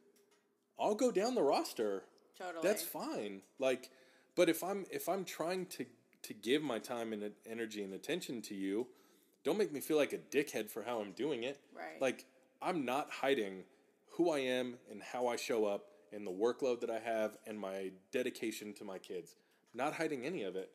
[0.79, 2.05] I'll go down the roster.
[2.37, 2.67] Totally.
[2.67, 3.43] That's fine.
[3.59, 3.91] Like,
[4.35, 5.87] but if I'm if I'm trying to
[6.23, 8.87] to give my time and energy and attention to you,
[9.45, 11.61] don't make me feel like a dickhead for how I'm doing it.
[11.75, 12.01] Right.
[12.01, 12.27] Like
[12.61, 13.65] I'm not hiding
[14.13, 17.59] who I am and how I show up and the workload that I have and
[17.59, 19.37] my dedication to my kids.
[19.73, 20.71] Not hiding any of it.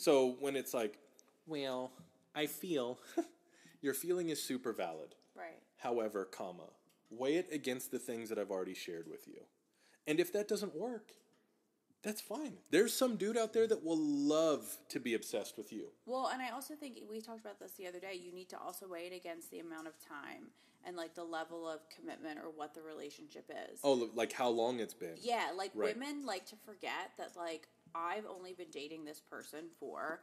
[0.00, 0.98] So when it's like,
[1.46, 1.92] well,
[2.34, 2.98] I feel
[3.82, 5.14] your feeling is super valid.
[5.36, 5.60] Right.
[5.76, 6.70] However, comma,
[7.10, 9.42] weigh it against the things that I've already shared with you.
[10.06, 11.12] And if that doesn't work,
[12.02, 12.54] that's fine.
[12.70, 15.88] There's some dude out there that will love to be obsessed with you.
[16.06, 18.14] Well, and I also think we talked about this the other day.
[18.14, 20.48] You need to also weigh it against the amount of time
[20.86, 23.80] and like the level of commitment or what the relationship is.
[23.84, 25.16] Oh, like how long it's been.
[25.20, 25.94] Yeah, like Right.
[25.94, 30.20] women like to forget that like I've only been dating this person for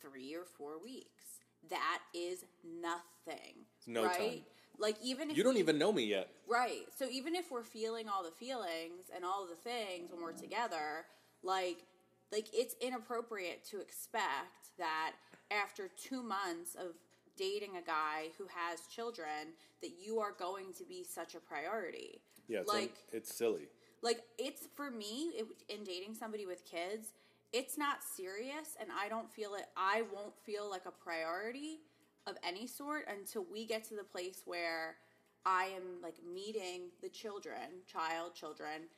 [0.00, 1.24] 3 or 4 weeks.
[1.68, 3.66] That is nothing.
[3.86, 4.18] no right?
[4.18, 4.40] time.
[4.78, 6.28] Like even if You don't we- even know me yet.
[6.48, 6.86] Right.
[6.96, 11.04] So even if we're feeling all the feelings and all the things when we're together,
[11.42, 11.84] like
[12.32, 15.12] like it's inappropriate to expect that
[15.50, 16.94] after 2 months of
[17.36, 22.20] dating a guy who has children that you are going to be such a priority.
[22.48, 23.68] Yeah, it's, like it's silly.
[24.02, 27.12] Like it's for me it, in dating somebody with kids
[27.52, 31.80] it's not serious and i don't feel it i won't feel like a priority
[32.26, 34.96] of any sort until we get to the place where
[35.44, 38.88] I am like meeting the children, child, children,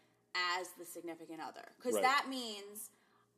[0.58, 1.72] as the significant other.
[1.76, 2.02] Because Right.
[2.02, 2.90] that means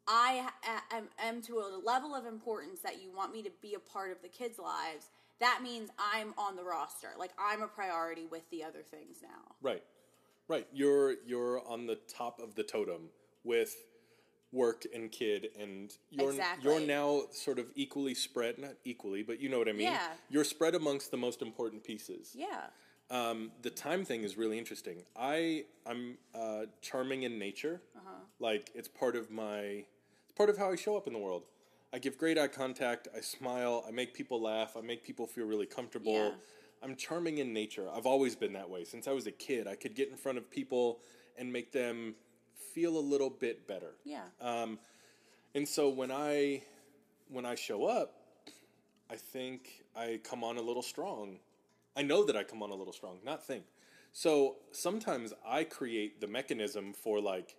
[0.06, 0.50] I
[0.90, 4.10] am, am to a level of importance that you want me to be a part
[4.10, 5.10] of the kids' lives.
[5.40, 7.10] That means I'm on the roster.
[7.16, 9.54] Like I'm a priority with the other things now.
[9.60, 9.82] Right,
[10.48, 10.66] right.
[10.72, 13.08] You're you're on the top of the totem
[13.44, 13.74] with
[14.52, 16.70] work and kid, and you're Exactly.
[16.70, 18.58] you're now sort of equally spread.
[18.58, 19.82] Not equally, but you know what I mean.
[19.92, 20.08] Yeah.
[20.30, 22.34] You're spread amongst the most important pieces.
[22.34, 22.66] Yeah.
[23.10, 25.02] Um, the time thing is really interesting.
[25.16, 27.82] I I'm uh, charming in nature.
[27.96, 28.10] Uh-huh.
[28.38, 29.84] Like it's part of my
[30.24, 31.42] it's part of how I show up in the world.
[31.92, 33.06] I give great eye contact.
[33.16, 33.84] I smile.
[33.86, 34.76] I make people laugh.
[34.76, 36.12] I make people feel really comfortable.
[36.12, 36.30] Yeah.
[36.84, 37.88] I'm charming in nature.
[37.92, 39.66] I've always been that way since I was a kid.
[39.66, 41.00] I could get in front of people
[41.38, 42.14] and make them
[42.74, 43.94] feel a little bit better.
[44.04, 44.24] Yeah.
[44.40, 44.78] Um,
[45.54, 46.62] and so when I
[47.28, 48.14] when I show up,
[49.10, 51.38] I think I come on a little strong.
[51.96, 53.64] I know that I come on a little strong, not think.
[54.12, 57.56] So sometimes I create the mechanism for like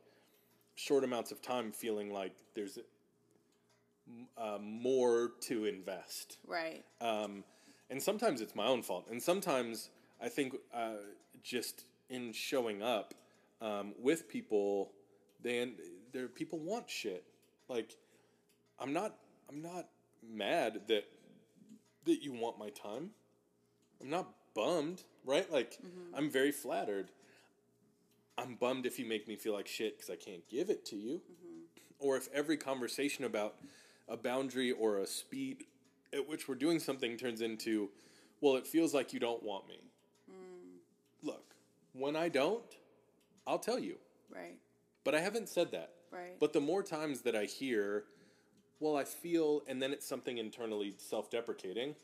[0.76, 2.78] short amounts of time feeling like there's
[4.38, 6.38] uh, more to invest.
[6.46, 6.84] right.
[7.02, 7.44] Um,
[7.90, 9.08] and sometimes it's my own fault.
[9.10, 9.90] And sometimes
[10.22, 10.96] I think uh,
[11.44, 13.14] just in showing up
[13.62, 14.92] um, with people,
[15.44, 15.74] then
[16.14, 17.24] there people want shit.
[17.68, 17.96] Like
[18.80, 19.16] I'm not
[19.50, 19.88] I'm not
[20.28, 21.06] mad that
[22.06, 23.12] that you want my time.
[24.02, 25.52] I'm not bummed, right?
[25.52, 25.80] Like
[26.16, 27.10] I'm very flattered.
[28.38, 30.98] I'm bummed if you make me feel like shit because I can't give it to
[30.98, 31.22] you,
[32.00, 33.56] or if every conversation about
[34.10, 35.64] a boundary or a speed
[36.14, 37.90] at which we're doing something turns into,
[38.42, 39.80] well, it feels like you don't want me.
[41.24, 41.56] Look,
[41.94, 42.64] when I don't,
[43.48, 43.96] I'll tell you.
[44.34, 44.58] Right.
[45.04, 45.92] But I haven't said that.
[46.12, 46.40] Right.
[46.40, 48.04] But the more times that I hear,
[48.80, 51.96] well, I feel, and then it's something internally self deprecating,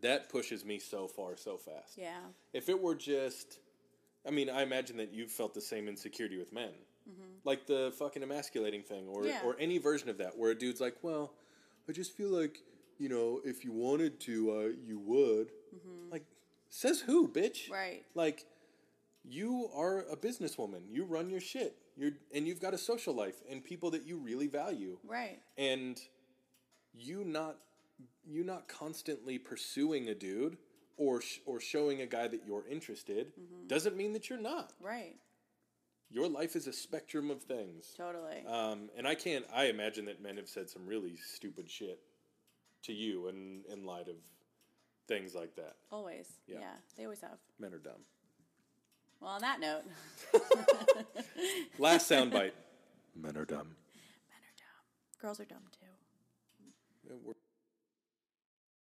[0.00, 1.96] that pushes me so far, so fast.
[1.96, 2.18] yeah.
[2.52, 3.60] If it were just,
[4.26, 6.70] I mean, I imagine that you've felt the same insecurity with men.
[7.44, 9.26] Like the fucking emasculating thing, or, Mm-hmm.
[9.28, 9.40] Yeah.
[9.44, 11.32] or any version of that, where a dude's like, well,
[11.88, 12.58] I just feel like,
[12.98, 15.50] you know, if you wanted to, uh, you would.
[16.10, 16.24] Like,
[16.68, 17.64] says who, bitch?
[17.64, 17.72] Mm-hmm.
[17.72, 18.04] Right.
[18.14, 18.46] Like,
[19.24, 20.82] you are a businesswoman.
[20.90, 21.76] You run your shit.
[21.96, 24.98] You're and you've got a social life and people that you really value.
[25.06, 25.38] Right.
[25.58, 26.00] And
[26.94, 27.56] you not
[28.24, 30.56] you not constantly pursuing a dude
[30.96, 33.32] or sh- or showing a guy that you're interested
[33.66, 34.72] doesn't mean that you're not.
[34.80, 35.16] Right.
[36.10, 37.94] Your life is a spectrum of things.
[37.96, 38.44] Totally.
[38.46, 39.44] Um, and I can't.
[39.54, 42.00] I imagine that men have said some really stupid shit
[42.82, 44.16] to you in in light of
[45.08, 45.76] things like that.
[45.90, 46.28] always.
[46.46, 46.58] yeah.
[46.60, 46.72] yeah.
[46.96, 47.38] They always have.
[47.58, 48.02] Men are dumb.
[49.20, 49.82] Well, on that note,
[51.78, 52.52] Last soundbite.
[53.14, 53.68] Men are dumb.
[53.68, 55.20] men are dumb.
[55.20, 55.86] Girls are dumb too.
[57.24, 57.34] We're